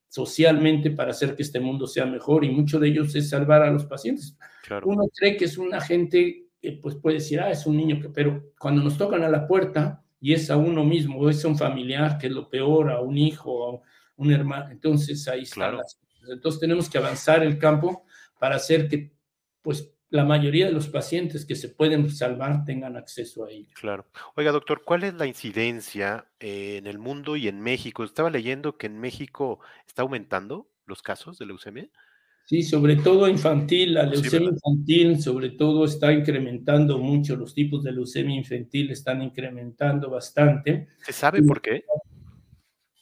socialmente 0.09 0.91
para 0.91 1.11
hacer 1.11 1.35
que 1.35 1.43
este 1.43 1.59
mundo 1.59 1.87
sea 1.87 2.05
mejor 2.05 2.43
y 2.43 2.49
mucho 2.49 2.79
de 2.79 2.89
ellos 2.89 3.15
es 3.15 3.29
salvar 3.29 3.61
a 3.63 3.71
los 3.71 3.85
pacientes. 3.85 4.37
Uno 4.83 5.03
cree 5.15 5.37
que 5.37 5.45
es 5.45 5.57
una 5.57 5.79
gente 5.79 6.42
pues 6.71 6.95
puede 6.95 7.15
decir, 7.17 7.41
ah, 7.41 7.51
es 7.51 7.65
un 7.65 7.77
niño 7.77 7.99
que, 8.01 8.09
pero 8.09 8.53
cuando 8.57 8.81
nos 8.81 8.97
tocan 8.97 9.23
a 9.23 9.29
la 9.29 9.47
puerta 9.47 10.03
y 10.19 10.33
es 10.33 10.49
a 10.49 10.57
uno 10.57 10.83
mismo, 10.83 11.19
o 11.19 11.29
es 11.29 11.43
a 11.43 11.49
un 11.49 11.57
familiar, 11.57 12.17
que 12.17 12.27
es 12.27 12.33
lo 12.33 12.49
peor, 12.49 12.89
a 12.89 13.01
un 13.01 13.17
hijo, 13.17 13.67
a 13.67 13.81
un 14.15 14.31
hermano, 14.31 14.71
entonces 14.71 15.27
ahí 15.27 15.41
está. 15.41 15.77
Entonces 16.29 16.61
tenemos 16.61 16.89
que 16.89 16.97
avanzar 16.97 17.43
el 17.43 17.57
campo 17.57 18.05
para 18.39 18.55
hacer 18.55 18.87
que, 18.87 19.13
pues, 19.61 19.93
la 20.13 20.23
mayoría 20.23 20.67
de 20.67 20.71
los 20.71 20.87
pacientes 20.89 21.43
que 21.43 21.55
se 21.55 21.69
pueden 21.69 22.07
salvar 22.11 22.65
tengan 22.65 22.95
acceso 22.95 23.45
a 23.45 23.49
ello. 23.49 23.69
Claro. 23.73 24.05
Oiga, 24.35 24.51
doctor, 24.51 24.83
¿cuál 24.85 25.03
es 25.03 25.15
la 25.15 25.25
incidencia 25.25 26.27
eh, 26.39 26.77
en 26.77 26.85
el 26.85 26.99
mundo 26.99 27.35
y 27.35 27.47
en 27.47 27.59
México? 27.59 28.03
Estaba 28.03 28.29
leyendo 28.29 28.77
que 28.77 28.85
en 28.85 28.99
México 28.99 29.59
está 29.87 30.03
aumentando 30.03 30.69
los 30.85 31.01
casos 31.01 31.39
de 31.39 31.47
leucemia. 31.47 31.89
Sí, 32.45 32.61
sobre 32.61 32.97
todo 32.97 33.27
infantil, 33.29 33.93
la 33.93 34.03
leucemia 34.03 34.49
infantil, 34.49 35.21
sobre 35.21 35.51
todo 35.51 35.85
está 35.85 36.11
incrementando 36.11 36.99
mucho, 36.99 37.37
los 37.37 37.53
tipos 37.53 37.83
de 37.83 37.93
leucemia 37.93 38.35
infantil 38.35 38.91
están 38.91 39.21
incrementando 39.21 40.09
bastante. 40.09 40.87
¿Se 41.05 41.13
sabe 41.13 41.41
por 41.41 41.61
qué? 41.61 41.85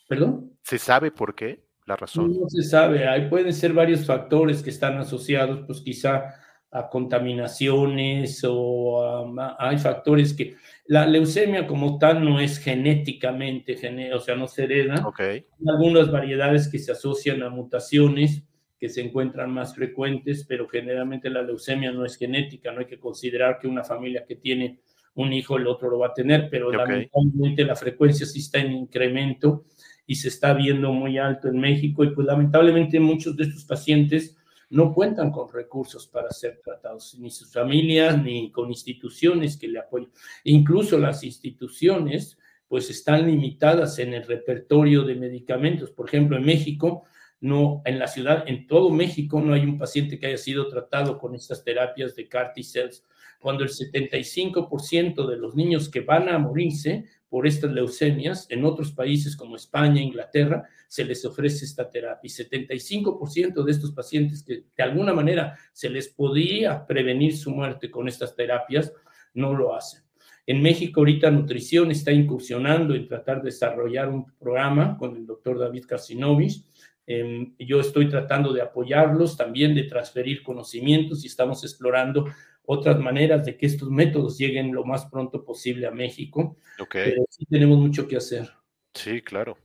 ¿Perdón? 0.07 0.51
¿Se 0.61 0.77
sabe 0.77 1.11
por 1.11 1.33
qué? 1.33 1.63
La 1.87 1.95
razón. 1.95 2.39
No 2.39 2.47
se 2.49 2.61
sabe, 2.61 3.07
hay, 3.07 3.29
pueden 3.29 3.51
ser 3.51 3.73
varios 3.73 4.05
factores 4.05 4.61
que 4.61 4.69
están 4.69 4.97
asociados, 4.99 5.63
pues 5.65 5.81
quizá 5.81 6.35
a 6.69 6.87
contaminaciones 6.87 8.45
o 8.47 9.35
hay 9.59 9.77
factores 9.77 10.33
que 10.33 10.55
la 10.85 11.05
leucemia 11.05 11.67
como 11.67 11.97
tal 11.97 12.23
no 12.23 12.39
es 12.39 12.59
genéticamente, 12.59 13.75
o 14.13 14.19
sea, 14.19 14.35
no 14.35 14.47
se 14.47 14.63
hereda. 14.63 15.05
Okay. 15.07 15.37
Hay 15.37 15.65
algunas 15.67 16.11
variedades 16.11 16.69
que 16.69 16.79
se 16.79 16.91
asocian 16.91 17.43
a 17.43 17.49
mutaciones 17.49 18.43
que 18.81 18.89
se 18.89 18.99
encuentran 18.99 19.53
más 19.53 19.75
frecuentes, 19.75 20.43
pero 20.43 20.67
generalmente 20.67 21.29
la 21.29 21.43
leucemia 21.43 21.91
no 21.91 22.03
es 22.03 22.17
genética, 22.17 22.71
no 22.71 22.79
hay 22.79 22.87
que 22.87 22.99
considerar 22.99 23.59
que 23.59 23.67
una 23.67 23.83
familia 23.83 24.25
que 24.25 24.37
tiene 24.37 24.79
un 25.13 25.31
hijo 25.33 25.57
el 25.57 25.67
otro 25.67 25.87
lo 25.87 25.99
va 25.99 26.07
a 26.07 26.13
tener, 26.15 26.49
pero 26.49 26.71
lamentablemente 26.71 27.63
la 27.63 27.75
frecuencia 27.75 28.25
sí 28.25 28.39
está 28.39 28.57
en 28.57 28.71
incremento 28.71 29.65
y 30.07 30.15
se 30.15 30.29
está 30.29 30.55
viendo 30.55 30.91
muy 30.91 31.19
alto 31.19 31.47
en 31.47 31.59
México 31.59 32.03
y 32.03 32.09
pues 32.09 32.25
lamentablemente 32.25 32.99
muchos 32.99 33.37
de 33.37 33.43
estos 33.43 33.65
pacientes 33.65 34.35
no 34.71 34.95
cuentan 34.95 35.29
con 35.29 35.53
recursos 35.53 36.07
para 36.07 36.31
ser 36.31 36.59
tratados, 36.63 37.19
ni 37.19 37.29
sus 37.29 37.53
familias, 37.53 38.19
ni 38.19 38.51
con 38.51 38.69
instituciones 38.69 39.57
que 39.57 39.67
le 39.67 39.77
apoyen. 39.77 40.09
Incluso 40.43 40.97
las 40.97 41.23
instituciones 41.23 42.35
pues 42.67 42.89
están 42.89 43.27
limitadas 43.27 43.99
en 43.99 44.15
el 44.15 44.25
repertorio 44.25 45.03
de 45.03 45.13
medicamentos. 45.13 45.91
Por 45.91 46.07
ejemplo, 46.07 46.37
en 46.37 46.45
México 46.45 47.03
no, 47.41 47.81
en 47.85 47.97
la 47.97 48.07
ciudad, 48.07 48.43
en 48.47 48.67
todo 48.67 48.91
México, 48.91 49.41
no 49.41 49.53
hay 49.53 49.63
un 49.63 49.79
paciente 49.79 50.19
que 50.19 50.27
haya 50.27 50.37
sido 50.37 50.67
tratado 50.69 51.17
con 51.17 51.33
estas 51.33 51.63
terapias 51.63 52.15
de 52.15 52.29
CAR 52.29 52.53
T-cells, 52.53 53.03
cuando 53.39 53.63
el 53.63 53.71
75% 53.71 55.27
de 55.27 55.37
los 55.37 55.55
niños 55.55 55.89
que 55.89 56.01
van 56.01 56.29
a 56.29 56.37
morirse 56.37 57.05
por 57.27 57.47
estas 57.47 57.71
leucemias, 57.71 58.45
en 58.51 58.63
otros 58.63 58.91
países 58.91 59.35
como 59.35 59.55
España, 59.55 60.01
Inglaterra, 60.01 60.67
se 60.87 61.03
les 61.03 61.25
ofrece 61.25 61.65
esta 61.65 61.89
terapia. 61.89 62.19
Y 62.23 62.29
75% 62.29 63.63
de 63.63 63.71
estos 63.71 63.91
pacientes 63.91 64.43
que 64.43 64.65
de 64.77 64.83
alguna 64.83 65.13
manera 65.13 65.57
se 65.73 65.89
les 65.89 66.09
podía 66.09 66.85
prevenir 66.85 67.35
su 67.35 67.49
muerte 67.49 67.89
con 67.89 68.07
estas 68.07 68.35
terapias, 68.35 68.93
no 69.33 69.55
lo 69.55 69.73
hacen. 69.73 70.03
En 70.45 70.61
México 70.61 71.01
ahorita 71.01 71.31
Nutrición 71.31 71.91
está 71.91 72.11
incursionando 72.11 72.93
en 72.93 73.07
tratar 73.07 73.37
de 73.37 73.45
desarrollar 73.45 74.09
un 74.09 74.25
programa 74.37 74.97
con 74.97 75.15
el 75.15 75.25
doctor 75.25 75.57
David 75.57 75.85
Carcinovich 75.87 76.65
Em, 77.07 77.55
yo 77.57 77.79
estoy 77.79 78.09
tratando 78.09 78.53
de 78.53 78.61
apoyarlos, 78.61 79.35
también 79.35 79.75
de 79.75 79.83
transferir 79.83 80.43
conocimientos 80.43 81.23
y 81.23 81.27
estamos 81.27 81.63
explorando 81.63 82.25
otras 82.65 82.99
maneras 82.99 83.45
de 83.45 83.57
que 83.57 83.65
estos 83.65 83.89
métodos 83.89 84.37
lleguen 84.37 84.73
lo 84.73 84.85
más 84.85 85.05
pronto 85.07 85.43
posible 85.43 85.87
a 85.87 85.91
México. 85.91 86.57
Pero 86.91 87.25
sí 87.29 87.45
tenemos 87.45 87.79
mucho 87.79 88.07
que 88.07 88.17
hacer. 88.17 88.49
Sí, 88.93 89.21
claro. 89.21 89.57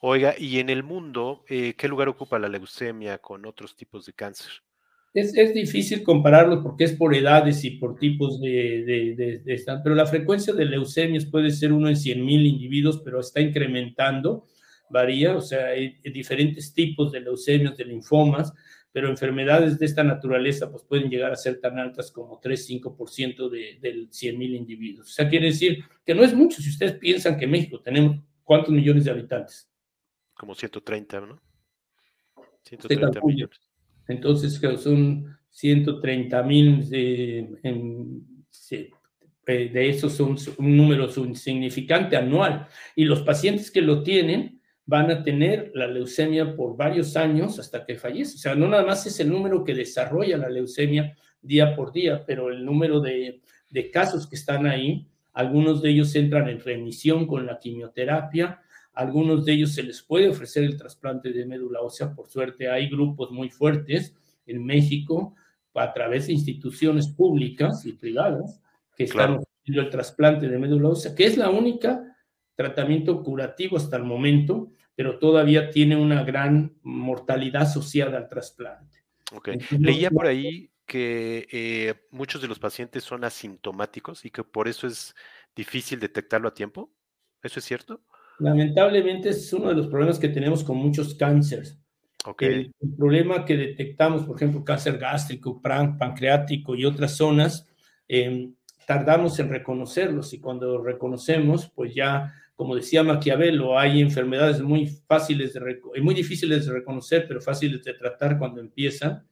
Oiga, 0.00 0.34
y 0.38 0.60
en 0.60 0.70
el 0.70 0.84
mundo, 0.84 1.44
eh, 1.48 1.74
¿qué 1.76 1.88
lugar 1.88 2.08
ocupa 2.08 2.38
la 2.38 2.48
leucemia 2.48 3.18
con 3.18 3.44
otros 3.44 3.74
tipos 3.74 4.06
de 4.06 4.12
cáncer? 4.12 4.52
Es, 5.12 5.36
es 5.36 5.52
difícil 5.52 6.04
compararlo 6.04 6.62
porque 6.62 6.84
es 6.84 6.92
por 6.92 7.14
edades 7.14 7.64
y 7.64 7.70
por 7.72 7.98
tipos 7.98 8.40
de, 8.40 8.84
de, 8.84 9.40
de, 9.44 9.64
pero 9.82 9.96
la 9.96 10.06
frecuencia 10.06 10.52
de 10.52 10.66
leucemias 10.66 11.24
puede 11.24 11.50
ser 11.50 11.72
uno 11.72 11.88
en 11.88 11.96
100 11.96 12.24
mil 12.24 12.46
individuos, 12.46 13.00
pero 13.04 13.18
está 13.18 13.40
incrementando 13.40 14.46
varía, 14.90 15.36
o 15.36 15.40
sea, 15.40 15.66
hay 15.66 15.98
diferentes 16.12 16.72
tipos 16.72 17.12
de 17.12 17.20
leucemias, 17.20 17.76
de 17.76 17.84
linfomas, 17.84 18.52
pero 18.92 19.08
enfermedades 19.08 19.78
de 19.78 19.86
esta 19.86 20.02
naturaleza 20.02 20.70
pues 20.70 20.82
pueden 20.84 21.10
llegar 21.10 21.30
a 21.32 21.36
ser 21.36 21.60
tan 21.60 21.78
altas 21.78 22.10
como 22.10 22.40
3-5% 22.40 23.48
de, 23.48 23.78
del 23.80 24.10
100.000 24.10 24.56
individuos. 24.56 25.08
O 25.08 25.12
sea, 25.12 25.28
quiere 25.28 25.46
decir 25.46 25.84
que 26.04 26.14
no 26.14 26.22
es 26.22 26.34
mucho 26.34 26.62
si 26.62 26.70
ustedes 26.70 26.94
piensan 26.94 27.38
que 27.38 27.46
México 27.46 27.80
tenemos 27.80 28.18
cuántos 28.42 28.72
millones 28.72 29.04
de 29.04 29.10
habitantes. 29.10 29.70
Como 30.34 30.54
130, 30.54 31.20
¿no? 31.20 31.40
130 32.64 33.20
millones. 33.24 33.60
Entonces, 34.06 34.60
son 34.80 35.38
130 35.50 36.42
mil 36.42 36.88
de, 36.88 37.48
de 39.46 39.88
esos 39.88 40.12
son 40.12 40.36
un 40.58 40.76
número 40.76 41.08
insignificante 41.16 42.16
anual. 42.16 42.68
Y 42.94 43.04
los 43.04 43.22
pacientes 43.22 43.70
que 43.70 43.82
lo 43.82 44.02
tienen, 44.02 44.57
van 44.88 45.10
a 45.10 45.22
tener 45.22 45.70
la 45.74 45.86
leucemia 45.86 46.56
por 46.56 46.74
varios 46.74 47.14
años 47.14 47.58
hasta 47.58 47.84
que 47.84 47.96
fallece. 47.96 48.36
O 48.36 48.38
sea, 48.38 48.54
no 48.54 48.68
nada 48.68 48.86
más 48.86 49.04
es 49.06 49.20
el 49.20 49.28
número 49.28 49.62
que 49.62 49.74
desarrolla 49.74 50.38
la 50.38 50.48
leucemia 50.48 51.14
día 51.42 51.76
por 51.76 51.92
día, 51.92 52.24
pero 52.26 52.48
el 52.48 52.64
número 52.64 52.98
de, 52.98 53.42
casos 53.92 54.26
que 54.26 54.36
están 54.36 54.66
ahí, 54.66 55.06
algunos 55.34 55.82
de 55.82 55.90
ellos 55.90 56.14
entran 56.14 56.48
en 56.48 56.58
remisión 56.58 57.26
con 57.26 57.44
la 57.44 57.58
quimioterapia, 57.58 58.62
algunos 58.94 59.44
de 59.44 59.52
ellos 59.52 59.74
se 59.74 59.82
les 59.82 60.00
puede 60.00 60.30
ofrecer 60.30 60.64
el 60.64 60.78
trasplante 60.78 61.34
de 61.34 61.44
médula 61.44 61.82
ósea. 61.82 62.14
Por 62.14 62.26
suerte, 62.26 62.70
hay 62.70 62.88
grupos 62.88 63.30
muy 63.30 63.50
fuertes 63.50 64.16
en 64.46 64.64
México 64.64 65.34
a 65.74 65.92
través 65.92 66.28
de 66.28 66.32
instituciones 66.32 67.08
públicas 67.08 67.84
y 67.84 67.92
privadas 67.92 68.62
que 68.96 69.04
están 69.04 69.34
ofreciendo 69.34 69.82
el 69.82 69.90
trasplante 69.90 70.48
de 70.48 70.58
médula 70.58 70.88
ósea, 70.88 71.14
que 71.14 71.26
es 71.26 71.36
la 71.36 71.50
única 71.50 72.02
tratamiento 72.58 73.22
curativo 73.22 73.76
hasta 73.76 73.96
el 73.96 74.02
momento, 74.02 74.72
pero 74.98 75.16
todavía 75.20 75.70
tiene 75.70 75.94
una 75.94 76.24
gran 76.24 76.76
mortalidad 76.82 77.62
asociada 77.62 78.18
al 78.18 78.28
trasplante. 78.28 79.04
Okay. 79.30 79.60
Leía 79.78 80.10
por 80.10 80.26
ahí 80.26 80.72
que 80.86 81.46
eh, 81.52 81.94
muchos 82.10 82.42
de 82.42 82.48
los 82.48 82.58
pacientes 82.58 83.04
son 83.04 83.22
asintomáticos 83.22 84.24
y 84.24 84.30
que 84.30 84.42
por 84.42 84.66
eso 84.66 84.88
es 84.88 85.14
difícil 85.54 86.00
detectarlo 86.00 86.48
a 86.48 86.54
tiempo. 86.54 86.90
¿Eso 87.40 87.60
es 87.60 87.64
cierto? 87.64 88.02
Lamentablemente 88.40 89.28
es 89.28 89.52
uno 89.52 89.68
de 89.68 89.76
los 89.76 89.86
problemas 89.86 90.18
que 90.18 90.30
tenemos 90.30 90.64
con 90.64 90.76
muchos 90.76 91.14
cánceres. 91.14 91.78
El, 92.40 92.74
problema 92.98 93.44
que 93.44 93.56
detectamos, 93.56 94.24
por 94.24 94.34
ejemplo, 94.34 94.64
cáncer 94.64 94.98
gástrico, 94.98 95.62
pancreático 95.62 96.74
y 96.74 96.84
otras 96.84 97.14
zonas, 97.14 97.68
em, 98.08 98.52
tardamos 98.84 99.38
en 99.38 99.48
reconocerlos 99.48 100.32
y 100.32 100.40
cuando 100.40 100.82
reconocemos, 100.82 101.70
pues 101.72 101.94
ya, 101.94 102.34
como 102.58 102.74
decía 102.74 103.04
Maquiavelo, 103.04 103.78
hay 103.78 104.00
enfermedades 104.00 104.60
muy 104.60 104.88
fáciles 105.06 105.54
de, 105.54 105.80
muy 106.02 106.12
difíciles 106.12 106.66
de 106.66 106.72
reconocer, 106.72 107.26
pero 107.28 107.40
fáciles 107.40 107.84
de 107.84 107.94
tratar 107.94 108.36
cuando 108.36 108.60
empiezan. 108.60 109.22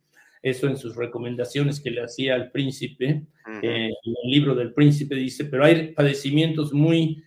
Eso 0.41 0.69
en 0.69 0.77
sus 0.77 0.95
recomendaciones 0.95 1.81
que 1.81 1.91
le 1.91 2.05
hacía 2.05 2.37
al 2.37 2.53
príncipe, 2.53 3.25
eh, 3.63 3.91
en 4.05 4.15
el 4.23 4.31
libro 4.31 4.55
del 4.55 4.73
príncipe 4.73 5.17
dice, 5.17 5.47
pero 5.47 5.65
hay 5.65 5.93
padecimientos 5.93 6.73
muy 6.73 7.21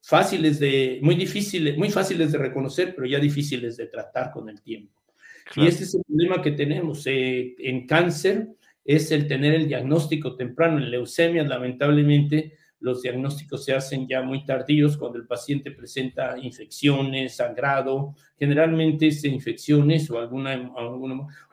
fáciles 0.00 0.60
de, 0.60 1.00
muy 1.02 1.16
difíciles, 1.16 1.76
muy 1.76 1.90
fáciles 1.90 2.30
de 2.30 2.38
reconocer, 2.38 2.94
pero 2.94 3.08
ya 3.08 3.18
difíciles 3.18 3.76
de 3.76 3.86
tratar 3.86 4.30
con 4.30 4.48
el 4.48 4.62
tiempo. 4.62 5.02
Y 5.56 5.66
este 5.66 5.82
es 5.82 5.94
el 5.96 6.04
problema 6.04 6.40
que 6.40 6.52
tenemos 6.52 7.04
eh, 7.08 7.56
en 7.58 7.88
cáncer, 7.88 8.46
es 8.84 9.10
el 9.10 9.26
tener 9.26 9.54
el 9.54 9.66
diagnóstico 9.66 10.36
temprano. 10.36 10.78
En 10.78 10.88
leucemia, 10.88 11.42
lamentablemente, 11.42 12.58
los 12.82 13.00
diagnósticos 13.02 13.64
se 13.64 13.74
hacen 13.74 14.06
ya 14.06 14.22
muy 14.22 14.44
tardíos 14.44 14.96
cuando 14.96 15.18
el 15.18 15.26
paciente 15.26 15.70
presenta 15.70 16.36
infecciones, 16.38 17.36
sangrado, 17.36 18.14
generalmente 18.38 19.06
es 19.06 19.24
infecciones 19.24 20.10
o 20.10 20.18
alguna, 20.18 20.72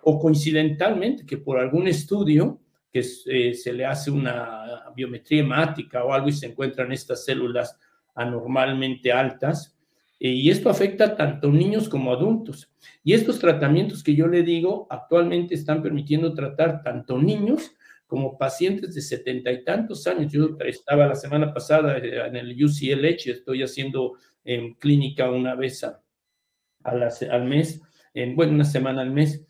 o 0.04 0.20
coincidentalmente 0.20 1.26
que 1.26 1.38
por 1.38 1.60
algún 1.60 1.88
estudio 1.88 2.60
que 2.92 3.06
eh, 3.28 3.54
se 3.54 3.74
le 3.74 3.86
hace 3.86 4.10
una 4.10 4.92
biometría 4.96 5.42
hemática 5.42 6.04
o 6.04 6.12
algo 6.12 6.30
y 6.30 6.34
se 6.34 6.48
encuentran 6.48 6.92
estas 6.92 7.24
células 7.24 7.78
anormalmente 8.16 9.12
altas, 9.12 9.78
eh, 10.20 10.32
y 10.32 10.50
esto 10.50 10.70
afecta 10.70 11.16
tanto 11.16 11.50
niños 11.50 11.88
como 11.88 12.12
adultos. 12.12 12.70
Y 13.04 13.14
estos 13.14 13.40
tratamientos 13.40 14.04
que 14.04 14.16
yo 14.16 14.28
le 14.28 14.44
digo 14.44 14.88
actualmente 14.90 15.54
están 15.54 15.82
permitiendo 15.82 16.34
tratar 16.34 16.82
tanto 16.82 17.18
niños 17.18 17.72
como 18.10 18.40
pacientes 18.40 18.96
de 18.96 19.02
setenta 19.02 19.52
y 19.52 19.64
tantos 19.64 20.08
años. 20.08 20.34
Yo 20.34 20.58
estaba 20.66 21.06
la 21.06 21.14
semana 21.14 21.54
pasada 21.54 22.00
eh, 22.00 22.26
en 22.26 22.36
el 22.36 22.52
UCLH, 22.52 23.28
estoy 23.28 23.62
haciendo 23.62 24.18
en 24.44 24.74
clínica 24.74 25.30
una 25.30 25.54
vez 25.54 25.86
al 26.84 27.46
mes, 27.46 27.80
en, 28.16 28.36
bueno, 28.36 28.54
una 28.54 28.66
semana 28.66 29.04
al 29.04 29.12
mes. 29.12 29.46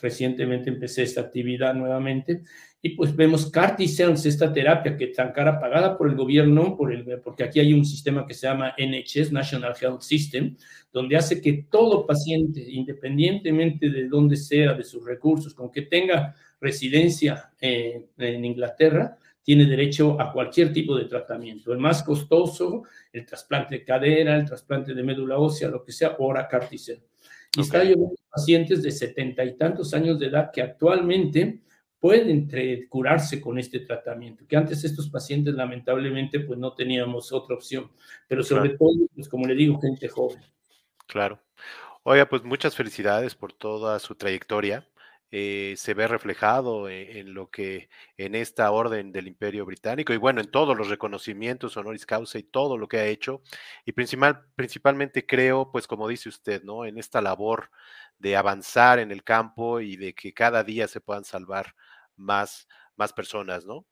Recientemente 0.00 0.68
empecé 0.68 1.04
esta 1.04 1.22
actividad 1.22 1.74
nuevamente 1.74 2.42
y 2.82 2.90
pues 2.90 3.16
vemos 3.16 3.50
CAR 3.50 3.76
esta 3.78 4.52
terapia 4.52 4.94
que 4.94 5.06
tan 5.06 5.32
cara 5.32 5.58
pagada 5.58 5.96
por 5.96 6.06
el 6.06 6.16
gobierno, 6.16 6.76
por 6.76 6.92
el, 6.92 7.18
porque 7.22 7.44
aquí 7.44 7.58
hay 7.58 7.72
un 7.72 7.86
sistema 7.86 8.26
que 8.26 8.34
se 8.34 8.46
llama 8.46 8.74
NHS, 8.76 9.32
National 9.32 9.74
Health 9.80 10.02
System, 10.02 10.54
donde 10.92 11.16
hace 11.16 11.40
que 11.40 11.64
todo 11.70 12.06
paciente, 12.06 12.62
independientemente 12.68 13.88
de 13.88 14.06
dónde 14.06 14.36
sea, 14.36 14.74
de 14.74 14.84
sus 14.84 15.02
recursos, 15.02 15.54
con 15.54 15.72
que 15.72 15.80
tenga 15.80 16.34
residencia 16.60 17.52
eh, 17.58 18.04
en 18.18 18.44
Inglaterra, 18.44 19.16
tiene 19.42 19.64
derecho 19.64 20.20
a 20.20 20.30
cualquier 20.30 20.70
tipo 20.70 20.94
de 20.94 21.06
tratamiento. 21.06 21.72
El 21.72 21.78
más 21.78 22.02
costoso, 22.02 22.82
el 23.10 23.24
trasplante 23.24 23.76
de 23.76 23.84
cadera, 23.84 24.36
el 24.36 24.44
trasplante 24.44 24.92
de 24.92 25.02
médula 25.02 25.38
ósea, 25.38 25.70
lo 25.70 25.82
que 25.82 25.92
sea, 25.92 26.16
ahora 26.18 26.46
CAR. 26.46 26.68
Y 27.56 27.60
está 27.60 27.84
llevando 27.84 28.14
pacientes 28.30 28.82
de 28.82 28.90
setenta 28.90 29.44
y 29.44 29.56
tantos 29.56 29.94
años 29.94 30.18
de 30.18 30.26
edad 30.26 30.50
que 30.52 30.62
actualmente 30.62 31.62
pueden 32.00 32.50
curarse 32.90 33.40
con 33.40 33.58
este 33.58 33.80
tratamiento, 33.80 34.44
que 34.46 34.56
antes 34.56 34.84
estos 34.84 35.08
pacientes 35.08 35.54
lamentablemente 35.54 36.40
pues 36.40 36.58
no 36.58 36.74
teníamos 36.74 37.32
otra 37.32 37.54
opción, 37.56 37.90
pero 38.28 38.42
sobre 38.42 38.70
todo, 38.70 38.92
pues 39.14 39.26
como 39.28 39.46
le 39.46 39.54
digo, 39.54 39.80
gente 39.80 40.08
joven. 40.08 40.42
Claro. 41.06 41.40
Oiga, 42.02 42.28
pues 42.28 42.44
muchas 42.44 42.76
felicidades 42.76 43.34
por 43.34 43.54
toda 43.54 43.98
su 43.98 44.14
trayectoria. 44.14 44.86
Eh, 45.36 45.74
se 45.76 45.94
ve 45.94 46.06
reflejado 46.06 46.88
en, 46.88 47.16
en, 47.16 47.34
lo 47.34 47.50
que 47.50 47.88
en 48.16 48.36
esta 48.36 48.70
orden 48.70 49.10
del 49.10 49.26
Imperio 49.26 49.66
Británico 49.66 50.12
y 50.12 50.16
bueno, 50.16 50.40
en 50.40 50.48
todos 50.48 50.76
los 50.76 50.88
reconocimientos, 50.88 51.76
honoris 51.76 52.06
causa 52.06 52.38
y 52.38 52.44
todo 52.44 52.78
lo 52.78 52.86
que 52.86 52.98
ha 52.98 53.06
hecho. 53.06 53.42
Y 53.84 53.90
principal, 53.90 54.46
principalmente 54.54 55.26
creo, 55.26 55.72
pues 55.72 55.88
como 55.88 56.06
dice 56.06 56.28
usted, 56.28 56.62
¿no? 56.62 56.84
En 56.84 56.98
esta 56.98 57.20
labor 57.20 57.72
de 58.16 58.36
avanzar 58.36 59.00
en 59.00 59.10
el 59.10 59.24
campo 59.24 59.80
y 59.80 59.96
de 59.96 60.14
que 60.14 60.32
cada 60.32 60.62
día 60.62 60.86
se 60.86 61.00
puedan 61.00 61.24
salvar 61.24 61.74
más, 62.14 62.68
más 62.94 63.12
personas, 63.12 63.66
¿no? 63.66 63.86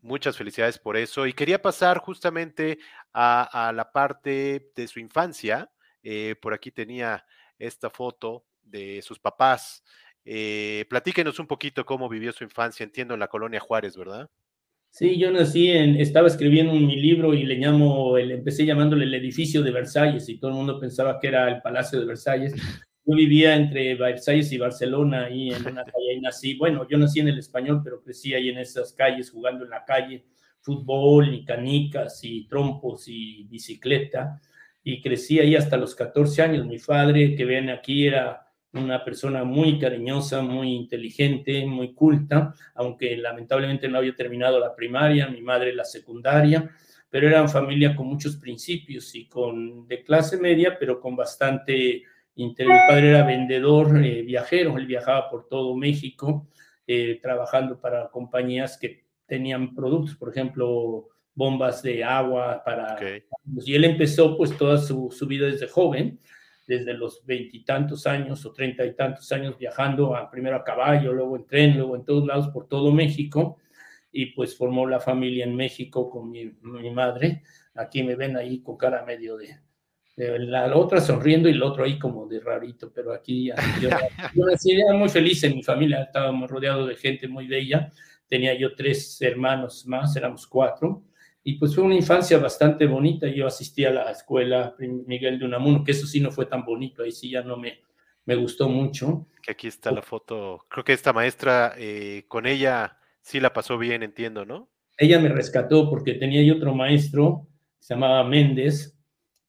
Muchas 0.00 0.36
felicidades 0.36 0.80
por 0.80 0.96
eso. 0.96 1.28
Y 1.28 1.34
quería 1.34 1.62
pasar 1.62 1.98
justamente 1.98 2.80
a, 3.12 3.70
la 3.72 3.92
parte 3.92 4.72
de 4.74 4.88
su 4.88 4.98
infancia. 4.98 5.70
Eh, 6.02 6.34
por 6.42 6.52
aquí 6.52 6.72
tenía 6.72 7.24
esta 7.60 7.90
foto 7.90 8.44
de 8.60 9.02
sus 9.02 9.20
papás. 9.20 9.84
Eh, 10.30 10.84
platíquenos 10.90 11.38
un 11.38 11.46
poquito 11.46 11.86
cómo 11.86 12.06
vivió 12.06 12.32
su 12.32 12.44
infancia, 12.44 12.84
entiendo, 12.84 13.14
en 13.14 13.20
la 13.20 13.28
colonia 13.28 13.60
Juárez, 13.60 13.96
¿verdad? 13.96 14.28
Sí, 14.90 15.18
yo 15.18 15.30
nací 15.30 15.70
en, 15.70 15.96
estaba 15.96 16.28
escribiendo 16.28 16.74
mi 16.74 16.96
libro 16.96 17.32
y 17.32 17.44
le 17.44 17.54
llamo, 17.54 18.18
el, 18.18 18.32
empecé 18.32 18.66
llamándole 18.66 19.06
el 19.06 19.14
edificio 19.14 19.62
de 19.62 19.70
Versalles 19.70 20.28
y 20.28 20.38
todo 20.38 20.50
el 20.50 20.58
mundo 20.58 20.78
pensaba 20.78 21.18
que 21.18 21.28
era 21.28 21.48
el 21.48 21.62
Palacio 21.62 21.98
de 21.98 22.04
Versalles. 22.04 22.52
Yo 23.06 23.16
vivía 23.16 23.56
entre 23.56 23.94
Versalles 23.94 24.52
y 24.52 24.58
Barcelona, 24.58 25.24
ahí 25.24 25.48
en 25.48 25.66
una 25.66 25.82
calle, 25.86 26.10
ahí 26.10 26.20
nací. 26.20 26.56
Bueno, 26.56 26.86
yo 26.90 26.98
nací 26.98 27.20
en 27.20 27.28
el 27.28 27.38
español, 27.38 27.80
pero 27.82 28.02
crecí 28.02 28.34
ahí 28.34 28.50
en 28.50 28.58
esas 28.58 28.92
calles, 28.92 29.30
jugando 29.30 29.64
en 29.64 29.70
la 29.70 29.82
calle, 29.86 30.26
fútbol 30.60 31.32
y 31.32 31.42
canicas 31.46 32.20
y 32.22 32.46
trompos 32.46 33.08
y 33.08 33.44
bicicleta. 33.44 34.42
Y 34.84 35.00
crecí 35.00 35.40
ahí 35.40 35.56
hasta 35.56 35.78
los 35.78 35.94
14 35.94 36.42
años. 36.42 36.66
Mi 36.66 36.78
padre, 36.78 37.34
que 37.34 37.46
ven 37.46 37.70
aquí, 37.70 38.08
era 38.08 38.47
una 38.72 39.04
persona 39.04 39.44
muy 39.44 39.78
cariñosa, 39.78 40.42
muy 40.42 40.74
inteligente, 40.74 41.64
muy 41.66 41.94
culta, 41.94 42.54
aunque 42.74 43.16
lamentablemente 43.16 43.88
no 43.88 43.98
había 43.98 44.14
terminado 44.14 44.58
la 44.60 44.74
primaria, 44.74 45.28
mi 45.28 45.40
madre 45.40 45.74
la 45.74 45.84
secundaria, 45.84 46.70
pero 47.10 47.26
eran 47.26 47.48
familia 47.48 47.96
con 47.96 48.06
muchos 48.06 48.36
principios 48.36 49.14
y 49.14 49.26
con 49.26 49.88
de 49.88 50.02
clase 50.02 50.36
media, 50.36 50.76
pero 50.78 51.00
con 51.00 51.16
bastante 51.16 52.02
mi 52.38 52.54
padre 52.54 53.10
era 53.10 53.26
vendedor 53.26 54.04
eh, 54.04 54.22
viajero, 54.22 54.78
él 54.78 54.86
viajaba 54.86 55.28
por 55.28 55.48
todo 55.48 55.74
México 55.74 56.46
eh, 56.86 57.18
trabajando 57.20 57.80
para 57.80 58.08
compañías 58.10 58.78
que 58.78 59.04
tenían 59.26 59.74
productos, 59.74 60.14
por 60.14 60.30
ejemplo, 60.30 61.08
bombas 61.34 61.82
de 61.82 62.04
agua 62.04 62.62
para... 62.64 62.96
Y 63.56 63.74
él 63.74 63.84
empezó 63.84 64.36
pues 64.36 64.56
toda 64.56 64.78
su, 64.78 65.10
su 65.10 65.26
vida 65.26 65.46
desde 65.46 65.66
joven, 65.66 66.20
desde 66.68 66.92
los 66.92 67.24
veintitantos 67.24 68.06
años 68.06 68.44
o 68.44 68.52
treinta 68.52 68.84
y 68.84 68.94
tantos 68.94 69.32
años 69.32 69.56
viajando 69.58 70.14
a, 70.14 70.30
primero 70.30 70.54
a 70.56 70.62
caballo, 70.62 71.14
luego 71.14 71.36
en 71.36 71.46
tren, 71.46 71.78
luego 71.78 71.96
en 71.96 72.04
todos 72.04 72.26
lados 72.26 72.48
por 72.48 72.68
todo 72.68 72.92
México 72.92 73.56
y 74.12 74.26
pues 74.26 74.54
formó 74.54 74.86
la 74.86 75.00
familia 75.00 75.44
en 75.44 75.56
México 75.56 76.10
con 76.10 76.30
mi, 76.30 76.44
mi 76.60 76.90
madre. 76.90 77.42
Aquí 77.74 78.02
me 78.02 78.16
ven 78.16 78.36
ahí 78.36 78.60
con 78.60 78.76
cara 78.76 79.02
medio 79.02 79.38
de, 79.38 79.56
la 80.16 80.76
otra 80.76 81.00
sonriendo 81.00 81.48
y 81.48 81.52
el 81.52 81.62
otro 81.62 81.84
ahí 81.84 81.98
como 81.98 82.26
de 82.26 82.40
rarito, 82.40 82.92
pero 82.92 83.14
aquí 83.14 83.50
yo, 83.80 83.88
era 84.66 84.92
muy 84.92 85.08
feliz 85.08 85.42
en 85.44 85.54
mi 85.54 85.62
familia, 85.62 86.02
estábamos 86.02 86.50
rodeados 86.50 86.86
de 86.88 86.96
gente 86.96 87.28
muy 87.28 87.46
bella, 87.46 87.90
tenía 88.26 88.52
yo 88.58 88.74
tres 88.74 89.22
hermanos 89.22 89.86
más, 89.86 90.14
éramos 90.16 90.46
cuatro, 90.46 91.02
y 91.42 91.58
pues 91.58 91.74
fue 91.74 91.84
una 91.84 91.94
infancia 91.94 92.38
bastante 92.38 92.86
bonita, 92.86 93.26
yo 93.26 93.46
asistí 93.46 93.84
a 93.84 93.90
la 93.90 94.10
escuela 94.10 94.74
Miguel 94.78 95.38
de 95.38 95.44
Unamuno, 95.44 95.84
que 95.84 95.92
eso 95.92 96.06
sí 96.06 96.20
no 96.20 96.30
fue 96.30 96.46
tan 96.46 96.64
bonito, 96.64 97.02
ahí 97.02 97.12
sí 97.12 97.30
ya 97.30 97.42
no 97.42 97.56
me, 97.56 97.80
me 98.24 98.34
gustó 98.34 98.68
mucho. 98.68 99.26
Que 99.42 99.52
aquí 99.52 99.66
está 99.66 99.90
la 99.90 100.02
foto, 100.02 100.66
creo 100.68 100.84
que 100.84 100.92
esta 100.92 101.12
maestra, 101.12 101.74
eh, 101.78 102.24
con 102.28 102.46
ella 102.46 102.98
sí 103.22 103.40
la 103.40 103.52
pasó 103.52 103.78
bien, 103.78 104.02
entiendo, 104.02 104.44
¿no? 104.44 104.68
Ella 104.96 105.18
me 105.20 105.28
rescató 105.28 105.88
porque 105.88 106.14
tenía 106.14 106.42
yo 106.42 106.56
otro 106.56 106.74
maestro, 106.74 107.46
se 107.78 107.94
llamaba 107.94 108.24
Méndez, 108.24 108.98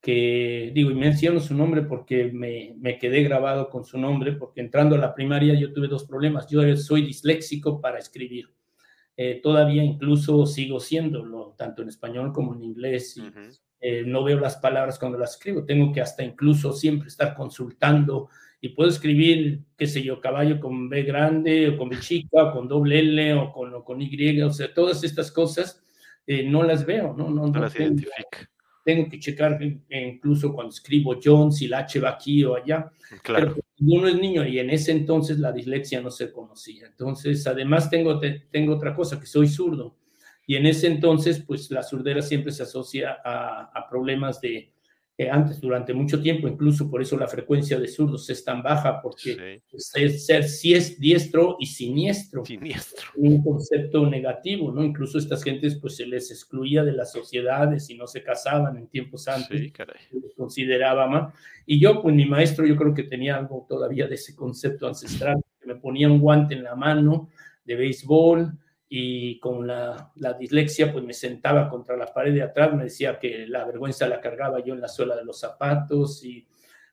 que 0.01 0.71
digo, 0.73 0.91
y 0.91 0.95
menciono 0.95 1.39
su 1.39 1.53
nombre 1.53 1.81
porque 1.81 2.31
me, 2.31 2.75
me, 2.77 2.97
quedé 2.97 3.23
grabado 3.23 3.69
con 3.69 3.83
su 3.83 3.97
nombre, 3.97 4.33
porque 4.33 4.61
entrando 4.61 4.95
a 4.95 4.99
la 4.99 5.13
primaria 5.13 5.53
yo 5.55 5.73
tuve 5.73 5.87
dos 5.87 6.05
problemas. 6.05 6.47
Yo 6.49 6.61
soy 6.77 7.01
disléxico 7.01 7.81
para 7.81 7.99
escribir. 7.99 8.49
Eh, 9.21 9.41
todavía 9.43 9.83
incluso 9.83 10.45
sigo 10.45 10.79
siéndolo, 10.79 11.53
tanto 11.57 11.81
en 11.81 11.89
español 11.89 12.31
como 12.31 12.55
en 12.55 12.63
inglés. 12.63 13.17
Y 13.17 13.23
eh, 13.81 14.03
no 14.05 14.23
veo 14.23 14.39
las 14.39 14.55
palabras 14.55 14.97
cuando 14.97 15.17
las 15.17 15.31
escribo, 15.31 15.65
tengo 15.65 15.91
que 15.91 15.99
hasta 15.99 16.23
incluso 16.23 16.71
siempre 16.71 17.09
estar 17.09 17.35
consultando 17.35 18.29
y 18.61 18.69
puedo 18.69 18.89
escribir, 18.89 19.59
qué 19.75 19.87
sé 19.87 20.03
yo, 20.03 20.21
caballo 20.21 20.61
con 20.61 20.87
B 20.87 21.03
grande 21.03 21.67
o 21.67 21.77
con 21.77 21.89
B 21.89 21.99
chica 21.99 22.45
o 22.45 22.53
con 22.53 22.69
doble 22.69 22.99
L 22.99 23.33
o 23.33 23.51
con, 23.51 23.83
con 23.83 24.01
Y, 24.01 24.41
o 24.41 24.53
sea, 24.53 24.73
todas 24.73 25.03
estas 25.03 25.33
cosas 25.33 25.83
eh, 26.25 26.43
no 26.43 26.63
las 26.63 26.85
veo, 26.85 27.13
no, 27.13 27.29
no, 27.29 27.45
no, 27.45 27.59
las 27.59 27.73
tengo, 27.73 27.87
identifica. 27.87 28.49
Tengo 28.85 29.09
que 29.09 29.19
checar 29.19 29.59
incluso 29.89 30.53
cuando 30.53 30.71
escribo 30.71 31.19
John, 31.21 31.51
si 31.51 31.67
la 31.67 31.79
H 31.79 31.99
va 31.99 32.11
aquí 32.11 32.45
o 32.45 32.55
allá. 32.55 32.89
Claro. 33.21 33.55
Pero 33.55 33.68
uno 33.81 34.07
es 34.07 34.15
niño 34.15 34.45
y 34.45 34.59
en 34.59 34.69
ese 34.69 34.91
entonces 34.91 35.39
la 35.39 35.51
dislexia 35.51 36.01
no 36.01 36.11
se 36.11 36.31
conocía. 36.31 36.87
Entonces, 36.87 37.45
además 37.47 37.89
tengo, 37.89 38.19
tengo 38.51 38.75
otra 38.75 38.93
cosa, 38.93 39.19
que 39.19 39.25
soy 39.25 39.47
zurdo. 39.47 39.97
Y 40.45 40.55
en 40.55 40.65
ese 40.65 40.87
entonces, 40.87 41.43
pues 41.45 41.69
la 41.71 41.83
surdera 41.83 42.21
siempre 42.21 42.51
se 42.51 42.63
asocia 42.63 43.17
a, 43.23 43.71
a 43.73 43.89
problemas 43.89 44.41
de, 44.41 44.73
antes, 45.27 45.59
durante 45.59 45.93
mucho 45.93 46.21
tiempo, 46.21 46.47
incluso 46.47 46.89
por 46.89 47.01
eso 47.01 47.17
la 47.17 47.27
frecuencia 47.27 47.77
de 47.77 47.87
zurdos 47.87 48.29
es 48.29 48.45
tan 48.45 48.63
baja, 48.63 49.01
porque 49.01 49.61
es 49.73 50.25
ser 50.25 50.43
si 50.43 50.73
es 50.73 50.99
diestro 50.99 51.57
y 51.59 51.65
siniestro. 51.65 52.45
Siniestro. 52.45 53.09
Un 53.17 53.43
concepto 53.43 54.05
negativo, 54.07 54.71
¿no? 54.71 54.83
Incluso 54.83 55.17
estas 55.17 55.43
gentes, 55.43 55.75
pues 55.75 55.97
se 55.97 56.05
les 56.05 56.31
excluía 56.31 56.83
de 56.83 56.93
las 56.93 57.11
sociedades 57.11 57.89
y 57.89 57.95
no 57.95 58.07
se 58.07 58.23
casaban 58.23 58.77
en 58.77 58.87
tiempos 58.87 59.27
antes. 59.27 59.59
Sí, 59.59 59.71
caray. 59.71 59.97
Se 60.09 60.19
les 60.19 60.33
consideraba 60.35 61.07
más. 61.07 61.33
Y 61.65 61.81
yo, 61.81 62.01
pues 62.01 62.15
mi 62.15 62.25
maestro, 62.25 62.65
yo 62.65 62.75
creo 62.77 62.93
que 62.93 63.03
tenía 63.03 63.35
algo 63.35 63.65
todavía 63.67 64.07
de 64.07 64.15
ese 64.15 64.35
concepto 64.35 64.87
ancestral. 64.87 65.41
Me 65.65 65.75
ponía 65.75 66.07
un 66.07 66.19
guante 66.19 66.53
en 66.53 66.63
la 66.63 66.75
mano 66.75 67.29
de 67.65 67.75
béisbol, 67.75 68.53
y 68.91 69.39
con 69.39 69.67
la, 69.67 70.11
la, 70.15 70.33
dislexia 70.33 70.91
pues 70.91 71.05
me 71.05 71.13
sentaba 71.13 71.69
contra 71.69 71.95
la 71.95 72.07
pared 72.07 72.33
de 72.33 72.41
atrás, 72.41 72.73
me 72.73 72.85
decía 72.85 73.19
que 73.19 73.45
la 73.47 73.63
vergüenza 73.63 74.07
la 74.07 74.19
cargaba 74.19 74.63
yo 74.65 74.73
en 74.73 74.81
la 74.81 74.87
suela 74.87 75.15
de 75.15 75.23
los 75.23 75.39
zapatos 75.39 76.23
y 76.25 76.47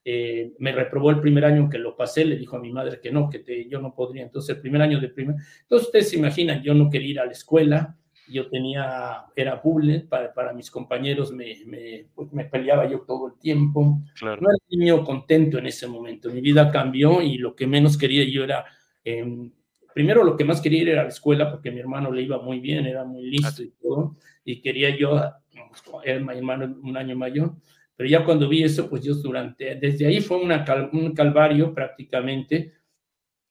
eh, 0.05 0.53
me 0.59 0.73
reprobó 0.73 1.09
el 1.09 1.21
primer 1.21 1.47
año 1.47 1.71
que 1.71 1.79
lo 1.79 1.97
pasé, 1.97 2.27
le 2.27 2.37
dijo 2.37 2.57
a 2.57 2.61
mi 2.61 2.71
madre 2.71 3.01
que 3.01 3.11
no, 3.11 3.31
que 3.31 3.39
te, 3.39 3.67
yo 3.67 3.81
no 3.81 3.95
podría, 3.95 4.25
entonces 4.25 4.55
el 4.55 4.61
primer 4.61 4.83
año 4.83 5.01
de 5.01 5.09
primer, 5.09 5.37
entonces 5.63 5.87
ustedes 5.87 6.11
se 6.11 6.17
imaginan, 6.17 6.63
yo 6.63 6.75
no 6.75 6.91
quería 6.91 7.11
ir 7.11 7.21
a 7.21 7.25
la 7.25 7.33
escuela, 7.33 7.97
yo 8.29 8.47
tenía, 8.51 9.25
era 9.35 9.55
bullying 9.57 10.07
para, 10.07 10.35
para 10.35 10.53
mis 10.53 10.71
compañeros, 10.71 11.33
me, 11.33 11.65
me, 11.65 12.09
pues 12.15 12.31
me, 12.31 12.45
peleaba 12.45 12.87
yo 12.87 13.01
todo 13.01 13.29
el 13.29 13.39
tiempo, 13.39 14.03
claro. 14.19 14.43
no 14.43 14.51
era 14.51 14.59
niño 14.69 15.03
contento 15.03 15.57
en 15.59 15.67
ese 15.67 15.87
momento, 15.87 16.29
mi 16.31 16.43
vida 16.43 16.71
cambió 16.71 17.23
y 17.23 17.39
lo 17.39 17.57
que 17.57 17.67
menos 17.67 17.97
quería 17.97 18.23
yo 18.31 18.45
era... 18.45 18.67
Eh, 19.03 19.51
primero 19.97 20.23
lo 20.23 20.37
que 20.37 20.45
más 20.45 20.61
quería 20.61 20.83
ir 20.83 20.89
era 20.91 21.01
a 21.01 21.05
la 21.05 21.09
escuela 21.09 21.51
porque 21.51 21.71
mi 21.71 21.81
hermano 21.81 22.13
le 22.13 22.21
iba 22.21 22.39
muy 22.43 22.61
bien, 22.61 22.85
era 22.85 23.03
muy 23.03 23.31
listo 23.31 23.63
y 23.63 23.71
todo, 23.81 24.19
y 24.45 24.61
quería 24.61 24.95
yo, 24.95 25.19
era 26.05 26.21
mi 26.21 26.37
hermano 26.37 26.77
un 26.83 26.99
año 26.99 27.17
mayor, 27.17 27.55
pero 27.97 28.07
ya 28.07 28.23
cuando 28.23 28.47
vi 28.47 28.63
eso, 28.63 28.91
pues 28.91 29.03
yo 29.03 29.15
durante, 29.15 29.75
desde 29.77 30.07
ahí 30.07 30.21
fue 30.21 30.37
una, 30.37 30.67
un 30.93 31.15
calvario 31.15 31.73
prácticamente 31.73 32.75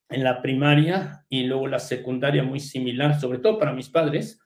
en 0.08 0.24
la 0.24 0.40
primaria 0.40 1.26
y 1.30 1.46
luego 1.46 1.68
la 1.68 1.80
secundaria 1.80 2.44
muy 2.44 2.60
similar, 2.60 3.20
sobre 3.20 3.40
todo 3.40 3.58
para 3.58 3.74
mis 3.74 3.90
padres, 3.90 4.40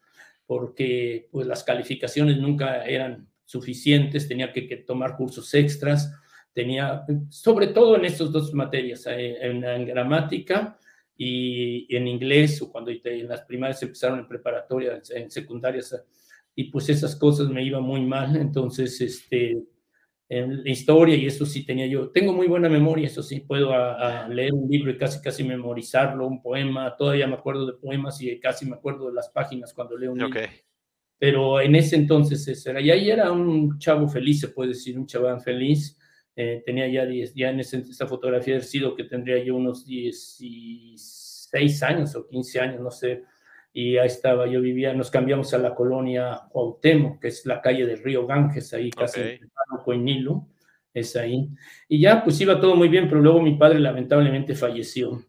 porque 0.46 1.28
pues 1.34 1.48
las 1.48 1.66
calificaciones 1.66 2.38
nunca 2.38 2.86
eran 2.86 3.28
suficientes, 3.44 4.26
tenía 4.26 4.54
que, 4.54 4.70
que 4.70 4.78
tomar 4.78 5.18
cursos 5.18 5.54
extras, 5.54 6.18
tenía, 6.54 7.04
sobre 7.28 7.68
todo 7.68 7.98
en 7.98 8.06
estas 8.06 8.32
dos 8.32 8.54
materias, 8.54 9.06
eh, 9.08 9.36
en, 9.42 9.66
en 9.66 9.86
gramática, 9.86 10.80
y 11.22 11.94
en 11.94 12.08
inglés 12.08 12.62
o 12.62 12.72
cuando 12.72 12.92
en 12.92 13.28
las 13.28 13.42
primarias 13.42 13.84
empezaron 13.84 14.20
en 14.20 14.28
preparatoria, 14.28 15.02
en 15.14 15.30
secundarias, 15.30 15.94
y 16.56 16.72
pues 16.72 16.88
esas 16.88 17.14
cosas 17.14 17.50
me 17.50 17.62
iban 17.62 17.84
muy 17.84 18.00
mal, 18.06 18.38
entonces, 18.38 19.02
este, 19.02 19.62
en 20.30 20.64
la 20.64 20.70
historia 20.70 21.18
y 21.18 21.26
eso 21.26 21.46
sí 21.46 21.66
tenía 21.66 21.88
yo, 21.88 22.10
tengo 22.12 22.32
muy 22.32 22.48
buena 22.48 22.70
memoria, 22.70 23.08
eso 23.08 23.22
sí, 23.22 23.42
puedo 23.42 23.74
a, 23.74 24.24
a 24.24 24.30
leer 24.30 24.54
un 24.54 24.70
libro 24.70 24.92
y 24.92 24.98
casi, 24.98 25.20
casi 25.22 25.44
memorizarlo, 25.44 26.26
un 26.26 26.42
poema, 26.42 26.96
todavía 26.96 27.28
me 27.28 27.34
acuerdo 27.34 27.66
de 27.66 27.74
poemas 27.74 28.22
y 28.22 28.40
casi 28.40 28.66
me 28.66 28.78
acuerdo 28.78 29.08
de 29.08 29.14
las 29.14 29.28
páginas 29.28 29.74
cuando 29.74 29.98
leo 29.98 30.14
un 30.14 30.24
okay. 30.24 30.44
libro. 30.44 30.58
Pero 31.18 31.60
en 31.60 31.76
ese 31.76 31.98
entonces 31.98 32.48
ese 32.48 32.70
era, 32.70 32.80
y 32.80 32.92
ahí 32.92 33.12
era 33.12 33.30
un 33.30 33.78
chavo 33.78 34.08
feliz, 34.08 34.40
se 34.40 34.48
puede 34.48 34.70
decir, 34.70 34.98
un 34.98 35.06
chaval 35.06 35.42
feliz, 35.42 36.00
eh, 36.42 36.64
tenía 36.66 36.88
ya 36.88 37.06
10, 37.06 37.34
ya 37.34 37.50
en 37.50 37.60
esa 37.60 38.08
fotografía 38.08 38.54
del 38.54 38.64
sido 38.64 38.96
que 38.96 39.04
tendría 39.04 39.44
yo 39.44 39.58
unos 39.58 39.86
16 39.86 41.84
años 41.84 42.16
o 42.16 42.26
15 42.26 42.60
años, 42.62 42.80
no 42.80 42.92
sé, 42.92 43.26
y 43.74 43.98
ahí 43.98 44.08
estaba, 44.08 44.48
yo 44.48 44.62
vivía, 44.62 44.94
nos 44.94 45.12
cambiamos 45.12 45.54
a 45.54 45.58
la 45.58 45.76
colonia 45.76 46.44
Cuauhtémoc, 46.50 47.20
que 47.20 47.28
es 47.28 47.46
la 47.46 47.60
calle 47.60 47.86
del 47.86 48.02
río 48.02 48.26
Ganges, 48.26 48.74
ahí 48.74 48.90
casi 48.90 49.20
okay. 49.20 49.40
en 49.88 50.06
Nilo, 50.06 50.48
es 50.94 51.18
ahí, 51.18 51.50
y 51.90 52.00
ya 52.00 52.24
pues 52.24 52.40
iba 52.40 52.58
todo 52.58 52.74
muy 52.74 52.88
bien, 52.88 53.10
pero 53.10 53.20
luego 53.20 53.42
mi 53.42 53.58
padre 53.58 53.82
lamentablemente 53.82 54.56
falleció. 54.56 55.22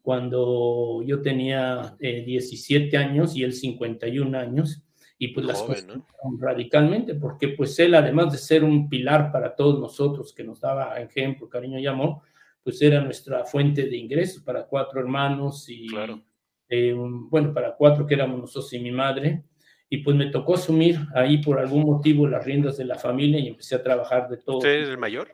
Cuando 0.00 1.02
yo 1.04 1.22
tenía 1.22 1.96
eh, 1.98 2.22
17 2.24 2.96
años 2.96 3.34
y 3.34 3.42
él 3.42 3.52
51 3.52 4.38
años, 4.38 4.81
y 5.22 5.28
pues 5.28 5.46
las 5.46 5.60
Joven, 5.60 5.86
cosas 5.86 5.96
¿no? 5.96 6.36
radicalmente, 6.40 7.14
porque 7.14 7.50
pues 7.50 7.78
él, 7.78 7.94
además 7.94 8.32
de 8.32 8.38
ser 8.38 8.64
un 8.64 8.88
pilar 8.88 9.30
para 9.30 9.54
todos 9.54 9.78
nosotros, 9.78 10.32
que 10.34 10.42
nos 10.42 10.60
daba 10.60 11.00
ejemplo, 11.00 11.48
cariño 11.48 11.78
y 11.78 11.86
amor, 11.86 12.22
pues 12.60 12.82
era 12.82 13.00
nuestra 13.00 13.44
fuente 13.44 13.84
de 13.84 13.96
ingresos 13.96 14.42
para 14.42 14.66
cuatro 14.66 14.98
hermanos 14.98 15.68
y, 15.68 15.86
claro. 15.86 16.20
eh, 16.68 16.92
bueno, 16.96 17.54
para 17.54 17.76
cuatro 17.76 18.04
que 18.04 18.14
éramos 18.14 18.40
nosotros 18.40 18.72
y 18.72 18.80
mi 18.80 18.90
madre, 18.90 19.44
y 19.88 19.98
pues 19.98 20.16
me 20.16 20.26
tocó 20.26 20.54
asumir 20.54 20.98
ahí 21.14 21.38
por 21.38 21.60
algún 21.60 21.84
motivo 21.84 22.26
las 22.26 22.44
riendas 22.44 22.76
de 22.76 22.84
la 22.84 22.98
familia 22.98 23.38
y 23.38 23.46
empecé 23.46 23.76
a 23.76 23.82
trabajar 23.84 24.28
de 24.28 24.38
todo. 24.38 24.56
¿Usted 24.56 24.82
es 24.82 24.88
el 24.88 24.98
mayor? 24.98 25.30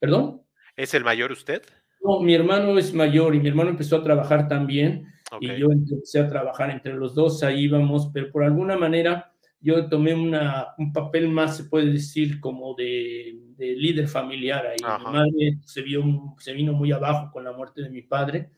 ¿Perdón? 0.00 0.42
¿Es 0.74 0.92
el 0.92 1.04
mayor 1.04 1.30
usted? 1.30 1.62
No, 2.02 2.18
mi 2.18 2.34
hermano 2.34 2.76
es 2.78 2.92
mayor 2.92 3.36
y 3.36 3.38
mi 3.38 3.46
hermano 3.46 3.70
empezó 3.70 3.98
a 3.98 4.02
trabajar 4.02 4.48
también 4.48 5.06
Okay. 5.36 5.50
y 5.50 5.60
yo 5.60 5.70
empecé 5.70 6.20
a 6.20 6.28
trabajar 6.28 6.70
entre 6.70 6.94
los 6.94 7.14
dos, 7.14 7.42
ahí 7.42 7.64
íbamos, 7.64 8.10
pero 8.12 8.30
por 8.30 8.44
alguna 8.44 8.76
manera 8.76 9.32
yo 9.60 9.88
tomé 9.88 10.14
una, 10.14 10.74
un 10.76 10.92
papel 10.92 11.28
más, 11.28 11.56
se 11.56 11.64
puede 11.64 11.90
decir, 11.90 12.38
como 12.38 12.74
de, 12.74 13.38
de 13.56 13.74
líder 13.74 14.08
familiar 14.08 14.66
ahí. 14.66 14.76
Ajá. 14.84 14.98
Mi 14.98 15.12
madre 15.16 15.58
se, 15.64 15.80
vio, 15.80 16.04
se 16.38 16.52
vino 16.52 16.74
muy 16.74 16.92
abajo 16.92 17.30
con 17.32 17.44
la 17.44 17.52
muerte 17.52 17.80
de 17.80 17.88
mi 17.88 18.02
padre 18.02 18.50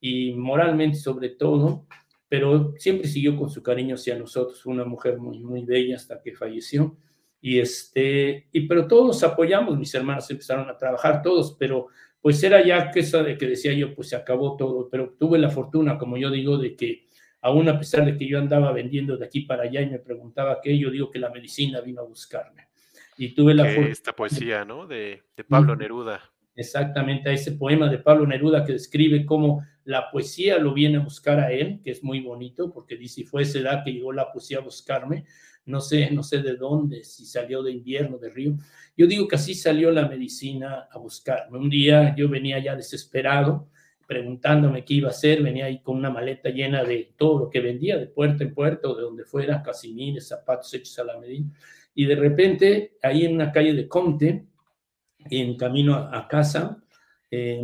y 0.00 0.32
moralmente 0.32 0.96
sobre 0.96 1.28
todo, 1.28 1.86
pero 2.26 2.74
siempre 2.78 3.06
siguió 3.06 3.36
con 3.36 3.50
su 3.50 3.62
cariño 3.62 3.96
hacia 3.96 4.18
nosotros, 4.18 4.64
una 4.64 4.86
mujer 4.86 5.18
muy, 5.18 5.40
muy 5.40 5.64
bella 5.64 5.96
hasta 5.96 6.22
que 6.22 6.34
falleció. 6.34 6.96
Y 7.38 7.58
este, 7.58 8.48
y 8.50 8.62
pero 8.62 8.88
todos 8.88 9.22
apoyamos, 9.22 9.78
mis 9.78 9.94
hermanos 9.94 10.30
empezaron 10.30 10.70
a 10.70 10.76
trabajar 10.78 11.22
todos, 11.22 11.54
pero 11.58 11.88
pues 12.26 12.42
era 12.42 12.60
ya 12.66 12.90
que 12.90 13.02
de 13.02 13.38
que 13.38 13.46
decía 13.46 13.72
yo, 13.72 13.94
pues 13.94 14.08
se 14.08 14.16
acabó 14.16 14.56
todo, 14.56 14.88
pero 14.90 15.14
tuve 15.16 15.38
la 15.38 15.48
fortuna, 15.48 15.96
como 15.96 16.16
yo 16.16 16.28
digo, 16.28 16.58
de 16.58 16.74
que 16.74 17.06
aún 17.40 17.68
a 17.68 17.78
pesar 17.78 18.04
de 18.04 18.18
que 18.18 18.26
yo 18.26 18.40
andaba 18.40 18.72
vendiendo 18.72 19.16
de 19.16 19.24
aquí 19.24 19.42
para 19.42 19.62
allá 19.62 19.80
y 19.80 19.90
me 19.90 20.00
preguntaba 20.00 20.58
qué, 20.60 20.76
yo 20.76 20.90
digo 20.90 21.08
que 21.08 21.20
la 21.20 21.30
medicina 21.30 21.80
vino 21.80 22.00
a 22.00 22.04
buscarme. 22.04 22.66
Y 23.16 23.28
tuve 23.28 23.54
la 23.54 23.66
fortuna. 23.66 23.86
Esta 23.90 24.12
poesía, 24.12 24.64
¿no? 24.64 24.88
De, 24.88 25.22
de 25.36 25.44
Pablo 25.44 25.76
Neruda. 25.76 26.20
Exactamente, 26.56 27.30
a 27.30 27.32
ese 27.32 27.52
poema 27.52 27.88
de 27.88 27.98
Pablo 27.98 28.26
Neruda 28.26 28.64
que 28.64 28.72
describe 28.72 29.24
cómo 29.24 29.64
la 29.84 30.10
poesía 30.10 30.58
lo 30.58 30.74
viene 30.74 30.96
a 30.96 31.04
buscar 31.04 31.38
a 31.38 31.52
él, 31.52 31.80
que 31.84 31.92
es 31.92 32.02
muy 32.02 32.18
bonito, 32.18 32.72
porque 32.72 32.96
dice, 32.96 33.24
fue 33.24 33.42
esa 33.42 33.60
edad 33.60 33.84
que 33.84 33.92
llegó 33.92 34.12
la 34.12 34.32
poesía 34.32 34.58
a 34.58 34.62
buscarme, 34.62 35.26
no 35.66 35.80
sé, 35.80 36.10
no 36.10 36.22
sé 36.22 36.42
de 36.42 36.56
dónde, 36.56 37.04
si 37.04 37.24
salió 37.26 37.62
de 37.62 37.72
invierno, 37.72 38.18
de 38.18 38.30
río. 38.30 38.56
Yo 38.96 39.06
digo 39.06 39.28
que 39.28 39.36
así 39.36 39.54
salió 39.54 39.90
la 39.90 40.08
medicina 40.08 40.88
a 40.90 40.98
buscarme. 40.98 41.58
Un 41.58 41.68
día 41.68 42.14
yo 42.16 42.28
venía 42.28 42.58
ya 42.58 42.74
desesperado, 42.74 43.68
preguntándome 44.06 44.84
qué 44.84 44.94
iba 44.94 45.08
a 45.08 45.10
hacer, 45.10 45.42
venía 45.42 45.66
ahí 45.66 45.82
con 45.82 45.96
una 45.96 46.10
maleta 46.10 46.50
llena 46.50 46.84
de 46.84 47.12
todo 47.16 47.40
lo 47.40 47.50
que 47.50 47.60
vendía, 47.60 47.98
de 47.98 48.06
puerta 48.06 48.44
en 48.44 48.54
puerta 48.54 48.88
o 48.88 48.94
de 48.94 49.02
donde 49.02 49.24
fuera, 49.24 49.62
casimires, 49.62 50.28
zapatos 50.28 50.72
hechos 50.72 50.98
a 51.00 51.04
la 51.04 51.18
medida. 51.18 51.46
Y 51.94 52.06
de 52.06 52.14
repente, 52.14 52.96
ahí 53.02 53.24
en 53.24 53.34
una 53.34 53.50
calle 53.50 53.74
de 53.74 53.88
Conte, 53.88 54.46
en 55.18 55.56
camino 55.56 55.94
a, 55.94 56.16
a 56.16 56.28
casa, 56.28 56.82
eh, 57.30 57.60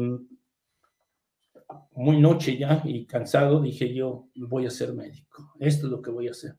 muy 1.94 2.18
noche 2.18 2.56
ya 2.56 2.82
y 2.84 3.04
cansado, 3.04 3.60
dije 3.60 3.92
yo, 3.94 4.28
voy 4.34 4.66
a 4.66 4.70
ser 4.70 4.92
médico, 4.92 5.54
esto 5.60 5.86
es 5.86 5.92
lo 5.92 6.02
que 6.02 6.10
voy 6.10 6.28
a 6.28 6.32
hacer. 6.32 6.56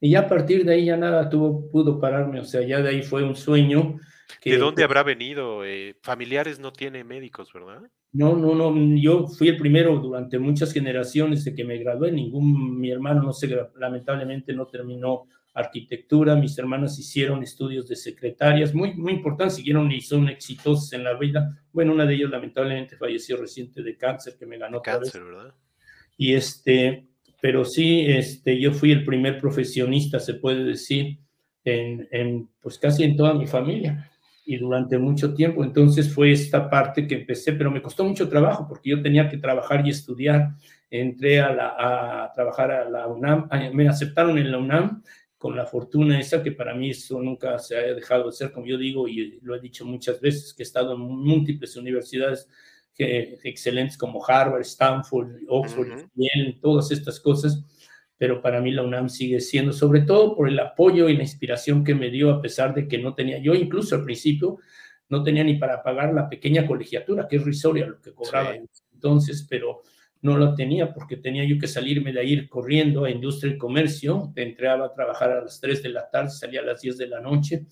Y 0.00 0.10
ya 0.10 0.20
a 0.20 0.28
partir 0.28 0.64
de 0.64 0.74
ahí 0.74 0.86
ya 0.86 0.96
nada 0.96 1.28
tuvo, 1.28 1.70
pudo 1.70 2.00
pararme, 2.00 2.40
o 2.40 2.44
sea, 2.44 2.62
ya 2.62 2.80
de 2.80 2.88
ahí 2.88 3.02
fue 3.02 3.22
un 3.22 3.36
sueño. 3.36 3.98
Que, 4.40 4.52
¿De 4.52 4.58
dónde 4.58 4.82
habrá 4.82 5.02
venido? 5.02 5.64
Eh, 5.64 5.96
familiares 6.02 6.58
no 6.58 6.72
tiene 6.72 7.04
médicos, 7.04 7.52
¿verdad? 7.52 7.82
No, 8.12 8.34
no, 8.34 8.54
no, 8.54 8.96
yo 8.96 9.28
fui 9.28 9.48
el 9.48 9.56
primero 9.56 9.98
durante 9.98 10.38
muchas 10.38 10.72
generaciones 10.72 11.44
de 11.44 11.54
que 11.54 11.64
me 11.64 11.78
gradué, 11.78 12.10
ningún, 12.10 12.80
mi 12.80 12.90
hermano 12.90 13.22
no 13.22 13.32
se, 13.32 13.48
lamentablemente 13.76 14.52
no 14.52 14.66
terminó 14.66 15.26
arquitectura, 15.54 16.34
mis 16.36 16.58
hermanas 16.58 16.98
hicieron 16.98 17.42
estudios 17.42 17.88
de 17.88 17.96
secretarias, 17.96 18.74
muy, 18.74 18.94
muy 18.94 19.12
importantes, 19.12 19.56
siguieron 19.56 19.90
y 19.92 20.00
son 20.00 20.28
exitosos 20.28 20.92
en 20.92 21.04
la 21.04 21.14
vida. 21.14 21.56
Bueno, 21.72 21.92
una 21.92 22.06
de 22.06 22.14
ellas 22.14 22.30
lamentablemente 22.30 22.96
falleció 22.96 23.36
reciente 23.36 23.82
de 23.82 23.96
cáncer, 23.96 24.36
que 24.38 24.46
me 24.46 24.58
ganó. 24.58 24.80
Cáncer, 24.82 25.24
¿verdad? 25.24 25.54
Y 26.16 26.34
este, 26.34 27.09
pero 27.40 27.64
sí, 27.64 28.06
este, 28.06 28.60
yo 28.60 28.72
fui 28.72 28.92
el 28.92 29.04
primer 29.04 29.38
profesionista, 29.38 30.20
se 30.20 30.34
puede 30.34 30.64
decir, 30.64 31.18
en, 31.64 32.08
en, 32.10 32.48
pues 32.60 32.78
casi 32.78 33.04
en 33.04 33.16
toda 33.16 33.34
mi 33.34 33.46
familia 33.46 34.10
y 34.44 34.56
durante 34.56 34.98
mucho 34.98 35.34
tiempo. 35.34 35.62
Entonces 35.62 36.12
fue 36.12 36.32
esta 36.32 36.68
parte 36.68 37.06
que 37.06 37.14
empecé, 37.14 37.52
pero 37.52 37.70
me 37.70 37.82
costó 37.82 38.04
mucho 38.04 38.28
trabajo 38.28 38.66
porque 38.68 38.90
yo 38.90 39.02
tenía 39.02 39.28
que 39.28 39.38
trabajar 39.38 39.86
y 39.86 39.90
estudiar. 39.90 40.50
Entré 40.90 41.40
a, 41.40 41.52
la, 41.52 42.24
a 42.24 42.32
trabajar 42.32 42.70
a 42.70 42.90
la 42.90 43.06
UNAM, 43.06 43.48
me 43.72 43.88
aceptaron 43.88 44.38
en 44.38 44.50
la 44.50 44.58
UNAM 44.58 45.02
con 45.38 45.56
la 45.56 45.64
fortuna 45.64 46.18
esa 46.18 46.42
que 46.42 46.52
para 46.52 46.74
mí 46.74 46.90
eso 46.90 47.22
nunca 47.22 47.58
se 47.58 47.76
ha 47.76 47.94
dejado 47.94 48.26
de 48.26 48.32
ser, 48.32 48.52
como 48.52 48.66
yo 48.66 48.76
digo 48.76 49.08
y 49.08 49.38
lo 49.40 49.54
he 49.54 49.60
dicho 49.60 49.86
muchas 49.86 50.20
veces, 50.20 50.52
que 50.52 50.62
he 50.62 50.66
estado 50.66 50.94
en 50.94 51.00
múltiples 51.00 51.76
universidades 51.76 52.48
que, 53.06 53.38
excelentes 53.44 53.96
como 53.96 54.24
Harvard, 54.24 54.62
Stanford, 54.62 55.36
Oxford, 55.48 55.88
Yale, 56.14 56.58
todas 56.60 56.90
estas 56.90 57.18
cosas 57.20 57.64
pero 58.20 58.42
para 58.42 58.60
mí 58.60 58.70
la 58.70 58.82
UNAM 58.82 59.08
sigue 59.08 59.40
siendo, 59.40 59.72
sobre 59.72 60.02
todo 60.02 60.36
por 60.36 60.46
el 60.46 60.58
apoyo 60.58 61.08
y 61.08 61.16
la 61.16 61.22
inspiración 61.22 61.82
que 61.82 61.94
me 61.94 62.10
dio, 62.10 62.30
a 62.30 62.42
pesar 62.42 62.74
de 62.74 62.86
que 62.86 62.98
no 62.98 63.14
tenía, 63.14 63.38
yo 63.38 63.54
incluso 63.54 63.94
al 63.94 64.04
principio 64.04 64.58
no 65.08 65.22
tenía 65.22 65.42
ni 65.42 65.54
para 65.54 65.82
pagar 65.82 66.12
la 66.12 66.28
pequeña 66.28 66.66
colegiatura, 66.66 67.26
que 67.26 67.36
es 67.36 67.44
risoria 67.44 67.86
lo 67.86 67.98
que 67.98 68.12
cobraba. 68.12 68.54
Entonces, 68.92 69.46
pero 69.48 69.80
no 70.20 70.36
lo 70.36 70.54
tenía 70.54 70.92
porque 70.92 71.16
tenía 71.16 71.44
yo 71.44 71.58
que 71.58 71.66
salirme 71.66 72.12
de 72.12 72.20
ahí 72.20 72.46
corriendo 72.46 73.06
a 73.06 73.10
industria 73.10 73.54
y 73.54 73.56
comercio, 73.56 74.34
entraba 74.36 74.84
a 74.84 74.92
trabajar 74.92 75.30
a 75.30 75.40
las 75.40 75.58
3 75.58 75.82
de 75.82 75.88
la 75.88 76.10
tarde, 76.10 76.28
salía 76.28 76.60
a 76.60 76.64
las 76.64 76.82
10 76.82 76.98
de 76.98 77.06
la 77.06 77.22
noche, 77.22 77.64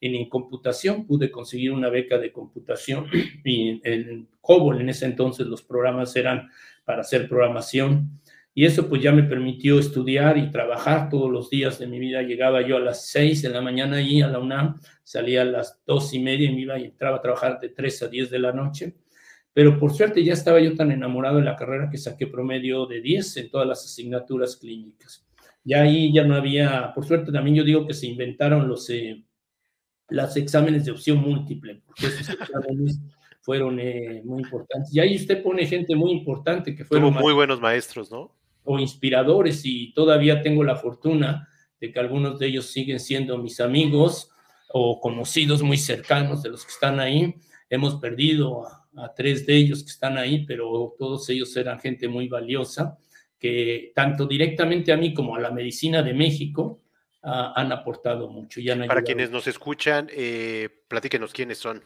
en 0.00 0.28
computación 0.28 1.06
pude 1.06 1.30
conseguir 1.30 1.72
una 1.72 1.88
beca 1.88 2.18
de 2.18 2.32
computación 2.32 3.06
y 3.44 3.80
en 3.84 4.28
COBOL 4.40 4.80
en 4.80 4.88
ese 4.88 5.06
entonces 5.06 5.46
los 5.46 5.62
programas 5.62 6.14
eran 6.16 6.50
para 6.84 7.00
hacer 7.00 7.28
programación 7.28 8.20
y 8.56 8.66
eso 8.66 8.88
pues 8.88 9.02
ya 9.02 9.10
me 9.10 9.24
permitió 9.24 9.80
estudiar 9.80 10.38
y 10.38 10.50
trabajar 10.50 11.08
todos 11.08 11.30
los 11.30 11.50
días 11.50 11.80
de 11.80 11.88
mi 11.88 11.98
vida. 11.98 12.22
Llegaba 12.22 12.62
yo 12.62 12.76
a 12.76 12.80
las 12.80 13.08
seis 13.08 13.42
de 13.42 13.48
la 13.48 13.60
mañana 13.60 14.00
y 14.00 14.22
a 14.22 14.28
la 14.28 14.38
UNAM, 14.38 14.76
salía 15.02 15.42
a 15.42 15.44
las 15.44 15.82
dos 15.84 16.14
y 16.14 16.20
media 16.20 16.48
y 16.48 16.54
me 16.54 16.60
iba 16.60 16.78
y 16.78 16.84
entraba 16.84 17.16
a 17.16 17.20
trabajar 17.20 17.58
de 17.58 17.70
tres 17.70 18.00
a 18.04 18.08
diez 18.08 18.30
de 18.30 18.38
la 18.38 18.52
noche. 18.52 18.94
Pero 19.52 19.78
por 19.78 19.92
suerte 19.92 20.22
ya 20.22 20.34
estaba 20.34 20.60
yo 20.60 20.76
tan 20.76 20.92
enamorado 20.92 21.38
de 21.38 21.44
la 21.44 21.56
carrera 21.56 21.90
que 21.90 21.98
saqué 21.98 22.26
promedio 22.26 22.86
de 22.86 23.00
10 23.00 23.36
en 23.36 23.50
todas 23.50 23.68
las 23.68 23.84
asignaturas 23.84 24.56
clínicas. 24.56 25.24
Ya 25.62 25.82
ahí 25.82 26.12
ya 26.12 26.24
no 26.24 26.34
había, 26.34 26.92
por 26.92 27.06
suerte 27.06 27.30
también 27.30 27.56
yo 27.56 27.64
digo 27.64 27.86
que 27.86 27.94
se 27.94 28.08
inventaron 28.08 28.68
los, 28.68 28.90
eh, 28.90 29.22
los 30.08 30.36
exámenes 30.36 30.84
de 30.84 30.92
opción 30.92 31.18
múltiple, 31.18 31.82
porque 31.86 32.06
esos 32.06 32.28
exámenes 32.40 33.00
fueron 33.40 33.78
eh, 33.80 34.22
muy 34.24 34.42
importantes. 34.42 34.94
Y 34.94 35.00
ahí 35.00 35.16
usted 35.16 35.42
pone 35.42 35.66
gente 35.66 35.94
muy 35.94 36.12
importante 36.12 36.74
que 36.74 36.84
fueron... 36.84 37.12
muy 37.14 37.32
buenos 37.32 37.60
maestros, 37.60 38.10
¿no? 38.10 38.32
o 38.64 38.78
inspiradores 38.78 39.64
y 39.64 39.92
todavía 39.92 40.42
tengo 40.42 40.64
la 40.64 40.76
fortuna 40.76 41.48
de 41.80 41.92
que 41.92 42.00
algunos 42.00 42.38
de 42.38 42.46
ellos 42.46 42.66
siguen 42.66 42.98
siendo 42.98 43.38
mis 43.38 43.60
amigos 43.60 44.30
o 44.72 45.00
conocidos 45.00 45.62
muy 45.62 45.76
cercanos 45.76 46.42
de 46.42 46.48
los 46.48 46.64
que 46.64 46.72
están 46.72 46.98
ahí. 46.98 47.34
Hemos 47.68 47.96
perdido 47.96 48.66
a, 48.66 48.80
tres 49.14 49.44
de 49.44 49.56
ellos 49.56 49.82
que 49.82 49.90
están 49.90 50.16
ahí, 50.16 50.46
pero 50.46 50.94
todos 50.98 51.28
ellos 51.28 51.54
eran 51.56 51.80
gente 51.80 52.08
muy 52.08 52.28
valiosa 52.28 52.96
que 53.38 53.92
tanto 53.94 54.24
directamente 54.24 54.92
a 54.92 54.96
mí 54.96 55.12
como 55.12 55.34
a 55.36 55.40
la 55.40 55.50
medicina 55.50 56.00
de 56.02 56.14
México 56.14 56.80
ah, 57.24 57.52
han 57.56 57.72
aportado 57.72 58.28
mucho. 58.28 58.60
Para 58.86 59.02
quienes 59.02 59.30
nos 59.30 59.46
escuchan, 59.46 60.08
eh, 60.12 60.68
platíquenos 60.88 61.32
quiénes 61.32 61.58
son. 61.58 61.82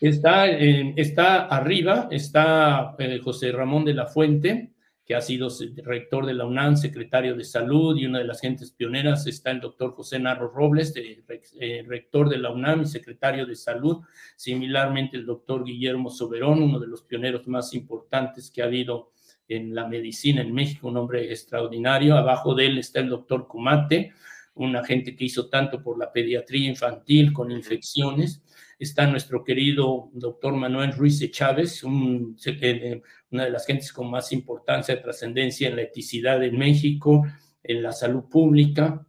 Está, 0.00 0.46
está 0.46 1.46
arriba, 1.46 2.08
está 2.10 2.94
eh, 2.98 3.18
José 3.22 3.50
Ramón 3.50 3.84
de 3.84 3.94
la 3.94 4.06
Fuente, 4.06 4.72
que 5.06 5.14
ha 5.14 5.20
sido 5.20 5.48
rector 5.84 6.26
de 6.26 6.34
la 6.34 6.44
UNAM, 6.44 6.76
secretario 6.76 7.36
de 7.36 7.44
salud 7.44 7.96
y 7.96 8.06
una 8.06 8.18
de 8.18 8.24
las 8.24 8.40
gentes 8.40 8.72
pioneras 8.72 9.26
está 9.28 9.52
el 9.52 9.60
doctor 9.60 9.94
José 9.94 10.18
Narro 10.18 10.48
Robles, 10.48 10.92
eh, 10.96 11.84
rector 11.86 12.28
de 12.28 12.38
la 12.38 12.50
UNAM 12.50 12.82
y 12.82 12.86
secretario 12.86 13.46
de 13.46 13.54
salud. 13.54 14.02
Similarmente 14.34 15.16
el 15.16 15.24
doctor 15.24 15.64
Guillermo 15.64 16.10
Soberón, 16.10 16.62
uno 16.62 16.80
de 16.80 16.88
los 16.88 17.02
pioneros 17.02 17.46
más 17.46 17.72
importantes 17.72 18.50
que 18.50 18.62
ha 18.62 18.66
habido 18.66 19.12
en 19.48 19.76
la 19.76 19.86
medicina 19.86 20.42
en 20.42 20.52
México, 20.52 20.88
un 20.88 20.96
hombre 20.96 21.30
extraordinario. 21.30 22.16
Abajo 22.16 22.56
de 22.56 22.66
él 22.66 22.78
está 22.78 22.98
el 22.98 23.08
doctor 23.08 23.46
Comate, 23.46 24.12
una 24.56 24.84
gente 24.84 25.14
que 25.14 25.24
hizo 25.26 25.48
tanto 25.48 25.82
por 25.82 25.98
la 25.98 26.12
pediatría 26.12 26.68
infantil 26.68 27.32
con 27.32 27.50
infecciones 27.50 28.42
está 28.78 29.06
nuestro 29.06 29.42
querido 29.42 30.10
doctor 30.12 30.54
Manuel 30.54 30.92
Ruiz 30.92 31.18
de 31.18 31.30
Chávez, 31.30 31.82
un, 31.82 32.36
eh, 32.44 33.02
una 33.30 33.44
de 33.44 33.50
las 33.50 33.66
gentes 33.66 33.92
con 33.92 34.10
más 34.10 34.32
importancia 34.32 34.94
de 34.94 35.02
trascendencia 35.02 35.68
en 35.68 35.76
la 35.76 35.82
eticidad 35.82 36.42
en 36.42 36.58
México, 36.58 37.26
en 37.62 37.82
la 37.82 37.92
salud 37.92 38.24
pública, 38.28 39.06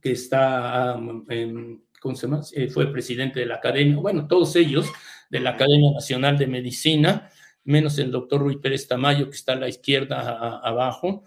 que 0.00 0.12
está, 0.12 0.98
en, 1.28 1.84
¿cómo 2.00 2.14
se 2.14 2.26
llama? 2.26 2.42
Eh, 2.52 2.68
fue 2.68 2.92
presidente 2.92 3.40
de 3.40 3.46
la 3.46 3.56
academia, 3.56 3.96
bueno, 3.96 4.26
todos 4.26 4.54
ellos 4.56 4.90
de 5.30 5.40
la 5.40 5.50
Academia 5.50 5.92
Nacional 5.92 6.38
de 6.38 6.46
Medicina, 6.46 7.30
menos 7.68 7.98
el 7.98 8.10
doctor 8.10 8.40
Ruiz 8.40 8.56
Pérez 8.58 8.88
Tamayo, 8.88 9.28
que 9.28 9.36
está 9.36 9.52
a 9.52 9.56
la 9.56 9.68
izquierda 9.68 10.58
abajo, 10.58 11.24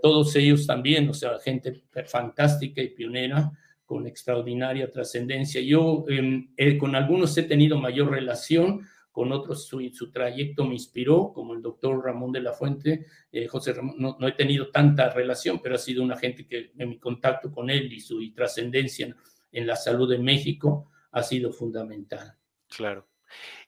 todos 0.00 0.36
ellos 0.36 0.64
también, 0.64 1.08
o 1.08 1.14
sea, 1.14 1.40
gente 1.40 1.82
fantástica 2.06 2.80
y 2.80 2.90
pionera 2.90 3.50
con 3.84 4.06
extraordinaria 4.06 4.92
trascendencia. 4.92 5.60
Yo 5.60 6.04
em, 6.08 6.52
eh, 6.56 6.78
con 6.78 6.94
algunos 6.94 7.36
he 7.36 7.42
tenido 7.42 7.78
mayor 7.78 8.12
relación, 8.12 8.86
con 9.10 9.32
otros 9.32 9.66
su, 9.66 9.80
su, 9.92 10.12
trayecto 10.12 10.64
me 10.64 10.74
inspiró, 10.74 11.32
como 11.32 11.54
el 11.54 11.62
doctor 11.62 12.04
Ramón 12.04 12.30
de 12.30 12.42
la 12.42 12.52
Fuente, 12.52 13.06
eh, 13.32 13.48
José 13.48 13.72
Ramón, 13.72 13.96
no, 13.98 14.28
he 14.28 14.32
tenido 14.32 14.70
tanta 14.70 15.10
relación, 15.10 15.60
pero 15.60 15.74
ha 15.74 15.78
sido 15.78 16.04
una 16.04 16.16
gente 16.16 16.46
que 16.46 16.72
en 16.78 16.88
mi 16.90 16.98
contacto 17.00 17.50
con 17.50 17.70
él 17.70 17.92
y 17.92 17.98
su 17.98 18.20
trascendencia 18.34 19.16
en, 19.50 19.66
la 19.66 19.74
salud 19.74 20.08
de 20.08 20.18
México 20.18 20.92
ha 21.10 21.24
sido 21.24 21.50
fundamental. 21.50 22.36
Claro. 22.68 23.08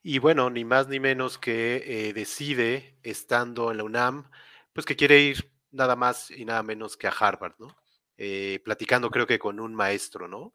Y 0.03 0.19
bueno, 0.19 0.51
ni 0.51 0.65
más 0.65 0.89
ni 0.89 1.01
menos 1.01 1.39
que 1.39 1.83
eh, 2.09 2.13
decide, 2.13 2.99
estando 3.03 3.71
en 3.71 3.79
la 3.79 3.85
UNAM, 3.85 4.31
pues 4.73 4.87
que 4.87 4.97
quiere 4.97 5.21
ir 5.21 5.51
nada 5.71 5.97
más 5.97 6.31
y 6.31 6.45
nada 6.45 6.63
menos 6.63 6.97
que 6.97 7.07
a 7.07 7.11
Harvard, 7.11 7.55
¿no? 7.59 7.77
Eh, 8.17 8.61
platicando 8.65 9.11
creo 9.11 9.27
que 9.27 9.39
con 9.39 9.61
un 9.61 9.75
maestro, 9.75 10.29
¿no? 10.29 10.53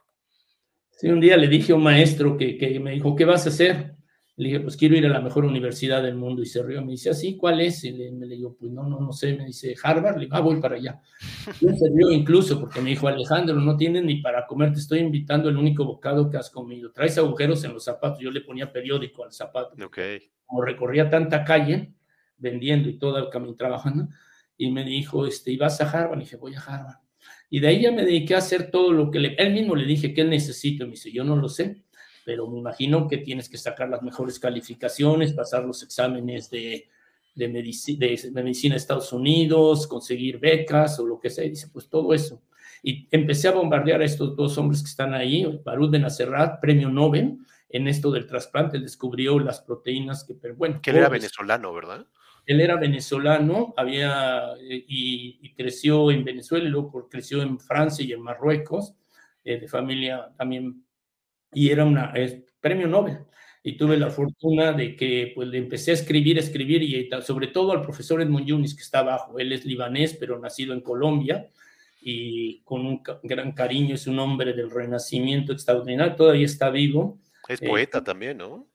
Sí, 0.91 1.07
un 1.09 1.19
día 1.19 1.37
le 1.37 1.47
dije 1.47 1.71
a 1.71 1.75
un 1.75 1.83
maestro 1.83 2.37
que, 2.37 2.57
que, 2.57 2.79
me 2.79 2.91
dijo, 2.91 3.15
¿qué 3.15 3.25
vas 3.25 3.45
a 3.45 3.49
hacer? 3.49 3.95
Le 4.35 4.47
dije, 4.47 4.59
pues 4.61 4.75
quiero 4.75 4.97
ir 4.97 5.05
a 5.05 5.09
la 5.09 5.21
mejor 5.21 5.45
universidad 5.45 6.01
del 6.01 6.15
mundo 6.15 6.41
y 6.41 6.47
se 6.47 6.63
rió. 6.63 6.83
Me 6.83 6.93
dice, 6.93 7.11
¿así? 7.11 7.37
¿Cuál 7.37 7.61
es? 7.61 7.83
Y 7.83 7.91
le, 7.91 8.11
me 8.11 8.25
le 8.25 8.35
digo, 8.35 8.55
pues 8.59 8.71
no, 8.71 8.83
no, 8.83 8.99
no 8.99 9.11
sé. 9.13 9.35
Me 9.35 9.45
dice, 9.45 9.75
Harvard. 9.83 10.15
Le 10.15 10.25
digo, 10.25 10.35
ah, 10.35 10.41
voy 10.41 10.59
para 10.59 10.75
allá. 10.75 10.99
Y 11.61 11.67
se 11.67 11.89
rió 11.93 12.11
incluso 12.11 12.59
porque 12.59 12.81
me 12.81 12.89
dijo, 12.89 13.07
Alejandro, 13.07 13.55
no 13.55 13.77
tienes 13.77 14.03
ni 14.03 14.21
para 14.21 14.47
comer, 14.47 14.73
te 14.73 14.79
estoy 14.79 14.99
invitando 14.99 15.49
el 15.49 15.57
único 15.57 15.85
bocado 15.85 16.29
que 16.29 16.37
has 16.37 16.49
comido. 16.49 16.91
Traes 16.91 17.17
agujeros 17.17 17.63
en 17.63 17.73
los 17.73 17.83
zapatos. 17.83 18.19
Yo 18.19 18.31
le 18.31 18.41
ponía 18.41 18.71
periódico 18.71 19.23
al 19.23 19.31
zapato. 19.31 19.75
Ok. 19.85 19.99
Como 20.45 20.61
recorría 20.61 21.09
tanta 21.09 21.43
calle 21.43 21.93
vendiendo 22.37 22.89
y 22.89 22.97
todo 22.97 23.17
el 23.17 23.29
camino 23.29 23.55
trabajando, 23.55 24.09
y 24.57 24.71
me 24.71 24.83
dijo, 24.83 25.25
este, 25.25 25.51
¿y 25.51 25.57
vas 25.57 25.79
a 25.81 25.89
Harvard? 25.89 26.17
Le 26.17 26.25
dije, 26.25 26.37
voy 26.37 26.53
a 26.55 26.59
Harvard. 26.59 26.97
Y 27.49 27.59
de 27.59 27.67
ahí 27.67 27.81
ya 27.81 27.91
me 27.91 28.03
dediqué 28.03 28.35
a 28.35 28.39
hacer 28.39 28.71
todo 28.71 28.91
lo 28.91 29.11
que 29.11 29.19
le, 29.19 29.35
él 29.35 29.53
mismo 29.53 29.75
le 29.75 29.85
dije, 29.85 30.13
¿qué 30.13 30.23
necesito? 30.23 30.83
Y 30.83 30.87
me 30.87 30.91
dice, 30.93 31.11
yo 31.11 31.23
no 31.23 31.35
lo 31.35 31.49
sé, 31.49 31.82
pero 32.25 32.47
me 32.47 32.59
imagino 32.59 33.07
que 33.07 33.17
tienes 33.17 33.49
que 33.49 33.57
sacar 33.57 33.89
las 33.89 34.01
mejores 34.01 34.39
calificaciones, 34.39 35.33
pasar 35.33 35.63
los 35.65 35.83
exámenes 35.83 36.49
de, 36.49 36.87
de, 37.35 37.47
de, 37.47 38.43
medicina 38.43 38.75
de 38.75 38.77
Estados 38.77 39.11
Unidos, 39.13 39.87
conseguir 39.87 40.39
becas 40.39 40.99
o 40.99 41.05
lo 41.05 41.19
que 41.19 41.29
sea. 41.29 41.45
Y 41.45 41.51
dice, 41.51 41.67
pues 41.71 41.89
todo 41.89 42.13
eso. 42.13 42.41
Y 42.81 43.07
empecé 43.11 43.47
a 43.47 43.51
bombardear 43.51 44.01
a 44.01 44.05
estos 44.05 44.35
dos 44.35 44.57
hombres 44.57 44.81
que 44.81 44.89
están 44.89 45.13
ahí, 45.13 45.45
Barud 45.63 45.89
Benacerrat, 45.89 46.59
premio 46.59 46.89
Nobel, 46.89 47.37
en 47.73 47.87
esto 47.87 48.11
del 48.11 48.27
trasplante, 48.27 48.77
él 48.77 48.83
descubrió 48.83 49.39
las 49.39 49.61
proteínas 49.61 50.23
que, 50.23 50.35
pero 50.35 50.55
bueno. 50.55 50.79
Que 50.81 50.91
él 50.91 50.97
era 50.97 51.09
venezolano, 51.09 51.73
¿verdad? 51.73 52.05
Él 52.45 52.61
era 52.61 52.75
venezolano, 52.75 53.73
había 53.77 54.53
eh, 54.59 54.85
y, 54.87 55.53
creció 55.55 56.11
en 56.11 56.23
Venezuela, 56.23 56.65
y 56.65 56.69
luego 56.69 57.09
creció 57.09 57.41
en 57.41 57.59
Francia 57.59 58.05
y 58.05 58.11
en 58.11 58.21
Marruecos, 58.21 58.93
eh, 59.43 59.59
de 59.59 59.67
familia 59.67 60.31
también, 60.37 60.82
y 61.53 61.69
era 61.69 61.85
una 61.85 62.13
premio 62.59 62.87
Nobel. 62.87 63.19
Y 63.65 63.77
tuve 63.77 63.97
la 63.97 64.09
fortuna 64.09 64.73
de 64.73 64.95
que 64.95 65.31
pues 65.33 65.47
le 65.47 65.57
empecé 65.57 65.91
a 65.91 65.93
escribir, 65.93 66.37
escribir, 66.37 66.83
y 66.83 67.09
sobre 67.21 67.47
todo 67.47 67.71
al 67.71 67.81
profesor 67.81 68.21
Edmund 68.21 68.45
Yunis, 68.45 68.75
que 68.75 68.81
está 68.81 68.99
abajo. 68.99 69.39
Él 69.39 69.53
es 69.53 69.63
libanés, 69.63 70.15
pero 70.19 70.37
nacido 70.37 70.73
en 70.73 70.81
Colombia, 70.81 71.49
y 72.01 72.59
con 72.63 72.85
un 72.85 73.01
gran 73.23 73.53
cariño, 73.53 73.95
es 73.95 74.05
un 74.05 74.19
hombre 74.19 74.51
del 74.51 74.69
renacimiento 74.69 75.53
extraordinario, 75.53 76.15
todavía 76.15 76.45
está 76.45 76.69
vivo. 76.69 77.19
Es 77.47 77.61
poeta 77.61 77.99
eh, 77.99 78.01
también, 78.01 78.37
¿no? 78.37 78.67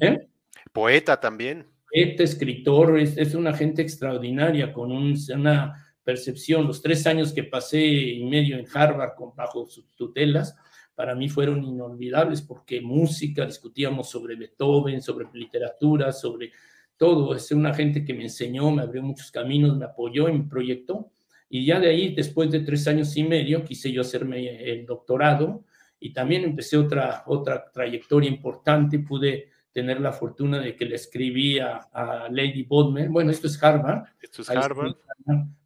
¿Eh? 0.00 0.28
Poeta 0.72 1.18
también 1.18 1.66
este 1.94 2.24
escritor, 2.24 2.98
es, 2.98 3.16
es, 3.16 3.36
una 3.36 3.52
gente 3.52 3.80
extraordinaria, 3.80 4.72
con 4.72 4.90
una 4.90 5.94
percepción. 6.02 6.66
Los 6.66 6.82
tres 6.82 7.06
años 7.06 7.32
que 7.32 7.44
pasé 7.44 7.86
y 7.86 8.24
medio 8.24 8.58
en 8.58 8.66
Harvard 8.74 9.14
con, 9.14 9.32
bajo 9.36 9.66
sus 9.66 9.88
tutelas, 9.94 10.56
para 10.94 11.14
mí 11.14 11.28
fueron 11.28 11.64
inolvidables 11.64 12.42
porque 12.42 12.80
música, 12.80 13.44
discutíamos 13.44 14.08
sobre 14.08 14.36
Beethoven, 14.36 15.02
sobre 15.02 15.26
literatura, 15.32 16.12
sobre 16.12 16.52
todo. 16.96 17.34
Es 17.34 17.50
una 17.50 17.74
gente 17.74 18.04
que 18.04 18.14
me 18.14 18.24
enseñó, 18.24 18.70
me 18.70 18.82
abrió 18.82 19.02
muchos 19.02 19.30
caminos, 19.30 19.76
me 19.76 19.84
apoyó 19.84 20.28
en 20.28 20.38
mi 20.38 20.44
proyecto 20.44 21.10
Y 21.48 21.66
ya 21.66 21.80
de 21.80 21.88
ahí, 21.88 22.14
después 22.14 22.50
de 22.50 22.60
tres 22.60 22.86
años 22.88 23.16
y 23.16 23.24
medio, 23.24 23.64
quise 23.64 23.92
yo 23.92 24.00
hacerme 24.00 24.70
el 24.70 24.86
doctorado 24.86 25.64
y 26.00 26.12
también 26.12 26.44
empecé 26.44 26.76
otra, 26.76 27.24
otra 27.26 27.70
trayectoria 27.72 28.28
importante. 28.28 28.98
Pude 28.98 29.50
tener 29.72 30.00
la 30.00 30.12
fortuna 30.12 30.60
de 30.60 30.76
que 30.76 30.84
le 30.84 30.94
escribí 30.94 31.58
a, 31.58 32.28
Lady 32.30 32.62
Bodmer. 32.62 33.08
Bueno, 33.08 33.30
esto 33.30 33.46
es 33.46 33.62
Harvard. 33.62 34.04
Esto 34.20 34.42
es 34.42 34.50
Harvard. 34.50 34.94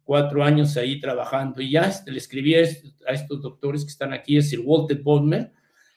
Cuatro 0.09 0.43
años 0.43 0.75
ahí 0.75 0.99
trabajando. 0.99 1.61
Y 1.61 1.69
ya 1.69 1.87
le 2.07 2.17
escribí 2.17 2.55
a, 2.55 2.61
estos 2.61 3.43
doctores 3.43 3.83
que 3.83 3.91
están 3.91 4.11
aquí, 4.11 4.37
es 4.37 4.49
Sir 4.49 4.59
Walter 4.61 4.99
Bodmer, 5.03 5.51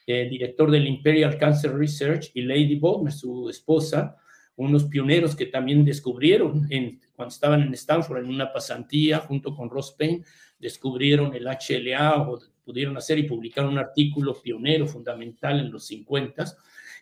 eh, 0.06 0.28
director 0.28 0.70
del 0.70 0.86
Imperial 0.86 1.38
Cancer 1.38 1.74
Research, 1.74 2.30
y 2.34 2.42
Lady 2.42 2.78
Bodmer, 2.78 3.10
su 3.10 3.48
esposa, 3.48 4.14
unos 4.56 4.84
pioneros 4.84 5.34
que 5.34 5.46
también 5.46 5.82
descubrieron 5.82 6.66
en, 6.68 7.00
cuando 7.16 7.32
estaban 7.32 7.62
en 7.62 7.72
Stanford 7.72 8.18
en 8.18 8.28
una 8.28 8.52
pasantía 8.52 9.20
junto 9.20 9.56
con 9.56 9.70
Ross 9.70 9.92
Payne, 9.98 10.22
descubrieron 10.58 11.34
el 11.34 11.46
HLA 11.46 12.28
o 12.28 12.38
pudieron 12.66 12.98
hacer 12.98 13.18
y 13.18 13.22
publicar 13.22 13.64
un 13.64 13.78
artículo 13.78 14.38
pionero 14.42 14.86
fundamental 14.86 15.58
en 15.58 15.72
los 15.72 15.86
50 15.86 16.44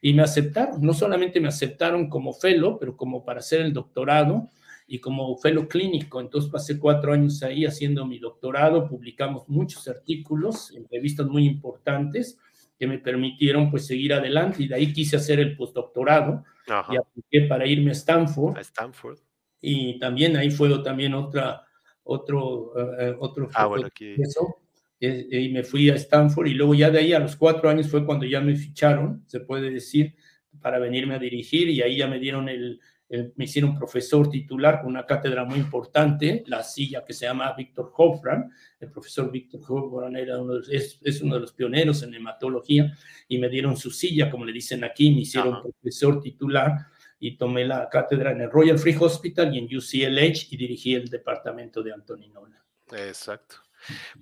y 0.01 0.15
me 0.15 0.23
aceptaron. 0.23 0.81
No 0.81 0.95
solamente 0.95 1.41
me 1.41 1.49
aceptaron 1.49 2.09
como 2.09 2.33
fellow, 2.33 2.79
pero 2.79 2.97
como 2.97 3.25
para 3.25 3.41
hacer 3.41 3.63
el 3.63 3.73
doctorado 3.73 4.49
y 4.93 4.99
como 4.99 5.39
fellow 5.39 5.69
clínico. 5.69 6.21
Entonces 6.21 6.51
pasé 6.51 6.77
cuatro 6.77 7.13
años 7.13 7.41
ahí 7.45 7.65
haciendo 7.65 8.05
mi 8.05 8.19
doctorado, 8.19 8.89
publicamos 8.89 9.49
muchos 9.49 9.87
artículos 9.87 10.75
en 10.75 10.85
revistas 10.91 11.29
muy 11.29 11.47
importantes 11.47 12.37
que 12.77 12.89
me 12.89 12.99
permitieron 12.99 13.71
pues 13.71 13.87
seguir 13.87 14.13
adelante 14.15 14.65
y 14.65 14.67
de 14.67 14.75
ahí 14.75 14.93
quise 14.93 15.15
hacer 15.15 15.39
el 15.39 15.57
postdoctorado 15.57 16.43
y 16.67 16.97
apliqué 16.97 17.47
para 17.49 17.69
irme 17.69 17.91
a 17.91 17.93
Stanford. 17.93 18.59
A 18.59 18.63
Stanford. 18.63 19.19
Y 19.61 19.97
también 20.01 20.37
ahí 20.37 20.51
fue 20.51 20.77
también 20.83 21.15
otra, 21.15 21.65
otro, 22.03 22.73
uh, 22.73 23.17
otro 23.21 23.49
ah, 23.55 23.67
bueno, 23.67 23.87
aquí. 23.87 24.17
Eso, 24.19 24.57
y 24.99 25.51
me 25.51 25.63
fui 25.63 25.89
a 25.89 25.95
Stanford 25.95 26.49
y 26.49 26.55
luego 26.55 26.75
ya 26.75 26.91
de 26.91 26.99
ahí 26.99 27.13
a 27.13 27.21
los 27.21 27.37
cuatro 27.37 27.71
años 27.71 27.89
fue 27.89 28.05
cuando 28.05 28.27
ya 28.27 28.41
me 28.41 28.57
ficharon, 28.57 29.23
se 29.29 29.39
puede 29.39 29.71
decir, 29.71 30.17
para 30.61 30.81
venirme 30.81 31.15
a 31.15 31.21
dirigir 31.21 31.69
y 31.69 31.81
ahí 31.81 31.99
ya 31.99 32.09
me 32.09 32.19
dieron 32.19 32.49
el, 32.49 32.81
me 33.11 33.45
hicieron 33.45 33.77
profesor 33.77 34.31
titular 34.31 34.81
con 34.81 34.91
una 34.91 35.05
cátedra 35.05 35.45
muy 35.45 35.59
importante, 35.59 36.45
la 36.47 36.63
silla 36.63 37.05
que 37.05 37.13
se 37.13 37.27
llama 37.27 37.53
Víctor 37.55 37.93
Hofran, 37.97 38.53
el 38.79 38.91
profesor 38.91 39.33
Víctor 39.33 39.61
Hofran 39.67 40.15
era 40.17 40.39
uno 40.39 40.59
es, 40.71 41.01
es, 41.03 41.21
uno 41.21 41.35
de 41.35 41.41
los 41.41 41.53
pioneros 41.53 42.05
en 42.05 42.15
hematología 42.15 42.97
y 43.27 43.39
me 43.39 43.49
dieron 43.49 43.77
su 43.77 43.91
silla, 43.91 44.31
como 44.31 44.45
le 44.45 44.53
dicen 44.53 44.85
aquí, 44.85 45.11
me 45.11 45.23
hicieron 45.23 45.61
profesor 45.61 46.21
titular 46.21 46.87
y 47.19 47.37
tomé 47.37 47.65
la 47.65 47.89
cátedra 47.89 48.31
en 48.31 48.43
el 48.43 48.51
Royal 48.51 48.79
Free 48.79 48.97
Hospital 48.99 49.55
y 49.55 49.59
en 49.59 49.65
UCLH 49.65 50.53
y 50.53 50.57
dirigí 50.57 50.95
el 50.95 51.09
departamento 51.09 51.83
de 51.83 51.93
Antoninola. 51.93 52.65
Exacto. 52.93 53.57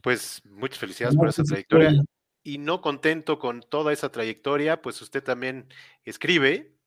Pues 0.02 0.42
muchas 0.44 0.78
felicidades 0.78 1.16
por 1.16 1.28
esa 1.28 1.42
trayectoria. 1.42 2.02
Y 2.42 2.58
no 2.58 2.80
contento 2.80 3.38
con 3.38 3.60
toda 3.60 3.92
esa 3.92 4.10
trayectoria, 4.10 4.80
pues 4.80 5.02
usted 5.02 5.22
también 5.22 5.68
escribe. 6.04 6.77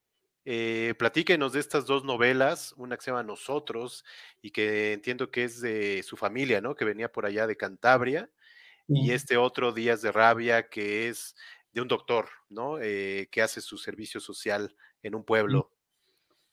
Eh, 0.43 0.95
platíquenos 0.97 1.53
de 1.53 1.59
estas 1.59 1.85
dos 1.85 2.03
novelas, 2.03 2.73
una 2.77 2.97
que 2.97 3.03
se 3.03 3.11
llama 3.11 3.23
Nosotros 3.23 4.03
y 4.41 4.51
que 4.51 4.93
entiendo 4.93 5.29
que 5.29 5.43
es 5.43 5.61
de 5.61 6.01
su 6.03 6.17
familia, 6.17 6.61
¿no? 6.61 6.75
Que 6.75 6.85
venía 6.85 7.11
por 7.11 7.25
allá 7.25 7.47
de 7.47 7.57
Cantabria. 7.57 8.29
Y 8.87 9.11
este 9.11 9.37
otro, 9.37 9.71
Días 9.71 10.01
de 10.01 10.11
Rabia, 10.11 10.67
que 10.67 11.07
es 11.07 11.35
de 11.71 11.81
un 11.81 11.87
doctor, 11.87 12.25
¿no? 12.49 12.77
Eh, 12.81 13.29
que 13.31 13.41
hace 13.41 13.61
su 13.61 13.77
servicio 13.77 14.19
social 14.19 14.75
en 15.01 15.15
un 15.15 15.23
pueblo. 15.23 15.71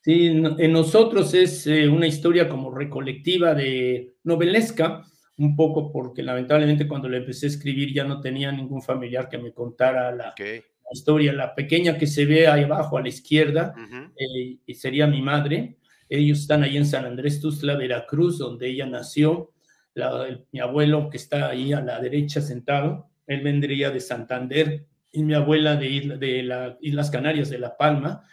Sí, 0.03 0.27
en 0.27 0.73
nosotros 0.73 1.35
es 1.35 1.67
eh, 1.67 1.89
una 1.89 2.07
historia 2.07 2.49
como 2.49 2.71
recolectiva 2.71 3.55
de 3.55 4.15
novelesca, 4.23 5.03
un 5.39 5.57
poco 5.57 5.91
porque 5.91 6.23
lamentablemente 6.23 6.87
cuando 6.87 7.09
le 7.09 7.19
empecé 7.19 7.47
a 7.47 7.51
escribir 7.51 7.93
ya 7.93 8.05
no 8.05 8.21
tenía 8.21 8.53
ningún 8.53 8.83
familiar 8.83 9.29
que 9.29 9.39
me 9.39 9.53
contara 9.53 10.13
la, 10.13 10.35
historia. 10.93 11.33
La 11.33 11.55
pequeña 11.55 11.97
que 11.99 12.07
se 12.07 12.25
ve 12.25 12.47
ahí 12.47 12.63
abajo 12.63 12.99
a 12.99 13.03
la 13.03 13.09
izquierda 13.09 13.75
eh, 14.17 14.59
y 14.67 14.75
sería 14.75 15.07
mi 15.07 15.23
madre. 15.23 15.77
Ellos 16.09 16.41
están 16.41 16.63
ahí 16.63 16.77
en 16.77 16.87
San 16.87 17.05
Andrés 17.05 17.41
Tuzla, 17.41 17.77
Veracruz, 17.77 18.39
donde 18.39 18.69
ella 18.69 18.87
nació. 18.87 19.53
mi 20.53 20.61
abuelo 20.61 21.11
que 21.11 21.17
está 21.17 21.49
ahí 21.49 21.73
a 21.73 21.81
la 21.81 22.01
derecha 22.01 22.41
sentado, 22.41 23.11
él 23.27 23.43
vendría 23.43 23.91
de 23.91 24.01
Santander, 24.01 24.87
y 25.11 25.23
mi 25.23 25.35
abuela 25.35 25.77
de, 25.77 26.17
de 26.19 26.43
las 26.43 26.77
Islas 26.81 27.11
Canarias, 27.11 27.49
de 27.49 27.59
La 27.59 27.77
Palma, 27.77 28.25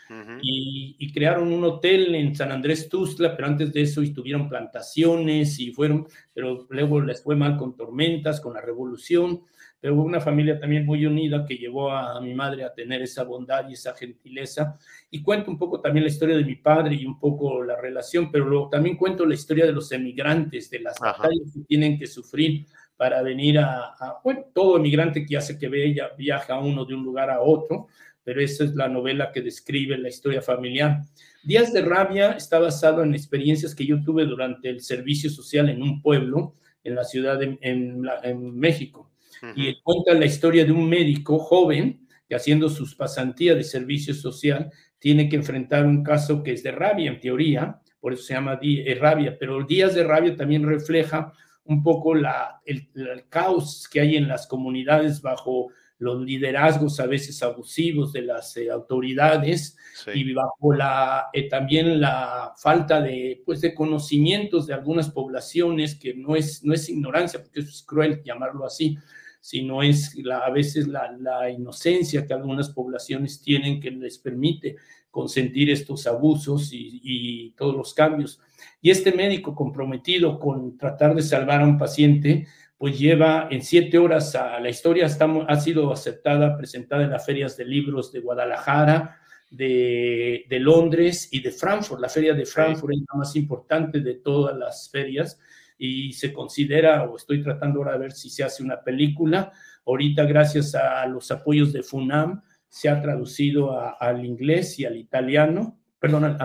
y, 0.42 1.12
crearon 1.14 1.52
un 1.54 1.64
hotel 1.64 2.14
en 2.14 2.36
San 2.36 2.52
Andrés 2.52 2.90
Tuzla, 2.90 3.36
pero 3.36 3.48
antes 3.48 3.72
de 3.72 3.82
eso 3.82 4.02
estuvieron 4.02 4.50
plantaciones 4.50 5.60
y 5.60 5.72
fueron, 5.72 6.08
pero 6.34 6.68
luego 6.70 7.00
les 7.02 7.24
fue 7.24 7.36
mal 7.36 7.58
con 7.58 7.76
tormentas, 7.78 8.42
con 8.42 8.54
la 8.54 8.62
revolución, 8.62 9.42
pero 9.86 10.02
una 10.02 10.20
familia 10.20 10.60
también 10.60 10.84
muy 10.84 11.06
unida 11.06 11.46
que 11.46 11.58
llevó 11.58 11.92
a, 11.92 12.20
mi 12.20 12.34
madre 12.34 12.64
a 12.64 12.74
tener 12.74 13.04
esa 13.04 13.24
bondad 13.24 13.70
y 13.70 13.74
esa 13.74 13.94
gentileza. 13.94 14.80
Y 15.12 15.22
cuento 15.22 15.52
un 15.52 15.60
poco 15.60 15.80
también 15.80 16.06
la 16.06 16.10
historia 16.10 16.36
de 16.36 16.44
mi 16.44 16.56
padre 16.56 16.96
y 16.96 17.06
un 17.06 17.20
poco 17.20 17.64
la 17.64 17.80
relación, 17.80 18.32
pero 18.32 18.46
luego 18.46 18.68
también 18.68 18.98
cuento 18.98 19.28
la 19.28 19.36
historia 19.36 19.64
de 19.64 19.74
los 19.74 19.92
emigrantes, 19.92 20.72
de 20.72 20.80
las 20.80 20.98
batallas 20.98 21.54
que 21.54 21.62
tienen 21.68 22.00
que 22.00 22.08
sufrir 22.08 22.66
para 22.98 23.22
venir 23.22 23.60
a, 23.60 23.96
bueno, 24.24 24.46
todo 24.56 24.78
emigrante 24.78 25.24
que 25.24 25.38
hace 25.38 25.56
que 25.56 25.70
vea, 25.70 26.10
viaja 26.18 26.58
uno 26.58 26.84
de 26.84 26.96
un 26.96 27.04
lugar 27.04 27.30
a 27.30 27.42
otro, 27.42 27.86
pero 28.24 28.42
esa 28.42 28.64
es 28.64 28.74
la 28.74 28.90
novela 28.90 29.32
que 29.32 29.44
describe 29.44 30.00
la 30.00 30.10
historia 30.10 30.42
familiar. 30.42 31.02
Días 31.44 31.72
de 31.72 31.84
Rabia 31.84 32.32
está 32.32 32.58
basado 32.58 33.04
en 33.04 33.14
experiencias 33.14 33.76
que 33.76 33.86
yo 33.86 34.02
tuve 34.04 34.26
durante 34.26 34.68
el 34.68 34.82
servicio 34.82 35.30
social 35.30 35.70
en 35.70 35.84
un 35.84 36.02
pueblo 36.02 36.56
en 36.84 36.96
la 36.96 37.04
ciudad 37.04 37.38
de 37.38 37.60
en, 37.62 38.58
México. 38.58 39.12
Y 39.56 39.82
cuenta 39.82 40.14
la 40.14 40.26
historia 40.26 40.66
de 40.66 40.72
un 40.72 40.88
médico 40.90 41.40
joven 41.40 42.08
que 42.28 42.36
haciendo 42.36 42.70
sus 42.70 42.96
pasantías 42.96 43.56
de 43.56 43.64
servicio 43.64 44.14
social 44.14 44.72
tiene 45.00 45.30
que 45.30 45.36
enfrentar 45.36 45.86
un 45.86 46.04
caso 46.04 46.42
que 46.42 46.54
es 46.54 46.64
de 46.64 46.72
rabia 46.72 47.12
en 47.12 47.20
teoría, 47.20 47.82
por 48.00 48.14
eso 48.14 48.24
se 48.24 48.34
llama 48.34 48.60
eh, 48.62 48.98
rabia, 49.00 49.36
pero 49.40 49.64
Días 49.64 49.96
de 49.96 50.04
Rabia 50.04 50.36
también 50.36 50.68
refleja 50.68 51.34
un 51.64 51.82
poco 51.82 52.14
la, 52.14 52.62
el, 52.66 52.88
caos 53.30 53.90
que 53.92 54.00
hay 54.00 54.16
en 54.16 54.28
las 54.28 54.48
comunidades 54.48 55.22
bajo 55.22 55.72
los 55.98 56.22
liderazgos 56.22 57.00
a 57.00 57.08
veces 57.08 57.42
abusivos 57.42 58.14
de 58.14 58.22
las 58.22 58.56
eh, 58.58 58.70
autoridades 58.70 59.78
y 60.14 60.34
bajo 60.34 60.74
la, 60.74 61.30
eh, 61.34 61.48
también 61.50 62.00
la 62.00 62.54
falta 62.58 63.02
de, 63.02 63.42
pues, 63.46 63.62
de 63.62 63.74
conocimientos 63.74 64.68
de 64.68 64.74
algunas 64.74 65.10
poblaciones, 65.10 65.96
que 65.96 66.14
no 66.14 66.36
es, 66.36 66.64
no 66.64 66.74
es 66.74 66.90
ignorancia, 66.90 67.42
porque 67.42 67.62
eso 67.62 67.70
es 67.70 67.82
cruel 67.82 68.22
llamarlo 68.24 68.66
así, 68.66 68.98
sino 69.46 69.84
es 69.84 70.16
la, 70.16 70.40
a 70.40 70.50
veces 70.50 70.88
la, 70.88 71.16
la 71.20 71.52
inocencia 71.52 72.26
que 72.26 72.34
algunas 72.34 72.72
poblaciones 72.72 73.44
tienen 73.44 73.80
que 73.80 73.92
les 73.92 74.18
permite 74.18 74.76
consentir 75.12 75.70
estos 75.70 76.08
abusos 76.08 76.74
y, 76.74 77.00
y 77.04 77.52
todos 77.52 77.76
los 77.76 77.94
cambios. 77.94 78.42
Y 78.82 78.90
este 78.90 79.12
médico 79.12 79.54
comprometido 79.54 80.40
con 80.40 80.80
tratar 80.80 81.14
de 81.14 81.22
salvar 81.22 81.62
a 81.62 81.68
un 81.68 81.78
paciente, 81.78 82.48
pues 82.76 82.98
lleva 82.98 83.48
en 83.52 83.62
siete 83.62 84.00
horas 84.00 84.34
a 84.34 84.60
la 84.60 84.70
historia, 84.70 85.06
ha 85.06 85.60
sido 85.60 85.94
aceptada, 85.94 86.58
presentada 86.58 87.04
en 87.04 87.12
las 87.12 87.24
ferias 87.24 87.56
de 87.56 87.66
libros 87.66 88.12
de 88.12 88.22
Guadalajara, 88.22 89.20
de, 89.52 90.46
de, 90.50 90.60
Londres 90.60 91.30
y 91.32 91.42
de 91.42 91.52
Frankfurt. 91.52 92.02
La 92.02 92.10
feria 92.10 92.34
de 92.34 92.48
Frankfurt 92.48 92.94
es 92.94 93.02
la 93.02 93.20
más 93.20 93.36
importante 93.36 94.00
de 94.00 94.16
todas 94.16 94.58
las 94.58 94.90
ferias 94.90 95.40
y 95.78 96.14
se 96.14 96.32
considera, 96.34 97.04
o 97.04 97.18
estoy 97.18 97.44
tratando 97.44 97.80
ahora 97.80 97.94
de 97.94 98.00
ver 98.00 98.12
si 98.12 98.30
se 98.30 98.44
hace 98.44 98.64
una 98.64 98.84
película. 98.84 99.52
Ahorita, 99.86 100.24
gracias 100.26 100.76
a 100.76 101.06
los 101.08 101.30
apoyos 101.32 101.74
de 101.74 101.84
FUNAM, 101.84 102.42
se 102.68 102.90
ha 102.90 103.02
traducido 103.02 103.78
al 104.00 104.26
inglés 104.26 104.80
y 104.80 104.86
al 104.86 104.98
italiano 104.98 105.80
perdón, 106.06 106.38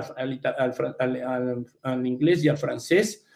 al, 1.82 2.06
inglés 2.06 2.42
y 2.42 2.48
al 2.48 2.56
francés, 2.56 3.26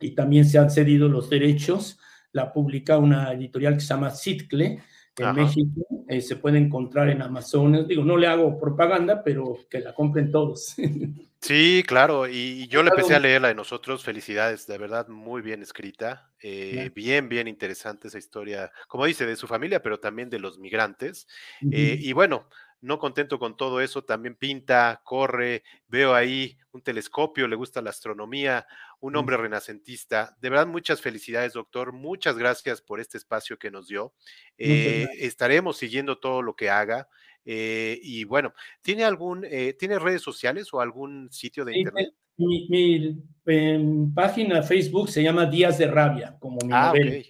y 0.00 0.14
también 0.14 0.46
se 0.46 0.58
han 0.58 0.70
cedido 0.70 1.06
los 1.06 1.28
derechos. 1.28 1.98
La 2.32 2.50
publica 2.50 2.96
una 2.96 3.30
editorial 3.32 3.74
que 3.74 3.80
se 3.80 3.88
llama 3.88 4.10
Citcle 4.10 4.82
en 5.16 5.34
México, 5.34 5.86
eh, 6.08 6.20
se 6.20 6.36
puede 6.36 6.58
encontrar 6.58 7.08
en 7.08 7.22
Amazon. 7.22 7.86
Digo, 7.86 8.04
no 8.04 8.16
le 8.16 8.26
hago 8.26 8.58
propaganda, 8.58 9.22
pero 9.22 9.58
que 9.70 9.80
la 9.80 9.94
compren 9.94 10.30
todos. 10.30 10.74
Sí, 11.44 11.82
claro, 11.86 12.26
y 12.26 12.68
yo 12.68 12.82
le 12.82 12.88
empecé 12.88 13.14
a 13.14 13.20
leer 13.20 13.42
la 13.42 13.48
de 13.48 13.54
nosotros, 13.54 14.02
felicidades, 14.02 14.66
de 14.66 14.78
verdad, 14.78 15.08
muy 15.08 15.42
bien 15.42 15.60
escrita, 15.60 16.30
eh, 16.40 16.90
bien, 16.94 17.28
bien 17.28 17.48
interesante 17.48 18.08
esa 18.08 18.16
historia, 18.16 18.72
como 18.88 19.04
dice, 19.04 19.26
de 19.26 19.36
su 19.36 19.46
familia, 19.46 19.82
pero 19.82 20.00
también 20.00 20.30
de 20.30 20.38
los 20.38 20.58
migrantes. 20.58 21.28
Eh, 21.70 21.98
y 22.00 22.14
bueno, 22.14 22.48
no 22.84 22.98
contento 22.98 23.38
con 23.38 23.56
todo 23.56 23.80
eso, 23.80 24.04
también 24.04 24.36
pinta, 24.36 25.00
corre, 25.04 25.62
veo 25.88 26.14
ahí 26.14 26.58
un 26.70 26.82
telescopio, 26.82 27.48
le 27.48 27.56
gusta 27.56 27.80
la 27.80 27.88
astronomía, 27.90 28.66
un 29.00 29.16
hombre 29.16 29.38
renacentista. 29.38 30.36
De 30.40 30.50
verdad, 30.50 30.66
muchas 30.66 31.00
felicidades, 31.00 31.54
doctor. 31.54 31.94
Muchas 31.94 32.36
gracias 32.36 32.82
por 32.82 33.00
este 33.00 33.16
espacio 33.16 33.58
que 33.58 33.70
nos 33.70 33.88
dio. 33.88 34.12
Eh, 34.58 35.08
estaremos 35.18 35.78
siguiendo 35.78 36.18
todo 36.18 36.42
lo 36.42 36.56
que 36.56 36.68
haga. 36.68 37.08
Eh, 37.46 37.98
y 38.02 38.24
bueno, 38.24 38.52
¿tiene 38.82 39.04
algún, 39.04 39.46
eh, 39.46 39.74
¿tiene 39.78 39.98
redes 39.98 40.20
sociales 40.20 40.72
o 40.74 40.80
algún 40.80 41.32
sitio 41.32 41.64
de 41.64 41.78
internet? 41.78 42.12
Mi, 42.36 43.16
en 43.46 44.12
página 44.12 44.62
Facebook 44.62 45.08
se 45.08 45.22
llama 45.22 45.46
Días 45.46 45.78
de 45.78 45.86
Rabia, 45.86 46.36
como 46.38 46.58
mi 46.64 46.72
ah, 46.72 46.88
novela. 46.88 47.24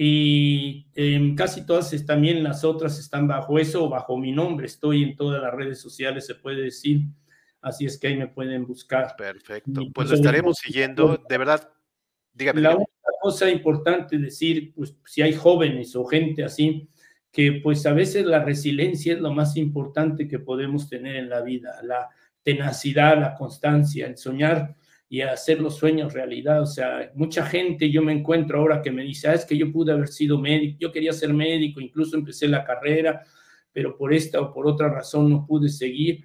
Y 0.00 0.86
en 0.94 1.34
casi 1.34 1.66
todas, 1.66 1.92
también 2.06 2.44
las 2.44 2.62
otras 2.62 3.00
están 3.00 3.26
bajo 3.26 3.58
eso 3.58 3.84
o 3.84 3.88
bajo 3.88 4.16
mi 4.16 4.30
nombre. 4.30 4.66
Estoy 4.66 5.02
en 5.02 5.16
todas 5.16 5.42
las 5.42 5.52
redes 5.52 5.80
sociales, 5.80 6.24
se 6.24 6.36
puede 6.36 6.62
decir. 6.62 7.00
Así 7.60 7.84
es 7.84 7.98
que 7.98 8.06
ahí 8.06 8.16
me 8.16 8.28
pueden 8.28 8.64
buscar. 8.64 9.16
Perfecto. 9.16 9.82
Pues 9.92 10.08
lo 10.10 10.14
estaremos 10.14 10.58
siguiendo. 10.58 11.20
De 11.28 11.36
verdad, 11.36 11.68
dígame. 12.32 12.60
La 12.60 12.76
única 12.76 12.92
cosa 13.20 13.50
importante 13.50 14.18
decir, 14.18 14.72
pues 14.72 14.96
si 15.04 15.20
hay 15.22 15.32
jóvenes 15.32 15.96
o 15.96 16.04
gente 16.04 16.44
así, 16.44 16.88
que 17.32 17.60
pues 17.60 17.84
a 17.84 17.92
veces 17.92 18.24
la 18.24 18.44
resiliencia 18.44 19.14
es 19.14 19.20
lo 19.20 19.32
más 19.32 19.56
importante 19.56 20.28
que 20.28 20.38
podemos 20.38 20.88
tener 20.88 21.16
en 21.16 21.28
la 21.28 21.40
vida, 21.40 21.80
la 21.82 22.08
tenacidad, 22.44 23.18
la 23.18 23.34
constancia, 23.34 24.06
el 24.06 24.16
soñar 24.16 24.76
y 25.08 25.22
hacer 25.22 25.60
los 25.60 25.76
sueños 25.76 26.12
realidad. 26.12 26.62
O 26.62 26.66
sea, 26.66 27.10
mucha 27.14 27.44
gente 27.46 27.90
yo 27.90 28.02
me 28.02 28.12
encuentro 28.12 28.58
ahora 28.58 28.82
que 28.82 28.90
me 28.90 29.02
dice, 29.02 29.28
ah, 29.28 29.34
es 29.34 29.44
que 29.44 29.56
yo 29.56 29.72
pude 29.72 29.92
haber 29.92 30.08
sido 30.08 30.38
médico, 30.38 30.76
yo 30.80 30.92
quería 30.92 31.12
ser 31.12 31.32
médico, 31.32 31.80
incluso 31.80 32.16
empecé 32.16 32.46
la 32.48 32.64
carrera, 32.64 33.24
pero 33.72 33.96
por 33.96 34.12
esta 34.12 34.40
o 34.40 34.52
por 34.52 34.66
otra 34.66 34.88
razón 34.88 35.30
no 35.30 35.46
pude 35.46 35.68
seguir. 35.68 36.24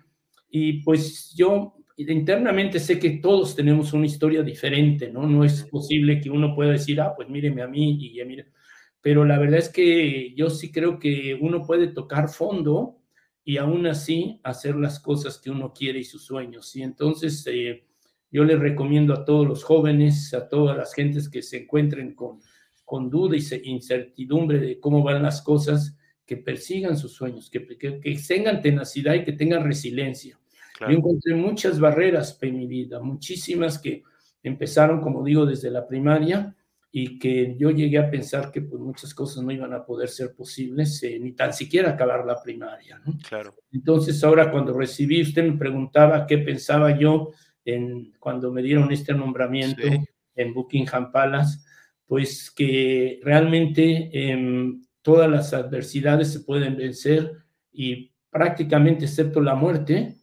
Y 0.49 0.83
pues 0.83 1.33
yo 1.35 1.75
internamente 1.97 2.79
sé 2.79 2.99
que 2.99 3.11
todos 3.11 3.55
tenemos 3.55 3.93
una 3.93 4.05
historia 4.05 4.43
diferente, 4.43 5.09
¿no? 5.11 5.27
No 5.27 5.43
es 5.43 5.63
posible 5.63 6.19
que 6.19 6.29
uno 6.29 6.53
pueda 6.53 6.71
decir, 6.71 6.99
ah, 7.01 7.13
pues 7.15 7.29
míreme 7.29 7.61
a 7.61 7.67
mí 7.67 7.97
y 8.01 8.15
ya 8.15 8.25
mire. 8.25 8.47
Pero 9.01 9.25
la 9.25 9.37
verdad 9.39 9.59
es 9.59 9.69
que 9.69 10.33
yo 10.35 10.49
sí 10.49 10.71
creo 10.71 10.99
que 10.99 11.37
uno 11.39 11.63
puede 11.63 11.87
tocar 11.87 12.29
fondo 12.29 12.99
y 13.45 13.57
aún 13.57 13.85
así 13.87 14.39
hacer 14.43 14.75
las 14.75 14.99
cosas 14.99 15.37
que 15.39 15.49
uno 15.51 15.73
quiere 15.73 15.99
y 15.99 16.03
sus 16.03 16.25
sueños. 16.25 16.75
Y 16.75 16.83
entonces... 16.83 17.47
Eh, 17.47 17.85
yo 18.33 18.43
les 18.43 18.59
recomiendo 18.59 19.13
a 19.13 19.23
todos 19.23 19.47
los 19.47 19.63
jóvenes, 19.63 20.33
a 20.33 20.49
todas 20.49 20.75
las 20.75 20.95
gentes 20.95 21.29
que 21.29 21.43
se 21.43 21.61
encuentren 21.61 22.15
con, 22.15 22.39
con 22.83 23.07
duda 23.07 23.37
y 23.37 23.69
incertidumbre 23.69 24.59
de 24.59 24.79
cómo 24.79 25.03
van 25.03 25.21
las 25.21 25.43
cosas, 25.43 25.95
que 26.25 26.37
persigan 26.37 26.97
sus 26.97 27.13
sueños, 27.13 27.51
que, 27.51 27.77
que, 27.77 28.19
tengan 28.27 28.59
tenacidad 28.59 29.13
y 29.13 29.23
que 29.23 29.33
tengan 29.33 29.63
resiliencia. 29.63 30.39
Yo 30.79 30.87
encontré 30.87 31.35
muchas 31.35 31.79
barreras 31.79 32.35
en 32.41 32.57
mi 32.57 32.65
vida, 32.65 32.99
muchísimas 32.99 33.77
que 33.77 34.01
empezaron, 34.41 34.99
como 34.99 35.23
digo, 35.23 35.45
desde 35.45 35.69
la 35.69 35.87
primaria 35.87 36.55
y 36.91 37.19
que 37.19 37.55
yo 37.55 37.69
llegué 37.69 37.99
a 37.99 38.09
pensar 38.09 38.51
que 38.51 38.61
pues, 38.61 38.81
muchas 38.81 39.13
cosas 39.13 39.43
no 39.43 39.51
iban 39.51 39.73
a 39.73 39.85
poder 39.85 40.09
ser 40.09 40.33
posibles, 40.33 41.03
eh, 41.03 41.19
ni 41.19 41.33
tan 41.33 41.53
siquiera 41.53 41.91
acabar 41.91 42.25
la 42.25 42.41
primaria. 42.41 42.99
Claro. 43.29 43.53
Entonces, 43.71 44.23
ahora 44.23 44.49
cuando 44.49 44.73
recibí, 44.73 45.21
usted 45.21 45.43
me 45.43 45.57
preguntaba 45.57 46.25
qué 46.25 46.39
pensaba 46.39 46.97
yo 46.97 47.31
en, 47.65 48.13
cuando 48.19 48.51
me 48.51 48.61
dieron 48.61 48.91
este 48.91 49.13
nombramiento 49.13 49.81
en 50.35 50.53
Buckingham 50.53 51.11
Palace, 51.11 51.59
pues 52.05 52.51
que 52.51 53.19
realmente 53.23 54.09
em, 54.11 54.83
todas 55.01 55.29
las 55.29 55.53
adversidades 55.53 56.31
se 56.31 56.41
pueden 56.41 56.75
vencer 56.75 57.31
y 57.71 58.11
prácticamente 58.29 59.05
excepto 59.05 59.41
la 59.41 59.55
muerte, 59.55 60.17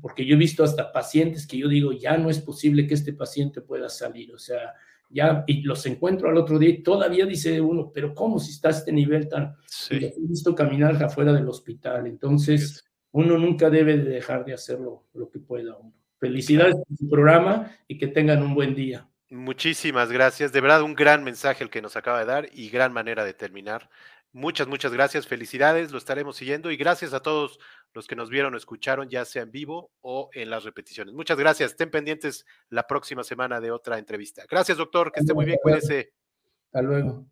porque 0.00 0.24
yo 0.24 0.34
he 0.34 0.38
visto 0.38 0.62
hasta 0.62 0.92
pacientes 0.92 1.46
que 1.46 1.58
yo 1.58 1.68
digo, 1.68 1.92
ya 1.92 2.16
no 2.16 2.30
es 2.30 2.40
posible 2.40 2.86
que 2.86 2.94
este 2.94 3.12
paciente 3.12 3.60
pueda 3.60 3.88
salir, 3.88 4.32
o 4.32 4.38
sea, 4.38 4.74
ya 5.10 5.44
y 5.46 5.62
los 5.62 5.84
encuentro 5.86 6.28
al 6.28 6.36
otro 6.36 6.58
día 6.58 6.68
y 6.68 6.82
todavía 6.82 7.24
dice 7.24 7.60
uno, 7.60 7.90
pero 7.92 8.14
¿cómo 8.14 8.38
si 8.38 8.52
está 8.52 8.68
a 8.68 8.72
este 8.72 8.92
nivel 8.92 9.28
tan... 9.28 9.56
He 9.90 10.12
visto 10.28 10.54
caminar 10.54 11.02
afuera 11.02 11.32
del 11.32 11.48
hospital, 11.48 12.06
entonces 12.06 12.84
uno 13.12 13.38
nunca 13.38 13.70
debe 13.70 13.96
de 13.96 14.10
dejar 14.10 14.44
de 14.44 14.52
hacerlo 14.52 15.06
lo 15.14 15.30
que 15.30 15.38
pueda 15.38 15.76
uno. 15.76 15.94
Felicidades 16.18 16.74
por 16.74 16.96
su 16.96 17.08
programa 17.08 17.70
y 17.86 17.98
que 17.98 18.08
tengan 18.08 18.42
un 18.42 18.54
buen 18.54 18.74
día. 18.74 19.08
Muchísimas 19.30 20.10
gracias. 20.10 20.52
De 20.52 20.60
verdad, 20.60 20.82
un 20.82 20.94
gran 20.94 21.22
mensaje 21.22 21.62
el 21.62 21.70
que 21.70 21.82
nos 21.82 21.96
acaba 21.96 22.20
de 22.20 22.24
dar 22.24 22.48
y 22.52 22.70
gran 22.70 22.92
manera 22.92 23.24
de 23.24 23.34
terminar. 23.34 23.90
Muchas, 24.32 24.68
muchas 24.68 24.92
gracias. 24.92 25.26
Felicidades. 25.26 25.90
Lo 25.90 25.98
estaremos 25.98 26.36
siguiendo 26.36 26.70
y 26.70 26.76
gracias 26.76 27.12
a 27.12 27.20
todos 27.20 27.58
los 27.92 28.06
que 28.06 28.16
nos 28.16 28.30
vieron 28.30 28.54
o 28.54 28.56
escucharon, 28.56 29.08
ya 29.08 29.24
sea 29.24 29.42
en 29.42 29.50
vivo 29.50 29.90
o 30.00 30.30
en 30.32 30.50
las 30.50 30.64
repeticiones. 30.64 31.14
Muchas 31.14 31.38
gracias. 31.38 31.72
Estén 31.72 31.90
pendientes 31.90 32.46
la 32.70 32.86
próxima 32.86 33.22
semana 33.22 33.60
de 33.60 33.70
otra 33.70 33.98
entrevista. 33.98 34.44
Gracias, 34.50 34.78
doctor. 34.78 35.12
Que 35.12 35.20
esté 35.20 35.34
muy 35.34 35.44
bien. 35.44 35.58
Cuídese. 35.62 36.12
Hasta 36.66 36.82
luego. 36.82 37.26